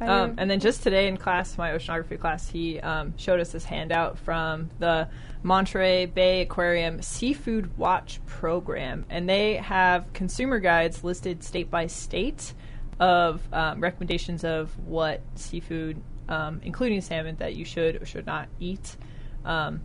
Um, 0.00 0.34
and 0.38 0.48
then 0.48 0.60
just 0.60 0.82
today 0.82 1.08
in 1.08 1.16
class, 1.16 1.58
my 1.58 1.70
oceanography 1.70 2.18
class, 2.18 2.48
he 2.48 2.78
um, 2.80 3.14
showed 3.16 3.40
us 3.40 3.50
this 3.50 3.64
handout 3.64 4.18
from 4.18 4.70
the 4.78 5.08
Monterey 5.42 6.06
Bay 6.06 6.42
Aquarium 6.42 7.02
Seafood 7.02 7.76
Watch 7.76 8.20
program, 8.26 9.04
and 9.10 9.28
they 9.28 9.54
have 9.56 10.12
consumer 10.12 10.60
guides 10.60 11.02
listed 11.02 11.42
state 11.42 11.70
by 11.70 11.88
state 11.88 12.54
of 13.00 13.40
um, 13.52 13.80
recommendations 13.80 14.44
of 14.44 14.76
what 14.86 15.20
seafood, 15.34 16.00
um, 16.28 16.60
including 16.64 17.00
salmon, 17.00 17.36
that 17.36 17.54
you 17.54 17.64
should 17.64 18.00
or 18.00 18.06
should 18.06 18.26
not 18.26 18.48
eat. 18.60 18.96
Um, 19.44 19.80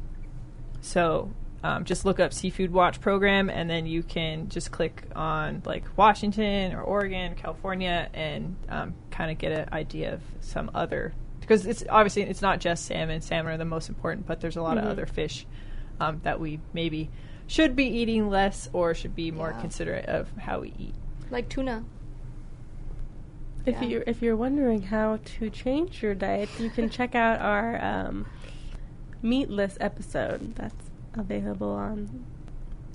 so 0.82 1.32
um, 1.64 1.86
just 1.86 2.03
look 2.05 2.20
up 2.20 2.34
Seafood 2.34 2.72
Watch 2.72 2.99
program, 2.99 3.49
and 3.49 3.70
then 3.70 3.86
you 3.86 4.03
can 4.03 4.49
just 4.49 4.72
click 4.72 5.05
on 5.16 5.61
like 5.66 5.86
Washington 5.97 6.74
or 6.74 6.82
Oregon, 6.82 7.36
California, 7.36 8.09
and 8.14 8.55
um, 8.70 8.93
kind 9.11 9.32
of 9.32 9.38
get 9.38 9.51
an 9.53 9.70
idea 9.74 10.14
of 10.14 10.22
some 10.41 10.70
other 10.76 11.14
because 11.39 11.66
it's 11.66 11.84
obviously 11.89 12.24
it's 12.24 12.41
not 12.41 12.59
just 12.59 12.86
salmon. 12.86 13.22
Salmon 13.22 13.53
are 13.53 13.57
the 13.57 13.66
most 13.66 13.89
important, 13.89 14.26
but 14.28 14.41
there's 14.41 14.55
a 14.57 14.61
lot 14.61 14.78
Mhm. 14.78 14.84
of 14.84 14.89
other 14.89 15.05
fish 15.05 15.45
um, 15.99 16.20
that 16.24 16.39
we 16.39 16.59
maybe 16.74 17.09
should 17.47 17.76
be 17.76 17.86
eating 17.86 18.30
less 18.30 18.70
or 18.74 18.93
should 18.93 19.16
be 19.16 19.30
more 19.32 19.51
Yeah. 19.51 19.61
considerate 19.61 20.05
of 20.05 20.30
how 20.38 20.59
we 20.61 20.74
eat. 20.80 20.95
Like 21.32 21.49
tuna. 21.49 21.84
If 23.66 23.82
Yeah. 23.82 23.88
you 23.88 24.03
if 24.07 24.22
you're 24.22 24.36
wondering 24.36 24.82
how 24.84 25.20
to 25.24 25.49
change 25.49 26.03
your 26.03 26.14
diet, 26.16 26.49
you 26.59 26.70
can 26.70 26.89
check 26.89 27.16
out 27.16 27.39
our 27.39 27.82
um, 27.84 28.26
meatless 29.22 29.78
episode. 29.80 30.55
That's 30.55 30.89
available 31.16 31.72
on 31.72 32.26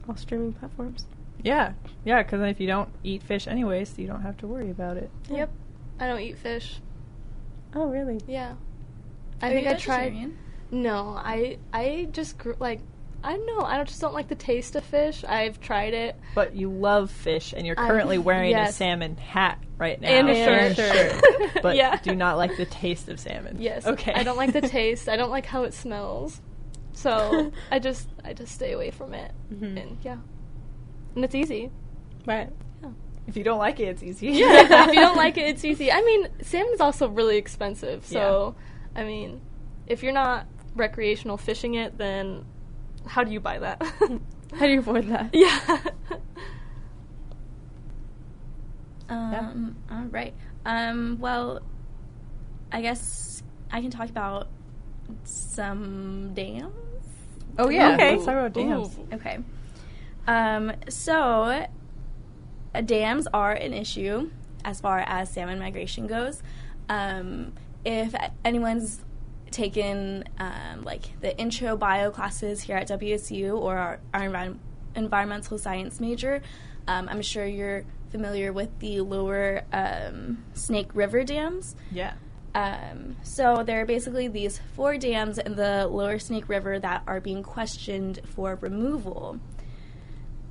all 0.08 0.16
streaming 0.16 0.52
platforms. 0.52 1.06
Yeah, 1.42 1.72
yeah, 2.04 2.22
because 2.22 2.40
if 2.42 2.58
you 2.60 2.66
don't 2.66 2.88
eat 3.04 3.22
fish 3.22 3.46
anyways, 3.46 3.96
you 3.98 4.06
don't 4.06 4.22
have 4.22 4.36
to 4.38 4.46
worry 4.46 4.70
about 4.70 4.96
it. 4.96 5.10
Yep. 5.30 5.50
I 6.00 6.06
don't 6.08 6.20
eat 6.20 6.38
fish. 6.38 6.80
Oh, 7.74 7.86
really? 7.86 8.20
Yeah. 8.26 8.54
I 9.40 9.48
Are 9.48 9.52
think 9.52 9.66
you 9.66 9.72
I 9.72 9.74
tried. 9.76 10.32
No, 10.70 11.14
I 11.16 11.58
I 11.72 12.08
just 12.12 12.38
grew 12.38 12.56
like 12.58 12.80
I 13.22 13.32
don't 13.32 13.46
know. 13.46 13.60
I 13.64 13.76
don't- 13.76 13.88
just 13.88 14.00
don't 14.00 14.14
like 14.14 14.28
the 14.28 14.34
taste 14.36 14.76
of 14.76 14.84
fish. 14.84 15.24
I've 15.24 15.60
tried 15.60 15.92
it. 15.92 16.14
But 16.36 16.54
you 16.54 16.70
love 16.70 17.10
fish, 17.10 17.52
and 17.56 17.66
you're 17.66 17.78
I- 17.78 17.86
currently 17.88 18.16
wearing 18.18 18.54
a 18.54 18.70
salmon 18.72 19.16
hat 19.16 19.58
right 19.76 20.00
now. 20.00 20.08
And 20.08 20.28
a 20.28 20.32
And 20.34 20.76
shirt. 20.76 20.94
shirt. 21.12 21.22
but 21.62 21.76
Yeah. 21.76 21.96
do 21.96 22.14
not 22.14 22.36
like 22.36 22.56
the 22.56 22.66
taste 22.66 23.08
of 23.08 23.18
salmon. 23.18 23.56
Yes. 23.60 23.86
Okay. 23.86 24.12
I 24.12 24.22
don't 24.22 24.36
like 24.36 24.52
the 24.52 24.60
taste. 24.68 25.08
I 25.08 25.16
don't 25.16 25.30
like 25.30 25.46
how 25.46 25.64
it 25.64 25.74
smells. 25.74 26.40
So 26.98 27.52
I 27.70 27.78
just 27.78 28.08
I 28.24 28.32
just 28.32 28.52
stay 28.54 28.72
away 28.72 28.90
from 28.90 29.14
it. 29.14 29.30
Mhm. 29.52 29.80
And 29.82 29.98
yeah. 30.02 30.16
And 31.14 31.24
it's 31.24 31.34
easy. 31.34 31.70
Right. 32.26 32.50
If 33.28 33.36
you 33.36 33.44
don't 33.44 33.58
like 33.58 33.78
it, 33.78 33.84
it's 33.88 34.02
easy. 34.02 34.28
Yeah. 34.28 34.88
if 34.88 34.94
you 34.94 35.00
don't 35.00 35.16
like 35.16 35.36
it, 35.36 35.46
it's 35.46 35.64
easy. 35.70 35.92
I 35.92 36.00
mean, 36.02 36.28
salmon's 36.42 36.80
also 36.80 37.08
really 37.08 37.36
expensive. 37.36 38.04
So 38.04 38.56
I 38.96 39.04
mean, 39.04 39.40
if 39.86 40.02
you're 40.02 40.12
not 40.12 40.46
recreational 40.74 41.36
fishing 41.36 41.74
it, 41.74 41.96
then 41.98 42.44
how 43.06 43.22
do 43.24 43.30
you 43.32 43.40
buy 43.40 43.58
that? 43.60 43.80
How 44.54 44.64
do 44.66 44.72
you 44.72 44.78
avoid 44.78 45.08
that? 45.08 45.28
yeah. 45.34 45.78
Um, 49.10 49.76
All 49.90 50.04
right. 50.10 50.34
Um, 50.64 51.18
well, 51.20 51.60
I 52.72 52.80
guess 52.82 53.42
I 53.70 53.80
can 53.82 53.90
talk 53.90 54.08
about 54.10 54.48
some 55.24 56.32
dams. 56.34 56.72
Oh 57.58 57.68
yeah. 57.68 57.94
Okay. 57.94 58.12
Let's 58.12 58.24
talk 58.24 58.34
about 58.34 58.52
dams. 58.52 58.96
Ooh. 58.98 59.14
Okay. 59.14 59.38
Um, 60.26 60.72
so, 60.88 61.66
uh, 62.74 62.80
dams 62.82 63.26
are 63.32 63.52
an 63.52 63.72
issue 63.72 64.30
as 64.64 64.80
far 64.80 65.00
as 65.00 65.30
salmon 65.30 65.58
migration 65.58 66.06
goes. 66.06 66.42
Um, 66.88 67.52
if 67.84 68.14
anyone's 68.44 69.00
taken 69.50 70.24
um, 70.38 70.82
like 70.84 71.20
the 71.20 71.36
intro 71.38 71.76
bio 71.76 72.10
classes 72.10 72.60
here 72.62 72.76
at 72.76 72.88
WSU 72.88 73.58
or 73.58 73.78
our, 73.78 74.00
our 74.12 74.20
envi- 74.22 74.58
environmental 74.94 75.56
science 75.58 76.00
major, 76.00 76.42
um, 76.86 77.08
I'm 77.08 77.22
sure 77.22 77.46
you're 77.46 77.84
familiar 78.10 78.52
with 78.52 78.78
the 78.80 79.00
lower 79.00 79.62
um, 79.72 80.44
Snake 80.54 80.90
River 80.94 81.24
dams. 81.24 81.74
Yeah. 81.90 82.14
Um, 82.54 83.16
so 83.22 83.62
there 83.64 83.82
are 83.82 83.86
basically 83.86 84.28
these 84.28 84.60
four 84.74 84.96
dams 84.96 85.38
in 85.38 85.54
the 85.54 85.86
lower 85.86 86.18
Snake 86.18 86.48
River 86.48 86.78
that 86.78 87.02
are 87.06 87.20
being 87.20 87.42
questioned 87.42 88.20
for 88.34 88.56
removal. 88.60 89.38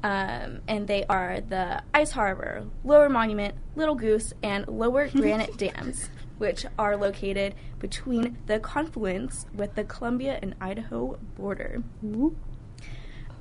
Um, 0.03 0.61
and 0.67 0.87
they 0.87 1.05
are 1.05 1.41
the 1.41 1.81
Ice 1.93 2.11
Harbor, 2.11 2.65
Lower 2.83 3.09
Monument, 3.09 3.55
Little 3.75 3.95
Goose, 3.95 4.31
and 4.43 4.67
Lower 4.67 5.07
Granite 5.13 5.57
Dams, 5.57 6.09
which 6.37 6.65
are 6.77 6.95
located 6.95 7.55
between 7.79 8.37
the 8.45 8.59
confluence 8.59 9.47
with 9.53 9.75
the 9.75 9.83
Columbia 9.83 10.39
and 10.41 10.55
Idaho 10.61 11.17
border. 11.35 11.83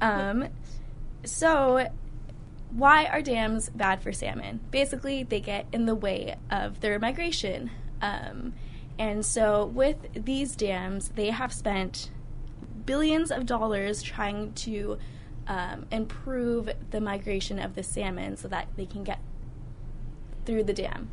Um, 0.01 0.49
so, 1.25 1.89
why 2.71 3.05
are 3.05 3.23
dams 3.23 3.71
bad 3.71 4.03
for 4.03 4.13
salmon? 4.13 4.61
Basically, 4.71 5.23
they 5.23 5.41
get 5.41 5.67
in 5.73 5.87
the 5.87 5.95
way 5.95 6.37
of 6.51 6.81
their 6.81 6.99
migration. 6.99 7.71
Um, 8.03 8.55
and 8.99 9.25
so, 9.25 9.67
with 9.67 9.97
these 10.25 10.57
dams, 10.57 11.11
they 11.15 11.31
have 11.31 11.53
spent 11.53 12.11
billions 12.85 13.31
of 13.31 13.47
dollars 13.47 14.03
trying 14.03 14.53
to 14.55 14.99
um, 15.49 15.87
improve 15.91 16.71
the 16.91 17.01
migration 17.01 17.59
of 17.59 17.75
the 17.75 17.83
salmon 17.83 18.37
so 18.37 18.49
that 18.49 18.69
they 18.77 18.87
can 18.87 19.05
get 19.05 19.19
through 20.45 20.65
the 20.65 20.73
dam. 20.73 21.11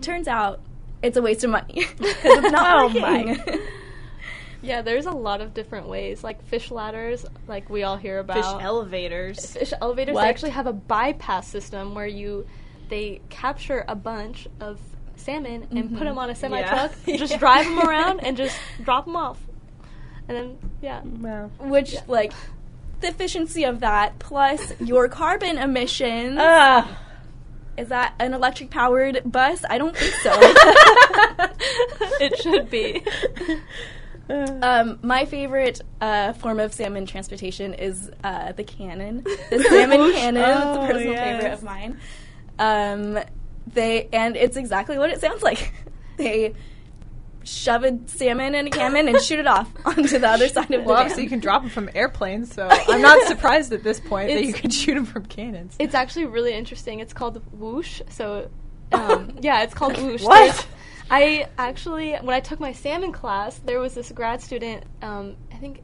Turns 0.00 0.28
out 0.28 0.60
it's 1.02 1.16
a 1.16 1.22
waste 1.22 1.44
of 1.44 1.50
money 1.50 1.84
because 1.98 2.16
it's 2.24 2.52
not 2.52 2.80
Oh 2.82 2.86
working. 2.86 3.00
my. 3.36 3.60
Yeah, 4.64 4.82
there's 4.82 5.06
a 5.06 5.10
lot 5.10 5.40
of 5.40 5.54
different 5.54 5.88
ways, 5.88 6.22
like 6.22 6.44
fish 6.44 6.70
ladders, 6.70 7.26
like 7.48 7.68
we 7.68 7.82
all 7.82 7.96
hear 7.96 8.20
about. 8.20 8.36
Fish 8.36 8.62
elevators. 8.64 9.44
Fish 9.56 9.72
elevators. 9.80 10.14
What? 10.14 10.22
They 10.22 10.28
actually 10.28 10.50
have 10.50 10.68
a 10.68 10.72
bypass 10.72 11.48
system 11.48 11.94
where 11.96 12.06
you 12.06 12.46
they 12.88 13.22
capture 13.28 13.84
a 13.88 13.96
bunch 13.96 14.46
of 14.60 14.78
salmon 15.22 15.66
and 15.70 15.70
put 15.70 15.76
'em 15.78 15.88
put 15.98 16.04
them 16.04 16.18
on 16.18 16.30
a 16.30 16.34
semi 16.34 16.62
truck, 16.62 16.92
Yeah. 17.06 17.16
just 17.16 17.38
drive 17.38 17.64
them 17.66 17.80
around 17.80 18.20
and 18.20 18.36
just 18.36 18.56
drop 18.82 19.04
them 19.06 19.16
off, 19.16 19.38
and 20.28 20.36
then 20.36 20.58
yeah, 20.80 21.00
Wow. 21.04 21.50
Which, 21.60 21.94
like, 22.08 22.32
the 23.00 23.08
efficiency 23.08 23.64
of 23.64 23.80
that 23.80 24.18
plus 24.18 24.72
your 24.80 25.08
carbon 25.08 25.58
emissions. 25.58 26.38
Ah. 26.40 26.98
is 27.76 27.88
that 27.88 28.14
an 28.18 28.34
electric 28.34 28.70
powered 28.70 29.22
bus? 29.24 29.64
I 29.68 29.78
don't 29.78 29.96
think 29.96 30.12
so. 30.16 30.30
it 32.20 32.38
should 32.42 32.68
be. 32.70 33.02
um, 34.62 34.98
my 35.02 35.24
favorite 35.24 35.80
uh, 36.00 36.32
form 36.34 36.60
of 36.60 36.72
salmon 36.72 37.06
transportation 37.06 37.74
is 37.74 38.10
uh, 38.22 38.52
the 38.52 38.64
cannon. 38.64 39.24
The 39.50 39.62
salmon 39.68 40.12
cannon. 40.12 40.42
It's 40.42 40.56
Oh, 40.64 40.82
a 40.82 40.86
personal 40.86 41.12
yes. 41.12 41.24
favorite 41.42 41.52
of 41.54 41.62
mine. 41.62 41.98
Um, 42.58 43.18
they 43.66 44.08
and 44.12 44.36
it's 44.36 44.56
exactly 44.56 44.98
what 44.98 45.10
it 45.10 45.20
sounds 45.20 45.42
like. 45.42 45.72
they 46.16 46.54
shove 47.44 47.82
a 47.82 47.98
salmon 48.06 48.54
in 48.54 48.68
a 48.68 48.70
cannon 48.70 49.08
and 49.08 49.20
shoot 49.20 49.40
it 49.40 49.46
off 49.48 49.68
onto 49.84 50.16
the 50.18 50.28
other 50.28 50.46
side 50.48 50.64
of 50.64 50.68
the 50.68 50.76
Well, 50.78 50.94
dam. 50.94 50.96
obviously 51.00 51.24
you 51.24 51.28
can 51.28 51.40
drop 51.40 51.62
them 51.62 51.70
from 51.70 51.90
airplanes, 51.94 52.54
so 52.54 52.68
I'm 52.88 53.02
not 53.02 53.26
surprised 53.26 53.72
at 53.72 53.82
this 53.82 53.98
point 53.98 54.28
that 54.28 54.42
you 54.42 54.50
It's- 54.50 54.60
can 54.60 54.70
shoot 54.70 54.94
them 54.94 55.04
from 55.06 55.24
cannons. 55.26 55.74
It's 55.80 55.94
actually 55.94 56.26
really 56.26 56.52
interesting. 56.54 57.00
It's 57.00 57.12
called 57.12 57.42
Whooshh. 57.52 58.00
So, 58.10 58.48
um, 58.92 59.32
yeah, 59.40 59.62
it's 59.64 59.74
called 59.74 59.96
Whooshh. 59.98 60.22
What? 60.22 60.38
There's- 60.38 60.66
I 61.10 61.48
actually, 61.58 62.12
when 62.14 62.34
I 62.34 62.40
took 62.40 62.60
my 62.60 62.72
salmon 62.72 63.10
class, 63.12 63.58
there 63.58 63.80
was 63.80 63.94
this 63.94 64.12
grad 64.12 64.40
student, 64.40 64.84
um, 65.02 65.34
I 65.52 65.56
think, 65.56 65.82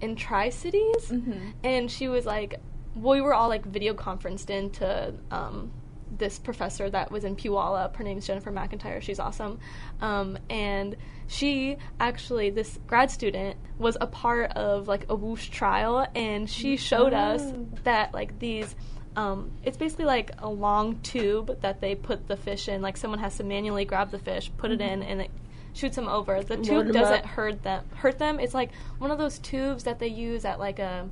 in 0.00 0.16
Tri 0.16 0.48
Cities, 0.48 1.08
Mhm. 1.10 1.52
and 1.62 1.90
she 1.90 2.08
was 2.08 2.24
like, 2.26 2.58
we 2.96 3.20
were 3.20 3.34
all 3.34 3.48
like 3.50 3.64
video 3.66 3.92
conferenced 3.94 4.48
into 4.50 5.12
um, 5.30 5.70
this 6.18 6.38
professor 6.38 6.88
that 6.90 7.10
was 7.10 7.24
in 7.24 7.36
Puyallup. 7.36 7.96
Her 7.96 8.04
name's 8.04 8.26
Jennifer 8.26 8.50
McIntyre. 8.50 9.00
She's 9.02 9.20
awesome, 9.20 9.58
um, 10.00 10.38
and 10.50 10.96
she 11.28 11.76
actually, 11.98 12.50
this 12.50 12.78
grad 12.86 13.10
student, 13.10 13.56
was 13.78 13.96
a 14.00 14.06
part 14.06 14.52
of 14.52 14.88
like 14.88 15.06
a 15.08 15.14
Whooshh 15.14 15.50
trial, 15.50 16.06
and 16.14 16.48
she 16.48 16.76
showed 16.76 17.12
us 17.12 17.42
that 17.84 18.14
like 18.14 18.38
these 18.38 18.74
um, 19.16 19.50
it's 19.64 19.78
basically 19.78 20.04
like 20.04 20.32
a 20.38 20.48
long 20.48 21.00
tube 21.00 21.62
that 21.62 21.80
they 21.80 21.94
put 21.94 22.28
the 22.28 22.36
fish 22.36 22.68
in. 22.68 22.82
Like 22.82 22.98
someone 22.98 23.18
has 23.18 23.38
to 23.38 23.44
manually 23.44 23.86
grab 23.86 24.10
the 24.10 24.18
fish 24.18 24.50
put 24.58 24.70
it 24.70 24.80
in 24.80 25.02
and 25.02 25.22
it 25.22 25.30
shoots 25.72 25.96
them 25.96 26.06
over. 26.06 26.42
The 26.42 26.58
tube 26.58 26.92
doesn't 26.92 27.24
hurt 27.24 27.62
them 27.62 27.84
hurt 27.94 28.18
them. 28.18 28.38
It's 28.38 28.54
like 28.54 28.70
one 28.98 29.10
of 29.10 29.18
those 29.18 29.38
tubes 29.38 29.84
that 29.84 29.98
they 29.98 30.08
use 30.08 30.44
at 30.44 30.58
like 30.58 30.78
a 30.78 31.08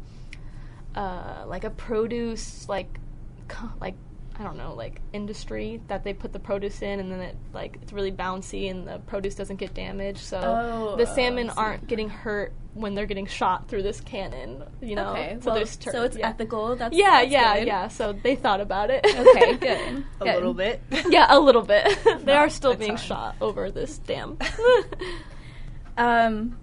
uh, 0.94 1.44
like 1.46 1.64
a 1.64 1.70
produce 1.70 2.68
like 2.68 2.98
co- 3.48 3.72
like 3.80 3.94
I 4.36 4.42
don't 4.42 4.56
know 4.56 4.74
like 4.74 5.00
industry 5.12 5.80
that 5.86 6.02
they 6.02 6.12
put 6.12 6.32
the 6.32 6.40
produce 6.40 6.82
in 6.82 6.98
and 6.98 7.10
then 7.12 7.20
it 7.20 7.36
like 7.52 7.78
it's 7.82 7.92
really 7.92 8.10
bouncy 8.10 8.68
and 8.70 8.86
the 8.86 8.98
produce 9.00 9.36
doesn't 9.36 9.56
get 9.56 9.74
damaged 9.74 10.18
so 10.18 10.38
Oh, 10.38 10.96
the 10.96 11.08
oh, 11.08 11.14
salmon 11.14 11.50
I 11.50 11.52
see. 11.54 11.58
aren't 11.60 11.86
getting 11.86 12.08
hurt 12.08 12.52
when 12.74 12.96
they're 12.96 13.06
getting 13.06 13.26
shot 13.26 13.68
through 13.68 13.84
this 13.84 14.00
cannon 14.00 14.64
you 14.80 14.96
know 14.96 15.10
okay, 15.12 15.36
so 15.40 15.46
well, 15.46 15.54
there's 15.54 15.76
tur- 15.76 15.92
so 15.92 16.02
it's 16.02 16.16
yeah. 16.16 16.30
ethical. 16.30 16.74
That's 16.74 16.96
Yeah, 16.96 17.20
that's 17.20 17.30
yeah, 17.30 17.58
good. 17.60 17.66
yeah. 17.68 17.88
So 17.88 18.12
they 18.12 18.34
thought 18.34 18.60
about 18.60 18.90
it. 18.90 19.06
Okay, 19.06 19.54
good. 19.56 20.04
a 20.20 20.24
good. 20.24 20.34
little 20.34 20.54
bit. 20.54 20.82
yeah, 21.08 21.26
a 21.28 21.38
little 21.38 21.62
bit. 21.62 21.96
they 22.04 22.24
No, 22.24 22.34
are 22.34 22.50
still 22.50 22.74
being 22.74 22.96
fine. 22.96 23.06
shot 23.06 23.36
over 23.40 23.70
this 23.70 23.98
dam. 23.98 24.36
Um, 25.96 26.56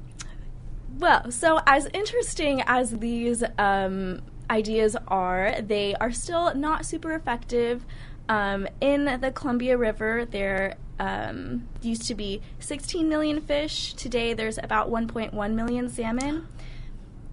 well, 1.00 1.32
so 1.32 1.60
as 1.66 1.88
interesting 1.94 2.62
as 2.68 2.92
these 2.92 3.44
um, 3.58 4.22
ideas 4.52 4.96
are, 5.08 5.56
they 5.62 5.96
are 5.96 6.12
still 6.12 6.54
not 6.54 6.86
super 6.86 7.14
effective. 7.14 7.86
Um, 8.30 8.68
in 8.80 9.06
the 9.06 9.32
Columbia 9.32 9.78
River, 9.78 10.26
there 10.30 10.76
um, 11.00 11.68
used 11.82 12.04
to 12.08 12.16
be 12.16 12.42
16 12.60 13.10
million 13.10 13.42
fish. 13.42 13.94
Today, 13.94 14.34
there's 14.34 14.60
about 14.60 14.92
1.1 14.92 15.54
million 15.54 15.90
salmon. 15.90 16.48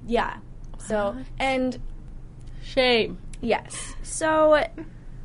Yeah. 0.07 0.39
So, 0.79 1.11
What? 1.11 1.27
and 1.39 1.79
Shame. 2.62 3.19
Yes. 3.41 3.95
So 4.03 4.64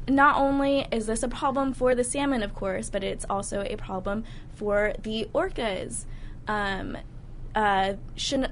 not 0.08 0.38
only 0.38 0.86
is 0.92 1.06
this 1.08 1.24
a 1.24 1.28
problem 1.28 1.74
for 1.74 1.96
the 1.96 2.04
salmon, 2.04 2.44
of 2.44 2.54
course, 2.54 2.90
but 2.90 3.04
it's 3.04 3.26
also 3.30 3.62
a 3.62 3.76
problem 3.76 4.24
for 4.54 4.94
the 5.02 5.30
orcas. 5.34 6.06
Um, 6.48 6.98
uh, 7.56 7.94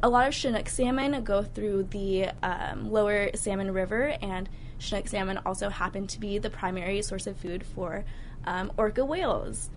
a 0.04 0.10
lot 0.10 0.28
of 0.28 0.34
Chinook 0.34 0.70
salmon 0.70 1.24
go 1.24 1.44
through 1.44 1.88
the 1.92 2.30
um, 2.44 2.92
lower 2.92 3.32
Salmon 3.36 3.72
River, 3.72 4.16
and 4.22 4.48
Chinook 4.78 5.08
salmon 5.08 5.40
also 5.46 5.70
happen 5.70 6.08
to 6.08 6.20
be 6.20 6.38
the 6.38 6.50
primary 6.50 7.02
source 7.02 7.28
of 7.28 7.38
food 7.38 7.64
for 7.64 8.06
um, 8.46 8.72
orca 8.78 9.04
whales. 9.04 9.70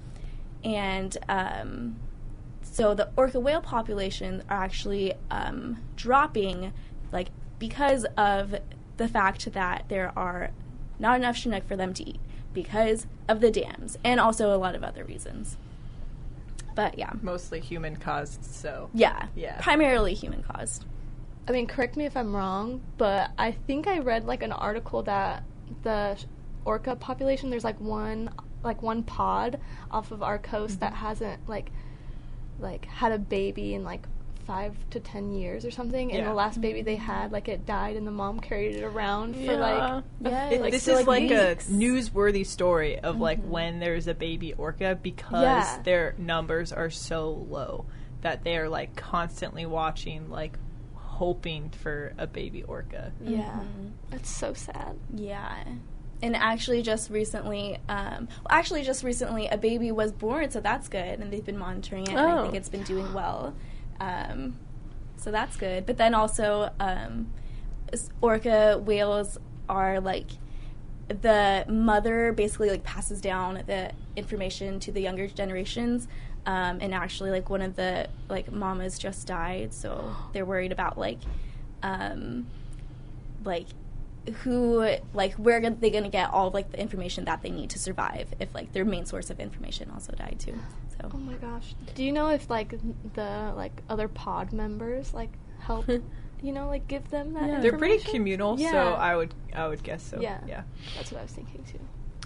And 0.62 1.16
um, 1.28 1.96
so 2.62 2.94
the 2.94 3.10
orca 3.16 3.40
whale 3.40 3.60
populations 3.60 4.42
are 4.48 4.62
actually 4.62 5.14
um, 5.30 5.82
dropping, 5.96 6.72
like 7.12 7.28
because 7.58 8.04
of 8.16 8.56
the 8.96 9.08
fact 9.08 9.52
that 9.52 9.86
there 9.88 10.12
are 10.16 10.50
not 10.98 11.16
enough 11.16 11.36
Chinook 11.36 11.66
for 11.66 11.76
them 11.76 11.94
to 11.94 12.08
eat 12.08 12.20
because 12.52 13.06
of 13.28 13.40
the 13.40 13.50
dams, 13.50 13.98
and 14.04 14.20
also 14.20 14.54
a 14.54 14.58
lot 14.58 14.74
of 14.74 14.84
other 14.84 15.04
reasons. 15.04 15.56
But 16.74 16.98
yeah, 16.98 17.12
Mostly 17.22 17.60
human 17.60 17.96
caused, 17.96 18.44
so. 18.44 18.90
yeah, 18.94 19.28
Yeah. 19.34 19.60
primarily 19.60 20.14
human 20.14 20.42
caused. 20.42 20.84
I 21.46 21.52
mean, 21.52 21.66
correct 21.66 21.96
me 21.96 22.06
if 22.06 22.16
I'm 22.16 22.34
wrong, 22.34 22.80
but 22.96 23.30
I 23.38 23.52
think 23.52 23.86
I 23.86 23.98
read 23.98 24.24
like 24.24 24.42
an 24.42 24.52
article 24.52 25.02
that 25.02 25.44
the 25.82 26.18
orca 26.64 26.96
population 26.96 27.50
there's 27.50 27.64
like 27.64 27.78
one 27.80 28.30
like 28.62 28.80
one 28.82 29.02
pod 29.02 29.60
off 29.90 30.10
of 30.10 30.22
our 30.22 30.38
coast 30.38 30.74
mm-hmm. 30.74 30.80
that 30.80 30.94
hasn't 30.94 31.46
like 31.48 31.70
like 32.58 32.86
had 32.86 33.12
a 33.12 33.18
baby 33.18 33.74
in 33.74 33.84
like 33.84 34.06
five 34.46 34.76
to 34.90 35.00
ten 35.00 35.32
years 35.32 35.64
or 35.64 35.70
something, 35.70 36.10
and 36.12 36.20
Yeah. 36.20 36.28
the 36.28 36.34
last 36.34 36.60
baby 36.60 36.82
they 36.82 36.96
had 36.96 37.32
like 37.32 37.48
it 37.48 37.66
died, 37.66 37.96
and 37.96 38.06
the 38.06 38.10
mom 38.10 38.40
carried 38.40 38.76
it 38.76 38.82
around 38.84 39.34
for 39.36 39.56
like 39.56 40.02
Yeah, 40.20 40.48
It- 40.50 40.60
like, 40.60 40.72
this 40.72 40.86
is 40.88 41.06
like, 41.06 41.28
like, 41.28 41.30
a 41.30 41.56
newsworthy 41.70 42.46
story 42.46 42.98
of 42.98 43.18
like 43.18 43.40
when 43.44 43.80
there's 43.80 44.06
a 44.06 44.14
baby 44.14 44.52
orca 44.54 44.98
because 45.00 45.42
Yeah. 45.42 45.82
their 45.82 46.14
numbers 46.18 46.72
are 46.72 46.90
so 46.90 47.46
low 47.48 47.86
that 48.22 48.44
they 48.44 48.56
are 48.56 48.68
like 48.68 48.96
constantly 48.96 49.66
watching, 49.66 50.30
like 50.30 50.58
hoping 50.94 51.70
for 51.70 52.12
a 52.18 52.26
baby 52.26 52.62
orca. 52.62 53.12
yeah, 53.22 53.60
that's 54.10 54.30
so 54.30 54.52
sad. 54.52 54.96
Yeah. 55.14 55.62
And 56.22 56.34
actually, 56.36 56.80
just 56.80 57.10
recently, 57.10 57.76
um, 57.88 58.28
well, 58.28 58.48
actually, 58.48 58.82
just 58.82 59.04
recently, 59.04 59.46
a 59.48 59.58
baby 59.58 59.92
was 59.92 60.10
born, 60.10 60.50
so 60.50 60.60
that's 60.60 60.88
good. 60.88 61.20
And 61.20 61.30
they've 61.30 61.44
been 61.44 61.58
monitoring 61.58 62.04
it, 62.04 62.10
and 62.10 62.18
I 62.18 62.38
Oh. 62.38 62.42
think 62.44 62.54
it's 62.54 62.68
been 62.70 62.84
doing 62.84 63.12
well. 63.12 63.52
Um, 64.00 64.58
so 65.16 65.30
that's 65.30 65.56
good. 65.56 65.86
But 65.86 65.96
then 65.96 66.14
also, 66.14 66.70
um, 66.80 67.32
orca 68.20 68.78
whales 68.84 69.38
are 69.68 70.00
like 70.00 70.26
the 71.08 71.64
mother 71.68 72.32
basically 72.32 72.70
like 72.70 72.82
passes 72.82 73.20
down 73.20 73.62
the 73.66 73.92
information 74.16 74.80
to 74.80 74.92
the 74.92 75.00
younger 75.00 75.26
generations. 75.26 76.08
Um, 76.46 76.78
and 76.80 76.94
actually, 76.94 77.30
like 77.30 77.48
one 77.48 77.62
of 77.62 77.76
the 77.76 78.08
like 78.28 78.52
mamas 78.52 78.98
just 78.98 79.26
died, 79.26 79.72
so 79.72 80.14
they're 80.32 80.44
worried 80.44 80.72
about 80.72 80.98
like, 80.98 81.18
um, 81.82 82.46
like 83.44 83.66
who 84.42 84.96
like 85.12 85.34
where 85.34 85.58
are 85.58 85.70
they 85.70 85.90
going 85.90 86.04
to 86.04 86.10
get 86.10 86.30
all 86.30 86.48
of 86.48 86.54
like 86.54 86.70
the 86.70 86.80
information 86.80 87.24
that 87.26 87.42
they 87.42 87.50
need 87.50 87.70
to 87.70 87.78
survive 87.78 88.32
if 88.40 88.54
like 88.54 88.72
their 88.72 88.84
main 88.84 89.04
source 89.04 89.28
of 89.30 89.38
information 89.38 89.90
also 89.90 90.12
died 90.12 90.36
too 90.38 90.58
so 91.00 91.10
Oh 91.12 91.18
my 91.18 91.34
gosh. 91.34 91.74
Do 91.94 92.04
you 92.04 92.12
know 92.12 92.28
if 92.28 92.48
like 92.48 92.74
the 93.14 93.52
like 93.56 93.82
other 93.88 94.08
pod 94.08 94.52
members 94.52 95.12
like 95.12 95.30
help? 95.60 95.88
you 96.42 96.52
know, 96.52 96.68
like 96.68 96.86
give 96.88 97.10
them 97.10 97.34
that. 97.34 97.48
Yeah. 97.48 97.60
They're 97.60 97.76
pretty 97.78 97.98
communal, 97.98 98.58
Yeah. 98.58 98.70
so 98.70 98.78
I 98.94 99.16
would 99.16 99.34
I 99.54 99.66
would 99.68 99.82
guess 99.82 100.02
so. 100.02 100.20
Yeah. 100.20 100.40
yeah. 100.46 100.62
That's 100.96 101.10
what 101.10 101.20
I 101.20 101.22
was 101.22 101.32
thinking 101.32 101.64
too. 101.64 101.80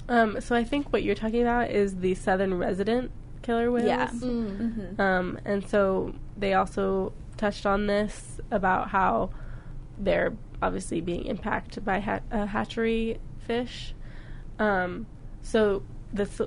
Um, 0.09 0.41
so 0.41 0.57
I 0.57 0.65
think 0.65 0.93
what 0.93 1.03
you're 1.03 1.15
talking 1.15 1.43
about 1.43 1.71
is 1.71 1.97
the 1.97 2.15
southern 2.15 2.55
resident 2.59 3.11
killer 3.43 3.71
whales. 3.71 3.87
Yeah. 3.87 4.09
Mm. 4.09 4.75
hmm 4.95 5.01
Um, 5.01 5.39
and 5.45 5.67
so 5.67 6.15
they 6.37 6.55
also 6.55 7.13
touched 7.37 7.67
on 7.67 7.87
this 7.87 8.41
about 8.51 8.89
how 8.91 9.31
they're 9.99 10.35
obviously 10.63 11.01
being 11.01 11.25
impacted 11.27 11.85
by 11.85 12.01
ha- 12.01 12.21
uh, 12.31 12.47
hatchery 12.47 13.19
fish. 13.47 13.95
Um, 14.59 15.07
so 15.43 15.83
this, 16.13 16.41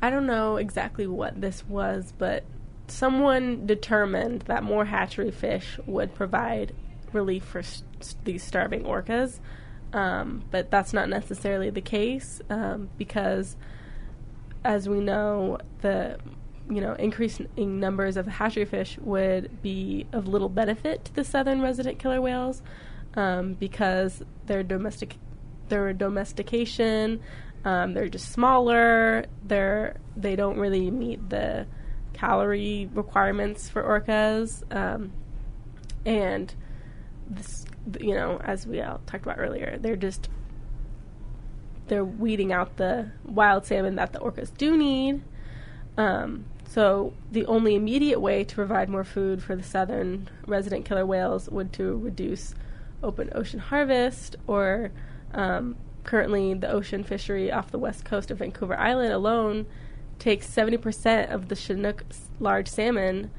I 0.00 0.10
don't 0.10 0.26
know 0.26 0.56
exactly 0.56 1.06
what 1.06 1.40
this 1.40 1.64
was, 1.66 2.12
but 2.16 2.44
someone 2.88 3.66
determined 3.66 4.42
that 4.42 4.62
more 4.62 4.84
hatchery 4.84 5.30
fish 5.30 5.78
would 5.86 6.14
provide 6.14 6.74
relief 7.12 7.44
for 7.44 7.60
s- 7.60 7.82
s- 8.00 8.16
these 8.24 8.42
starving 8.42 8.84
orcas. 8.84 9.38
Um, 9.92 10.44
but 10.50 10.70
that's 10.70 10.92
not 10.92 11.08
necessarily 11.08 11.70
the 11.70 11.80
case 11.80 12.40
um, 12.48 12.88
because 12.96 13.56
as 14.64 14.88
we 14.88 15.00
know, 15.00 15.58
the 15.80 16.18
you 16.70 16.80
know 16.80 16.94
increasing 16.94 17.48
numbers 17.56 18.16
of 18.16 18.26
hatchery 18.26 18.64
fish 18.64 18.98
would 19.00 19.60
be 19.62 20.06
of 20.12 20.28
little 20.28 20.48
benefit 20.48 21.04
to 21.04 21.14
the 21.14 21.24
southern 21.24 21.60
resident 21.60 21.98
killer 21.98 22.20
whales 22.20 22.62
um, 23.14 23.54
because 23.54 24.22
their 24.46 24.62
domestic 24.62 25.16
their 25.68 25.92
domestication 25.92 27.20
um, 27.64 27.92
they're 27.92 28.08
just 28.08 28.30
smaller 28.30 29.26
they're 29.44 29.96
they 30.16 30.36
don't 30.36 30.58
really 30.58 30.90
meet 30.90 31.28
the 31.28 31.66
calorie 32.12 32.88
requirements 32.94 33.68
for 33.68 33.82
orcas 33.82 34.62
um, 34.74 35.12
and 36.06 36.54
this 37.28 37.64
you 37.98 38.14
know 38.14 38.40
as 38.44 38.66
we 38.66 38.80
all 38.80 39.00
talked 39.06 39.24
about 39.24 39.38
earlier 39.38 39.78
they're 39.80 39.96
just 39.96 40.28
they're 41.90 42.04
weeding 42.04 42.52
out 42.52 42.76
the 42.76 43.10
wild 43.24 43.66
salmon 43.66 43.96
that 43.96 44.12
the 44.12 44.20
orcas 44.20 44.56
do 44.56 44.76
need. 44.76 45.22
Um, 45.98 46.44
so 46.70 47.12
the 47.32 47.44
only 47.46 47.74
immediate 47.74 48.20
way 48.20 48.44
to 48.44 48.54
provide 48.54 48.88
more 48.88 49.02
food 49.02 49.42
for 49.42 49.56
the 49.56 49.62
southern 49.64 50.28
resident 50.46 50.84
killer 50.84 51.04
whales 51.04 51.48
would 51.48 51.72
to 51.72 51.96
reduce 51.96 52.54
open 53.02 53.28
ocean 53.34 53.58
harvest, 53.58 54.36
or 54.46 54.92
um, 55.34 55.74
currently 56.04 56.54
the 56.54 56.70
ocean 56.70 57.02
fishery 57.02 57.50
off 57.50 57.72
the 57.72 57.78
west 57.78 58.04
coast 58.04 58.30
of 58.30 58.38
Vancouver 58.38 58.78
Island 58.78 59.12
alone 59.12 59.66
takes 60.20 60.46
70% 60.46 61.34
of 61.34 61.48
the 61.48 61.56
Chinook 61.56 62.04
large 62.38 62.68
salmon, 62.68 63.32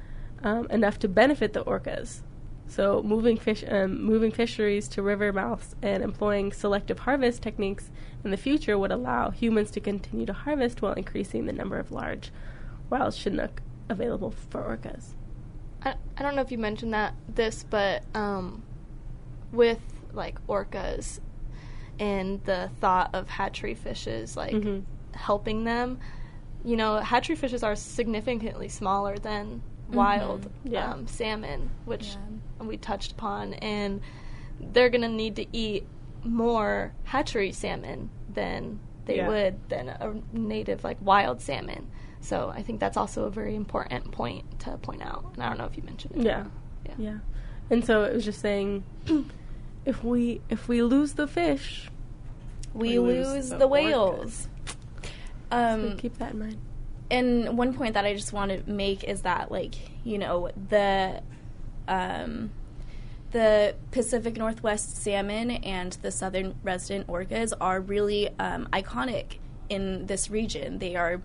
um, 0.43 0.67
enough 0.69 0.99
to 0.99 1.07
benefit 1.07 1.53
the 1.53 1.63
orcas. 1.63 2.23
So 2.67 3.01
moving 3.01 3.37
fish, 3.37 3.63
um, 3.65 4.03
moving 4.03 4.31
fisheries 4.31 4.89
to 4.89 5.01
river 5.01 5.31
mouths 5.31 5.73
and 5.81 6.03
employing 6.03 6.51
selective 6.51 6.99
harvest 6.99 7.41
techniques 7.41 7.91
in 8.25 8.31
the 8.31 8.35
future 8.35 8.77
would 8.77 8.91
allow 8.91 9.29
humans 9.29 9.71
to 9.71 9.79
continue 9.79 10.25
to 10.25 10.33
harvest 10.33 10.81
while 10.81 10.95
increasing 10.95 11.45
the 11.45 11.53
number 11.53 11.79
of 11.79 11.93
large 11.93 12.29
wild 12.91 13.15
Chinook 13.15 13.61
available 13.89 14.29
for 14.49 14.61
orcas. 14.61 15.15
I, 15.83 15.95
I 16.17 16.21
don't 16.21 16.35
know 16.35 16.41
if 16.41 16.51
you 16.51 16.59
mentioned 16.59 16.93
that 16.93 17.15
this, 17.33 17.65
but 17.67 18.03
um, 18.13 18.61
with 19.51 19.79
like 20.13 20.45
orcas 20.47 21.19
and 21.99 22.43
the 22.43 22.69
thought 22.79 23.09
of 23.15 23.29
hatchery 23.29 23.73
fishes 23.73 24.35
like 24.37 24.53
Mhm. 24.53 24.83
helping 25.13 25.63
them, 25.63 25.99
you 26.63 26.75
know, 26.75 26.97
hatchery 26.97 27.35
fishes 27.35 27.63
are 27.63 27.75
significantly 27.75 28.67
smaller 28.67 29.17
than 29.17 29.61
wild 29.91 30.49
Yeah. 30.63 30.91
um, 30.93 31.07
salmon, 31.07 31.69
which 31.85 32.15
Yeah. 32.59 32.65
we 32.67 32.77
touched 32.77 33.13
upon, 33.13 33.53
and 33.55 34.01
they're 34.73 34.89
gonna 34.89 35.09
need 35.09 35.35
to 35.37 35.45
eat 35.51 35.87
more 36.23 36.93
hatchery 37.05 37.51
salmon 37.51 38.09
than 38.31 38.79
they 39.05 39.17
Yeah. 39.17 39.27
would 39.27 39.69
than 39.69 39.89
a 39.89 40.13
native 40.31 40.83
like 40.83 40.97
wild 41.01 41.41
salmon. 41.41 41.87
So 42.21 42.51
I 42.55 42.61
think 42.63 42.79
that's 42.79 42.97
also 42.97 43.25
a 43.25 43.29
very 43.29 43.55
important 43.55 44.11
point 44.11 44.59
to 44.61 44.77
point 44.77 45.01
out. 45.01 45.25
And 45.33 45.43
I 45.43 45.49
don't 45.49 45.57
know 45.57 45.65
if 45.65 45.75
you 45.75 45.83
mentioned 45.83 46.15
it. 46.17 46.23
Yeah. 46.23 46.45
Yeah. 46.85 46.93
Yeah. 46.97 47.17
And 47.69 47.83
so 47.85 48.03
it 48.03 48.13
was 48.13 48.23
just 48.25 48.39
saying 48.41 48.83
if 49.85 50.03
we 50.03 50.41
if 50.49 50.67
we 50.67 50.81
lose 50.83 51.13
the 51.13 51.27
fish, 51.27 51.89
we, 52.73 52.99
We 52.99 52.99
lose 52.99 53.27
lose 53.27 53.49
the 53.49 53.57
the, 53.57 53.67
whales 53.67 54.47
so 55.51 55.57
um 55.57 55.97
keep 55.97 56.17
that 56.19 56.31
in 56.33 56.39
mind. 56.39 56.57
and 57.09 57.57
one 57.57 57.73
point 57.73 57.95
that 57.95 58.05
I 58.05 58.13
just 58.13 58.31
want 58.31 58.51
to 58.51 58.71
make 58.71 59.03
is 59.03 59.23
that 59.23 59.51
like 59.51 59.75
you 60.05 60.17
know 60.17 60.49
the 60.69 61.21
um, 61.87 62.51
the 63.31 63.75
Pacific 63.91 64.37
Northwest 64.37 64.97
salmon 64.97 65.51
and 65.51 65.93
the 66.01 66.11
southern 66.11 66.55
resident 66.63 67.07
orcas 67.07 67.53
are 67.59 67.79
really 67.81 68.29
um, 68.39 68.67
iconic 68.71 69.37
in 69.69 70.05
this 70.05 70.29
region. 70.29 70.79
They 70.79 70.95
are 70.95 71.21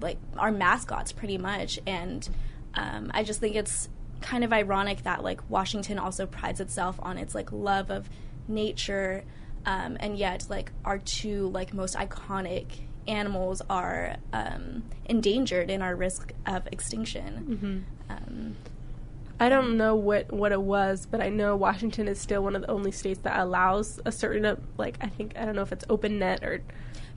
like 0.00 0.18
our 0.36 0.52
mascots 0.52 1.12
pretty 1.12 1.38
much, 1.38 1.78
and 1.86 2.28
um, 2.74 3.10
I 3.14 3.22
just 3.24 3.40
think 3.40 3.56
it's 3.56 3.88
kind 4.20 4.42
of 4.44 4.52
ironic 4.52 5.02
that 5.04 5.22
like 5.22 5.40
Washington 5.48 5.98
also 5.98 6.26
prides 6.26 6.60
itself 6.60 6.98
on 7.02 7.18
its 7.18 7.34
like 7.34 7.52
love 7.52 7.90
of 7.90 8.08
nature, 8.46 9.24
um, 9.66 9.96
and 10.00 10.16
yet 10.18 10.46
like 10.48 10.72
our 10.84 10.98
two 10.98 11.48
like 11.50 11.72
most 11.74 11.94
iconic 11.96 12.66
animals 13.06 13.62
are 13.70 14.16
um, 14.32 14.82
endangered 15.06 15.70
and 15.70 15.82
are 15.82 15.96
risk 15.96 16.32
of 16.46 16.66
extinction. 16.70 17.86
Um, 18.10 18.56
I 19.40 19.48
don't 19.48 19.76
know 19.76 19.94
what 19.94 20.32
what 20.32 20.50
it 20.52 20.60
was, 20.60 21.06
but 21.06 21.20
I 21.20 21.28
know 21.28 21.54
Washington 21.56 22.08
is 22.08 22.18
still 22.20 22.42
one 22.42 22.56
of 22.56 22.62
the 22.62 22.70
only 22.70 22.90
states 22.90 23.20
that 23.20 23.38
allows 23.38 24.00
a 24.04 24.10
certain 24.12 24.44
uh, 24.44 24.56
like 24.76 24.96
I 25.00 25.06
think 25.06 25.34
I 25.38 25.44
don't 25.44 25.54
know 25.54 25.62
if 25.62 25.72
it's 25.72 25.84
open 25.88 26.18
net 26.18 26.42
or 26.42 26.60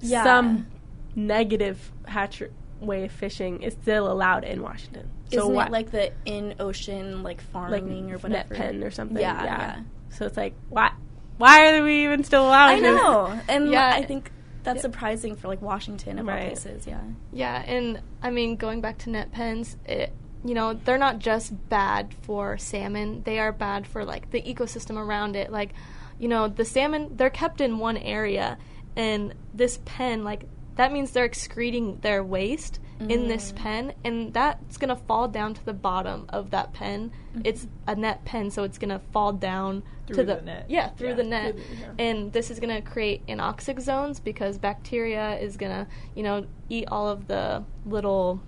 Yeah. 0.01 0.23
some 0.23 0.67
negative 1.15 1.91
hatch 2.05 2.41
way 2.81 3.05
of 3.05 3.11
fishing 3.11 3.63
is 3.63 3.73
still 3.73 4.11
allowed 4.11 4.43
in 4.43 4.61
Washington. 4.61 5.09
Isn't 5.31 5.53
why- 5.53 5.67
it 5.67 5.71
like 5.71 5.91
the 5.91 6.11
in 6.25 6.55
ocean 6.59 7.23
like 7.23 7.37
like 7.37 7.41
farming 7.41 8.11
or 8.11 8.29
net 8.29 8.49
pen 8.49 8.83
or 8.83 8.91
something? 8.91 9.21
Yeah, 9.21 9.43
yeah. 9.43 9.79
So 10.09 10.25
it's 10.25 10.35
like 10.35 10.53
why 10.69 10.91
why 11.37 11.75
are 11.77 11.83
we 11.83 12.03
even 12.03 12.23
still 12.23 12.45
allowed? 12.47 12.69
I 12.69 12.77
allowing 12.77 12.83
this? 12.93 13.01
know, 13.01 13.39
and 13.49 13.71
Yeah. 13.71 13.89
I 13.95 14.03
think 14.03 14.31
that's 14.63 14.81
surprising 14.81 15.35
for 15.35 15.47
like 15.47 15.61
Washington 15.61 16.19
of 16.19 16.27
all 16.29 16.35
places. 16.35 16.85
Yeah. 16.85 17.01
Yeah, 17.31 17.63
and 17.65 18.01
I 18.21 18.29
mean, 18.29 18.57
going 18.57 18.81
back 18.81 18.99
to 18.99 19.09
net 19.09 19.31
pens, 19.31 19.75
it, 19.85 20.13
you 20.43 20.53
know, 20.53 20.73
they're 20.73 20.97
not 20.99 21.19
just 21.19 21.53
bad 21.69 22.13
for 22.21 22.57
salmon, 22.57 23.23
they 23.23 23.39
are 23.39 23.51
bad 23.51 23.87
for 23.87 24.05
like 24.05 24.29
the 24.31 24.41
ecosystem 24.41 24.97
around 24.97 25.35
it. 25.35 25.51
Like, 25.51 25.73
you 26.19 26.27
know, 26.27 26.47
the 26.47 26.65
salmon, 26.65 27.15
they're 27.15 27.31
kept 27.31 27.59
in 27.61 27.79
one 27.79 27.97
area, 27.97 28.57
and 28.95 29.33
this 29.53 29.79
pen, 29.85 30.23
like, 30.23 30.43
that 30.81 30.91
means 30.91 31.11
they're 31.11 31.25
excreting 31.25 31.99
their 32.01 32.23
waste 32.23 32.79
in 32.99 33.27
this 33.27 33.51
mm. 33.51 33.55
pen, 33.55 33.93
and 34.03 34.33
that's 34.33 34.77
gonna 34.77 34.95
fall 34.95 35.27
down 35.27 35.53
to 35.53 35.65
the 35.65 35.73
bottom 35.73 36.25
of 36.29 36.51
that 36.51 36.73
pen. 36.73 37.11
Mm-hmm. 37.31 37.41
It's 37.45 37.67
a 37.87 37.95
net 37.95 38.25
pen, 38.25 38.51
so 38.51 38.63
it's 38.63 38.77
gonna 38.77 39.01
fall 39.11 39.33
down 39.33 39.83
to 40.07 40.13
Through 40.13 40.25
the, 40.25 40.35
the 40.35 40.41
net. 40.41 40.65
Yeah, 40.69 40.89
through 40.89 41.09
Yeah. 41.09 41.15
the 41.15 41.23
net, 41.23 41.53
Through 41.53 41.63
the- 41.63 41.81
yeah. 41.81 42.05
and 42.05 42.33
this 42.33 42.51
is 42.51 42.59
going 42.59 42.75
to 42.75 42.81
create 42.81 43.25
anoxic 43.27 43.79
zones 43.79 44.19
because 44.19 44.57
bacteria 44.57 45.37
is 45.39 45.57
going 45.57 45.71
to 45.71 45.87
you 46.15 46.23
know 46.23 46.45
eat 46.69 46.87
all 46.89 47.07
of 47.07 47.27
the 47.27 47.63
little 47.85 48.41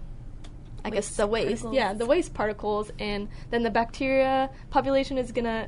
i 0.83 0.89
guess 0.89 1.15
the 1.15 1.25
waste 1.25 1.63
particles. 1.63 1.75
yeah 1.75 1.93
the 1.93 2.05
waste 2.05 2.33
particles 2.33 2.91
and 2.99 3.29
then 3.51 3.63
the 3.63 3.69
bacteria 3.69 4.49
population 4.69 5.17
is 5.17 5.31
going 5.31 5.45
to 5.45 5.67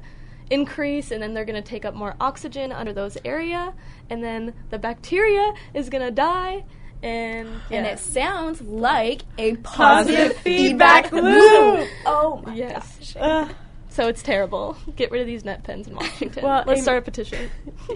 increase 0.49 1.11
and 1.11 1.21
then 1.21 1.33
they're 1.33 1.45
going 1.45 1.61
to 1.61 1.67
take 1.67 1.85
up 1.85 1.93
more 1.93 2.15
oxygen 2.19 2.71
under 2.71 2.93
those 2.93 3.17
area 3.25 3.73
and 4.09 4.23
then 4.23 4.53
the 4.69 4.77
bacteria 4.79 5.53
is 5.73 5.89
going 5.89 6.03
to 6.05 6.11
die 6.11 6.63
and 7.03 7.47
And 7.71 7.85
it 7.85 7.99
sounds 7.99 8.61
like 8.61 9.21
a 9.37 9.55
Positive 9.57 10.17
positive 10.29 10.37
feedback 10.37 11.05
feedback 11.09 11.11
loop. 11.11 11.79
loop. 11.79 11.89
Oh 12.05 12.41
my 12.45 12.53
Yes. 12.55 12.97
gosh. 12.97 13.15
Ugh. 13.19 13.55
so 13.89 14.07
it's 14.07 14.21
terrible 14.23 14.77
get 14.95 15.11
rid 15.11 15.21
of 15.21 15.27
these 15.27 15.43
net 15.45 15.63
pens 15.63 15.87
in 15.87 15.95
washington 15.95 16.43
Well, 16.43 16.63
let's 16.67 16.79
Aimee- 16.79 16.81
start 16.81 16.97
a 16.99 17.01
petition 17.01 17.49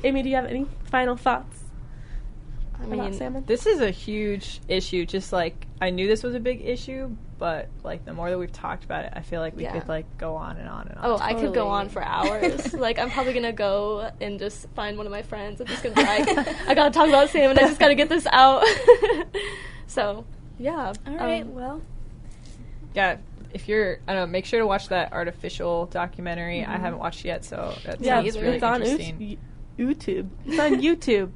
Aimee, 0.04 0.24
do 0.24 0.30
you 0.30 0.36
have 0.36 0.46
any 0.46 0.66
final 0.86 1.16
thoughts 1.16 1.64
i 2.82 2.86
mean 2.86 3.14
salmon? 3.14 3.44
This 3.46 3.66
is 3.66 3.82
a 3.82 3.92
huge 3.92 4.62
issue. 4.68 5.06
Just 5.06 5.34
like 5.34 5.68
I 5.82 5.90
knew 5.90 6.08
this 6.08 6.24
was 6.24 6.36
a 6.36 6.40
big 6.40 6.62
issue, 6.66 7.16
but 7.38 7.68
like 7.84 8.06
the 8.06 8.14
more 8.14 8.30
that 8.30 8.38
we've 8.38 8.52
talked 8.52 8.84
about 8.84 9.06
it, 9.06 9.14
I 9.16 9.22
feel 9.22 9.42
like 9.42 9.56
we 9.56 9.64
Yeah. 9.64 9.80
could 9.80 9.88
like 9.88 10.06
go 10.18 10.36
on 10.36 10.58
and 10.58 10.68
on 10.68 10.88
and 10.88 10.98
on. 10.98 11.06
Oh, 11.06 11.18
I 11.20 11.34
could 11.34 11.54
go 11.54 11.68
on 11.68 11.90
for 11.90 12.02
hours. 12.02 12.74
like, 12.74 13.00
I'm 13.00 13.10
probably 13.10 13.34
gonna 13.34 13.52
go 13.54 14.12
and 14.22 14.40
just 14.40 14.68
find 14.70 14.98
one 14.98 15.06
of 15.06 15.12
my 15.12 15.22
friends. 15.22 15.62
I'm 15.62 15.68
just 15.68 15.84
gonna 15.84 15.96
be 15.96 16.04
like, 16.04 16.28
I 16.68 16.74
gotta 16.74 16.92
talk 16.92 17.08
about 17.08 17.30
salmon. 17.30 17.58
I 17.58 17.62
just 17.62 17.80
gotta 17.80 17.96
get 17.96 18.10
this 18.10 18.28
out. 18.32 18.64
so, 19.88 20.26
yeah. 20.58 20.94
All 21.08 21.16
right. 21.16 21.42
um, 21.44 21.54
well, 21.54 21.82
yeah. 22.94 23.18
If 23.52 23.68
you're, 23.68 24.00
I 24.08 24.14
don't 24.14 24.28
know, 24.28 24.32
make 24.32 24.46
sure 24.46 24.60
to 24.60 24.68
watch 24.68 24.90
that 24.90 25.12
Artifishal 25.12 25.90
documentary. 25.90 26.64
I 26.64 26.78
haven't 26.78 27.00
watched 27.00 27.26
yet, 27.26 27.44
so 27.44 27.76
that 27.84 28.00
yeah, 28.00 28.18
sounds 28.18 28.28
it's, 28.28 28.38
really 28.38 28.56
it's 28.58 28.64
on 28.64 28.84
interesting. 28.84 29.38
YouTube. 29.80 30.30
It's 30.46 30.60
on 30.60 30.82
YouTube 30.82 31.32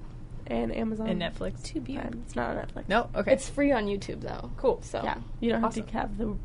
and 0.48 0.76
Amazon. 0.76 1.08
And 1.08 1.22
Netflix. 1.22 1.64
too 1.64 1.80
beautiful. 1.82 2.12
Prime. 2.12 2.24
It's 2.26 2.36
not 2.36 2.56
on 2.56 2.66
Netflix. 2.66 2.90
No, 2.90 3.10
okay, 3.16 3.34
it's 3.34 3.50
free 3.50 3.72
on 3.72 3.86
YouTube 3.88 4.22
though. 4.22 4.52
cool. 4.58 4.82
So 4.84 5.02
Yeah, 5.04 5.18
you 5.40 5.50
don't 5.52 5.62
have 5.62 5.74
to 5.76 5.84
have 5.94 6.18
the 6.18 6.36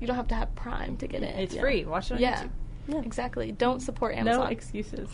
you 0.00 0.06
don't 0.06 0.16
have 0.16 0.28
to 0.28 0.34
have 0.36 0.54
Prime 0.54 0.96
to 0.98 1.06
get 1.08 1.22
it. 1.22 1.34
It's 1.38 1.54
Yeah. 1.54 1.60
free. 1.62 1.84
Watch 1.84 2.10
it 2.10 2.14
on 2.14 2.20
Yeah. 2.20 2.42
YouTube. 2.44 2.50
yeah. 2.88 3.00
Exactly. 3.00 3.52
Don't 3.52 3.80
support 3.80 4.14
Amazon. 4.14 4.44
no 4.44 4.46
excuses. 4.50 5.08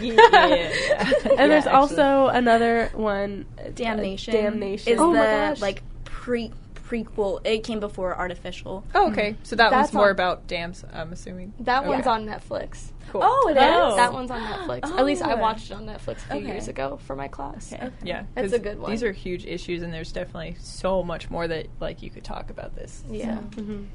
Yeah, 0.00 0.14
yeah, 0.32 0.46
yeah, 0.48 0.72
yeah. 0.88 1.12
and 1.38 1.50
there's 1.50 1.66
Yeah, 1.66 1.72
also 1.78 2.28
another 2.28 2.90
one, 2.94 3.44
uh, 3.58 3.68
Damnation. 3.74 4.32
Damnation. 4.34 4.92
is 4.94 4.98
Oh 5.00 5.12
the 5.12 5.18
my 5.18 5.24
gosh. 5.26 5.60
like 5.60 5.82
pre 6.04 6.50
prequel. 6.88 7.40
It 7.44 7.64
came 7.64 7.80
before 7.80 8.14
Artifishal. 8.14 8.82
Oh, 8.94 9.10
okay. 9.10 9.36
So 9.42 9.56
that 9.56 9.70
That's 9.70 9.88
one's 9.88 9.94
more 9.94 10.04
on- 10.06 10.10
about 10.12 10.46
dams. 10.46 10.84
I'm 10.92 11.12
assuming. 11.12 11.52
that 11.60 11.80
Okay. 11.80 11.88
one's 11.88 12.06
on 12.06 12.26
Netflix. 12.26 12.90
Cool. 13.10 13.20
Oh, 13.24 13.48
it 13.48 13.56
is. 13.56 13.62
Oh. 13.62 13.96
That 13.96 14.12
one's 14.12 14.30
on 14.30 14.40
Netflix. 14.40 14.84
At 14.98 15.04
least 15.04 15.22
I 15.22 15.34
Oh. 15.34 15.36
watched 15.36 15.70
it 15.70 15.74
on 15.74 15.86
Netflix 15.86 16.16
a 16.16 16.32
few 16.32 16.36
Okay. 16.38 16.46
years 16.46 16.68
ago 16.68 16.98
for 17.06 17.14
my 17.16 17.28
class. 17.28 17.72
Okay. 17.72 17.90
Yeah, 18.02 18.24
That's 18.34 18.46
'cause 18.46 18.52
a 18.54 18.58
good 18.58 18.78
one. 18.80 18.90
These 18.90 19.02
are 19.04 19.12
huge 19.12 19.46
issues, 19.46 19.82
and 19.82 19.92
there's 19.92 20.10
definitely 20.12 20.56
so 20.60 21.02
much 21.02 21.30
more 21.30 21.46
that 21.48 21.66
like 21.80 22.02
you 22.02 22.10
could 22.10 22.24
talk 22.24 22.50
about 22.50 22.74
this. 22.74 23.02
Yeah. 23.08 23.38
Mhm. 23.50 23.86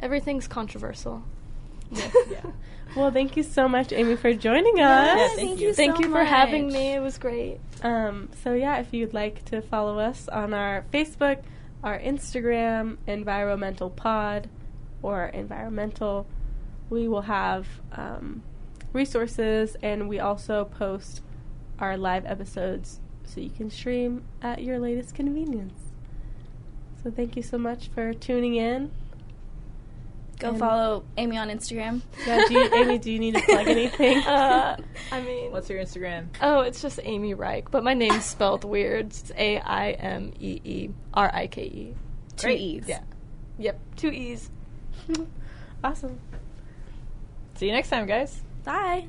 Everything's 0.00 0.48
controversial. 0.48 1.22
yeah. 1.92 2.40
Well, 2.96 3.10
thank 3.10 3.36
you 3.36 3.42
so 3.42 3.68
much, 3.68 3.92
Aimee, 3.92 4.16
for 4.16 4.32
joining 4.32 4.80
us. 4.80 5.18
Yeah, 5.18 5.28
thank 5.36 5.60
you. 5.60 5.72
Thank 5.74 5.96
so 5.96 6.02
you 6.02 6.10
for 6.10 6.24
having 6.24 6.68
me. 6.72 6.94
It 6.94 7.00
was 7.00 7.18
great. 7.18 7.58
Um, 7.82 8.28
so 8.42 8.54
yeah, 8.54 8.78
if 8.78 8.92
you'd 8.94 9.12
like 9.14 9.44
to 9.46 9.60
follow 9.62 9.98
us 9.98 10.28
on 10.28 10.54
our 10.54 10.84
Facebook, 10.92 11.38
our 11.84 11.98
Instagram, 11.98 12.96
Environmental 13.06 13.90
Pod, 13.90 14.48
or 15.02 15.26
Environmental, 15.26 16.26
we 16.88 17.06
will 17.06 17.22
have 17.22 17.66
um, 17.92 18.42
resources, 18.94 19.76
and 19.82 20.08
we 20.08 20.18
also 20.18 20.64
post 20.64 21.20
our 21.78 21.96
live 21.96 22.24
episodes 22.24 23.00
so 23.24 23.40
you 23.40 23.50
can 23.50 23.70
stream 23.70 24.24
at 24.40 24.62
your 24.62 24.78
latest 24.78 25.14
convenience. 25.14 25.78
So 27.02 27.10
thank 27.10 27.36
you 27.36 27.42
so 27.42 27.58
much 27.58 27.88
for 27.88 28.14
tuning 28.14 28.54
in. 28.54 28.90
Go 30.38 30.48
And- 30.50 30.58
follow 30.58 31.04
Aimee 31.16 31.36
on 31.38 31.48
Instagram. 31.48 32.02
Yeah, 32.26 32.44
do 32.48 32.54
you, 32.54 32.74
Aimee, 32.74 32.98
do 32.98 33.10
you 33.12 33.18
need 33.18 33.34
to 33.36 33.42
plug 33.42 33.66
anything? 33.68 34.18
Uh, 34.18 34.76
I 35.12 35.20
mean, 35.22 35.52
What's 35.52 35.68
your 35.70 35.80
Instagram? 35.82 36.26
oh, 36.42 36.60
it's 36.60 36.82
just 36.82 36.98
Aimee 37.02 37.34
Rike, 37.34 37.70
but 37.70 37.84
my 37.84 37.94
name's 37.94 38.24
spelled 38.24 38.64
weird. 38.64 39.06
It's 39.06 39.30
A 39.36 39.58
I 39.58 39.90
M 39.92 40.32
E 40.40 40.60
E 40.64 40.90
R 41.14 41.30
I 41.32 41.46
K 41.46 41.62
E. 41.62 41.94
Two 42.36 42.46
Great. 42.48 42.60
E's. 42.60 42.88
Yeah. 42.88 43.00
Yep. 43.58 43.80
Two 43.96 44.08
E's. 44.10 44.50
awesome. 45.84 46.18
See 47.56 47.66
you 47.66 47.72
next 47.72 47.88
time, 47.90 48.06
guys. 48.06 48.40
Bye. 48.64 49.06